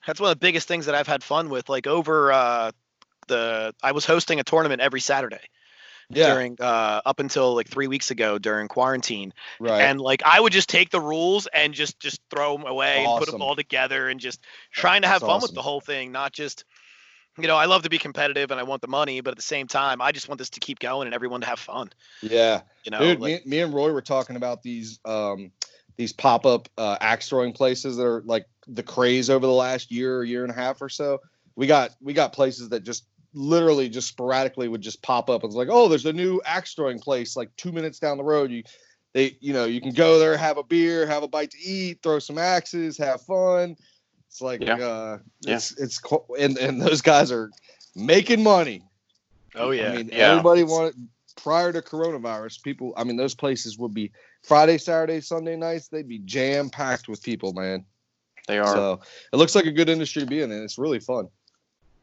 that's 0.08 0.20
one 0.20 0.30
of 0.32 0.36
the 0.36 0.40
biggest 0.40 0.68
things 0.68 0.86
that 0.86 0.94
I've 0.96 1.08
had 1.08 1.24
fun 1.24 1.50
with. 1.50 1.70
Like 1.70 1.88
over 1.88 2.32
uh, 2.32 2.72
the, 3.28 3.74
I 3.82 3.92
was 3.92 4.06
hosting 4.06 4.40
a 4.40 4.44
tournament 4.44 4.82
every 4.82 5.02
Saturday 5.02 5.42
yeah. 6.10 6.34
during 6.34 6.58
uh, 6.60 7.02
up 7.06 7.20
until 7.20 7.56
like 7.56 7.68
three 7.68 7.88
weeks 7.88 8.12
ago 8.12 8.38
during 8.38 8.68
quarantine, 8.68 9.34
right. 9.60 9.82
and 9.82 10.00
like 10.00 10.22
I 10.26 10.40
would 10.40 10.54
just 10.54 10.70
take 10.70 10.90
the 10.90 11.02
rules 11.02 11.48
and 11.48 11.74
just 11.74 12.00
just 12.00 12.22
throw 12.30 12.58
them 12.58 12.68
away 12.68 13.06
and 13.06 13.20
put 13.20 13.32
them 13.32 13.42
all 13.42 13.56
together 13.56 14.10
and 14.10 14.20
just 14.20 14.42
trying 14.72 15.02
to 15.02 15.08
have 15.08 15.22
That's 15.22 15.32
fun 15.32 15.42
with 15.42 15.54
the 15.54 15.62
whole 15.62 15.82
thing, 15.82 16.12
not 16.12 16.32
just. 16.32 16.66
You 17.38 17.50
know, 17.50 17.58
I 17.58 17.66
love 17.66 17.84
to 17.84 17.90
be 17.90 17.98
competitive 17.98 18.50
and 18.52 18.62
I 18.62 18.64
want 18.64 18.82
the 18.82 18.88
money, 18.88 19.20
but 19.20 19.32
at 19.32 19.36
the 19.36 19.44
same 19.44 19.68
time, 19.68 20.02
I 20.02 20.14
just 20.14 20.30
want 20.30 20.40
this 20.40 20.52
to 20.52 20.62
keep 20.62 20.80
going 20.80 21.06
and 21.06 21.14
everyone 21.14 21.42
to 21.42 21.48
have 21.48 21.60
fun. 21.60 21.90
yeah. 22.22 22.62
You 22.86 22.92
know, 22.92 23.00
Dude, 23.00 23.20
like, 23.20 23.46
me, 23.46 23.58
me 23.58 23.60
and 23.60 23.74
Roy 23.74 23.92
were 23.92 24.02
talking 24.02 24.38
about 24.38 24.64
these 24.64 25.02
um 25.04 25.52
these 25.98 26.14
pop 26.14 26.46
up 26.46 26.70
uh, 26.78 26.98
axe 27.02 27.28
throwing 27.28 27.52
places 27.52 27.98
that 27.98 28.06
are 28.06 28.22
like 28.26 28.46
the 28.68 28.84
craze 28.84 29.30
over 29.30 29.46
the 29.46 29.52
last 29.52 29.92
year 29.92 30.18
or 30.18 30.24
year 30.24 30.44
and 30.44 30.52
a 30.52 30.56
half 30.56 30.82
or 30.82 30.88
so. 30.88 31.20
We 31.58 31.68
got 31.68 31.94
we 32.00 32.14
got 32.14 32.32
places 32.32 32.70
that 32.70 32.84
just 32.84 33.06
literally 33.36 33.90
just 33.90 34.08
sporadically 34.08 34.68
would 34.68 34.82
just 34.82 35.02
pop 35.04 35.30
up. 35.30 35.44
It's 35.44 35.56
like, 35.56 35.68
oh, 35.70 35.88
there's 35.88 36.06
a 36.06 36.14
new 36.14 36.42
axe 36.46 36.74
throwing 36.74 37.00
place 37.00 37.36
like 37.36 37.56
two 37.58 37.72
minutes 37.72 38.00
down 38.00 38.18
the 38.18 38.24
road. 38.24 38.50
You 38.52 38.64
they 39.14 39.38
you 39.42 39.54
know 39.54 39.66
you 39.66 39.82
can 39.82 39.94
go 39.94 40.18
there, 40.18 40.36
have 40.38 40.58
a 40.58 40.64
beer, 40.64 41.06
have 41.06 41.24
a 41.24 41.28
bite 41.28 41.52
to 41.52 41.58
eat, 41.60 42.00
throw 42.02 42.20
some 42.20 42.38
axes, 42.38 42.98
have 42.98 43.22
fun. 43.22 43.76
It's 44.28 44.42
like 44.42 44.62
Yeah. 44.64 44.76
uh, 44.76 45.18
Yeah. 45.42 45.56
it's 45.56 45.72
it's 45.78 46.00
co- 46.00 46.26
and 46.40 46.58
and 46.58 46.82
those 46.82 47.02
guys 47.02 47.32
are 47.32 47.52
making 47.96 48.42
money. 48.42 48.82
oh 49.56 49.72
yeah, 49.72 49.92
I 49.92 49.96
mean, 49.98 50.10
Yeah. 50.12 50.32
everybody 50.32 50.64
wanted 50.64 50.96
prior 51.38 51.72
to 51.74 51.82
coronavirus, 51.82 52.62
people. 52.64 52.94
I 52.98 53.04
mean, 53.04 53.18
those 53.18 53.36
places 53.36 53.78
would 53.78 53.94
be 53.94 54.12
Friday, 54.44 54.78
Saturday, 54.78 55.22
Sunday 55.22 55.56
nights. 55.56 55.88
They'd 55.90 56.08
be 56.08 56.20
jam 56.20 56.70
packed 56.70 57.08
with 57.08 57.22
people, 57.24 57.54
man. 57.54 57.86
They 58.48 58.58
are. 58.60 58.68
So 58.76 59.00
it 59.34 59.38
looks 59.38 59.56
like 59.56 59.66
a 59.66 59.72
good 59.72 59.90
industry 59.90 60.22
to 60.22 60.28
be 60.28 60.42
in, 60.42 60.52
and 60.52 60.64
it's 60.64 60.78
really 60.78 61.00
fun. 61.00 61.28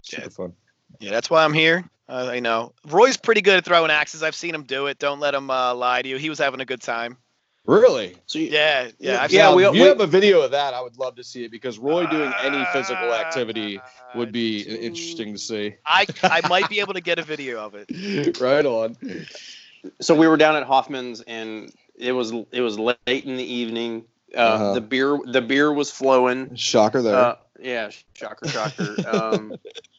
Super 0.02 0.22
Yeah. 0.22 0.28
fun. 0.28 0.52
Yeah, 1.00 1.10
that's 1.10 1.30
why 1.30 1.44
I'm 1.44 1.52
here. 1.52 1.84
Uh, 2.08 2.28
I 2.30 2.40
know 2.40 2.72
Roy's 2.88 3.16
pretty 3.16 3.40
good 3.40 3.56
at 3.58 3.64
throwing 3.64 3.90
axes. 3.90 4.22
I've 4.22 4.34
seen 4.34 4.54
him 4.54 4.64
do 4.64 4.86
it. 4.86 4.98
Don't 4.98 5.20
let 5.20 5.34
him 5.34 5.50
uh, 5.50 5.74
lie 5.74 6.02
to 6.02 6.08
you. 6.08 6.16
He 6.18 6.28
was 6.28 6.38
having 6.38 6.60
a 6.60 6.64
good 6.64 6.80
time. 6.82 7.16
Really? 7.64 8.16
so 8.26 8.40
you, 8.40 8.48
Yeah, 8.48 8.88
yeah. 8.98 9.22
I've 9.22 9.30
Yeah, 9.32 9.50
Now, 9.50 9.54
we- 9.56 9.64
if 9.66 9.72
we- 9.72 9.78
have 9.80 10.00
a 10.00 10.06
video 10.06 10.40
of 10.42 10.50
that, 10.50 10.74
I 10.74 10.80
would 10.82 10.98
love 10.98 11.14
to 11.16 11.24
see 11.24 11.44
it 11.44 11.50
because 11.52 11.78
Roy 11.78 12.06
doing 12.06 12.32
any 12.42 12.64
physical 12.72 13.14
activity 13.14 13.80
would 14.16 14.32
be 14.32 14.62
interesting 14.62 15.32
to 15.32 15.38
see. 15.38 15.74
I 15.86 16.06
I 16.24 16.40
might 16.48 16.68
be 16.68 16.80
able 16.80 16.94
to 16.94 17.00
get 17.00 17.18
a 17.20 17.22
video 17.22 17.64
of 17.64 17.74
it. 17.76 18.40
right 18.40 18.66
on. 18.66 18.96
so 20.00 20.14
we 20.14 20.26
were 20.26 20.36
down 20.36 20.56
at 20.56 20.64
Hoffman's 20.64 21.20
and 21.22 21.72
it 21.96 22.12
was 22.12 22.32
it 22.50 22.60
was 22.62 22.78
late 22.80 22.96
in 23.06 23.36
the 23.36 23.44
evening. 23.44 24.04
Uh, 24.34 24.38
Uh-huh. 24.40 24.74
The 24.74 24.80
beer 24.80 25.18
the 25.24 25.40
beer 25.42 25.72
was 25.72 25.90
flowing. 25.90 26.56
Shocker 26.56 27.00
there. 27.00 27.14
Uh, 27.14 27.36
yeah, 27.60 27.90
shocker, 28.14 28.48
shocker. 28.48 28.96
um, 29.08 29.54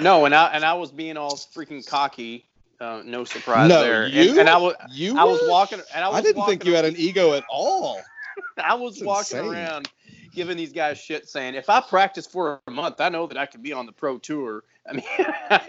no, 0.00 0.24
and 0.24 0.34
I 0.34 0.48
and 0.52 0.64
I 0.64 0.74
was 0.74 0.90
being 0.92 1.16
all 1.16 1.36
freaking 1.36 1.86
cocky. 1.86 2.46
Uh, 2.80 3.02
no 3.04 3.22
surprise 3.24 3.68
no, 3.68 3.82
there. 3.82 4.04
And- 4.04 4.14
you. 4.14 4.40
And, 4.40 4.48
I 4.48 4.56
was 4.56 4.74
you. 4.90 5.16
I 5.16 5.24
was 5.24 5.40
walking 5.48 5.80
and 5.94 6.04
I 6.04 6.08
was 6.08 6.18
I 6.18 6.20
didn't 6.22 6.44
think 6.46 6.64
you 6.64 6.74
had 6.74 6.84
an 6.84 6.94
ego 6.96 7.34
at 7.34 7.44
all. 7.48 8.00
I 8.62 8.74
was 8.74 8.94
That's 8.96 9.06
walking 9.06 9.38
insane. 9.38 9.52
around 9.54 9.90
giving 10.34 10.56
these 10.56 10.72
guys 10.72 10.98
shit 10.98 11.28
saying 11.28 11.54
if 11.54 11.68
I 11.70 11.80
practice 11.80 12.26
for 12.26 12.60
a 12.66 12.70
month, 12.70 13.00
I 13.00 13.08
know 13.10 13.26
that 13.28 13.36
I 13.38 13.46
could 13.46 13.62
be 13.62 13.72
on 13.72 13.86
the 13.86 13.92
pro 13.92 14.18
tour. 14.18 14.64
I 14.88 14.94
mean 14.94 15.04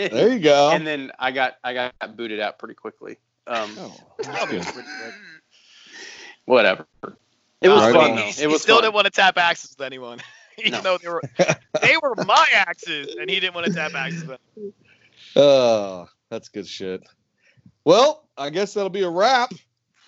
There 0.09 0.33
you 0.33 0.39
go. 0.39 0.71
and 0.71 0.87
then 0.87 1.11
I 1.19 1.29
got 1.31 1.55
I 1.63 1.73
got 1.75 2.17
booted 2.17 2.39
out 2.39 2.57
pretty 2.57 2.73
quickly. 2.73 3.17
Um, 3.45 3.75
oh, 3.77 3.95
Oh, 4.25 4.47
that's 4.47 4.71
good. 4.71 5.13
whatever. 6.45 6.85
It 7.61 7.69
was 7.69 7.81
Right 7.81 7.93
fun 7.93 8.11
on. 8.11 8.15
though. 8.17 8.23
It 8.27 8.35
he 8.35 8.47
was 8.47 8.61
still 8.61 8.77
fun. 8.77 8.83
didn't 8.85 8.95
want 8.95 9.05
to 9.05 9.11
tap 9.11 9.37
axes 9.37 9.75
with 9.77 9.85
anyone, 9.85 10.19
even 10.59 10.71
No. 10.73 10.81
though 10.81 10.97
they 10.97 11.09
were 11.09 11.21
they 11.81 11.95
were 12.01 12.15
my 12.25 12.47
axes, 12.53 13.15
and 13.19 13.29
he 13.29 13.39
didn't 13.39 13.55
want 13.55 13.67
to 13.67 13.73
tap 13.73 13.93
axes. 13.95 14.23
Oh, 15.35 16.07
that's 16.29 16.49
good 16.49 16.67
shit. 16.67 17.01
Well, 17.85 18.27
I 18.37 18.49
guess 18.51 18.73
that'll 18.75 18.89
be 18.91 19.01
a 19.01 19.09
wrap. 19.09 19.51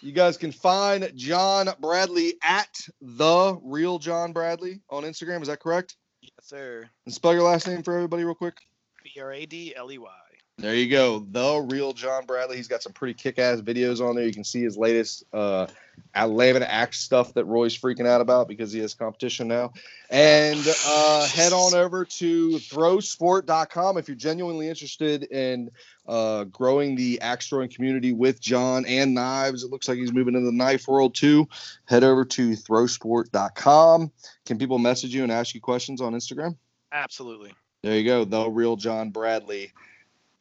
You 0.01 0.11
guys 0.11 0.37
can 0.37 0.51
find 0.51 1.11
John 1.15 1.67
Bradley 1.79 2.35
at 2.43 2.69
the 3.01 3.57
real 3.63 3.97
John 3.97 4.33
Bradley 4.33 4.81
on 4.89 5.03
Instagram. 5.03 5.41
Is 5.41 5.47
that 5.47 5.59
correct? 5.59 5.95
Yes, 6.21 6.31
sir. 6.43 6.87
And 7.05 7.13
spell 7.13 7.33
your 7.33 7.43
last 7.43 7.65
name 7.67 7.81
for 7.81 7.95
everybody 7.95 8.23
real 8.23 8.35
quick. 8.35 8.57
B 9.03 9.19
R 9.19 9.31
A 9.31 9.45
D 9.47 9.73
L 9.75 9.91
E 9.91 9.97
Y. 9.97 10.09
There 10.57 10.73
you 10.73 10.89
go. 10.89 11.19
The 11.19 11.67
real 11.69 11.91
John 11.91 12.25
Bradley. 12.25 12.55
He's 12.55 12.69
got 12.69 12.81
some 12.81 12.93
pretty 12.93 13.13
kick-ass 13.13 13.59
videos 13.59 13.99
on 13.99 14.15
there. 14.15 14.25
You 14.25 14.31
can 14.31 14.45
see 14.45 14.63
his 14.63 14.77
latest 14.77 15.25
uh 15.33 15.67
Atlanta 16.13 16.69
Axe 16.69 16.99
stuff 17.01 17.33
that 17.33 17.43
Roy's 17.45 17.77
freaking 17.77 18.07
out 18.07 18.21
about 18.21 18.47
because 18.47 18.71
he 18.71 18.79
has 18.79 18.93
competition 18.93 19.49
now. 19.49 19.73
And 20.09 20.65
uh 20.87 21.27
head 21.27 21.51
on 21.51 21.75
over 21.75 22.05
to 22.05 22.51
throwsport.com 22.51 23.97
if 23.97 24.07
you're 24.07 24.15
genuinely 24.15 24.69
interested 24.69 25.23
in 25.23 25.71
uh 26.07 26.45
growing 26.45 26.95
the 26.95 27.19
axe 27.19 27.49
throwing 27.49 27.69
community 27.69 28.13
with 28.13 28.39
John 28.39 28.85
and 28.85 29.13
knives. 29.13 29.63
It 29.63 29.71
looks 29.71 29.89
like 29.89 29.97
he's 29.97 30.13
moving 30.13 30.35
into 30.35 30.45
the 30.45 30.53
knife 30.53 30.87
world 30.87 31.15
too. 31.15 31.49
Head 31.83 32.05
over 32.05 32.23
to 32.23 32.51
throwsport.com. 32.51 34.11
Can 34.45 34.57
people 34.57 34.79
message 34.79 35.13
you 35.13 35.23
and 35.23 35.33
ask 35.33 35.53
you 35.53 35.59
questions 35.59 35.99
on 35.99 36.13
Instagram? 36.13 36.55
Absolutely. 36.93 37.53
There 37.83 37.97
you 37.97 38.05
go, 38.05 38.23
the 38.23 38.49
real 38.49 38.77
John 38.77 39.11
Bradley. 39.11 39.73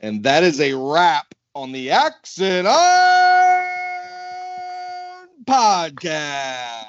And 0.00 0.22
that 0.24 0.42
is 0.42 0.60
a 0.60 0.74
wrap 0.74 1.34
on 1.54 1.72
the 1.72 1.90
and 2.40 2.66
Iron 2.68 3.68
podcast. 5.46 6.83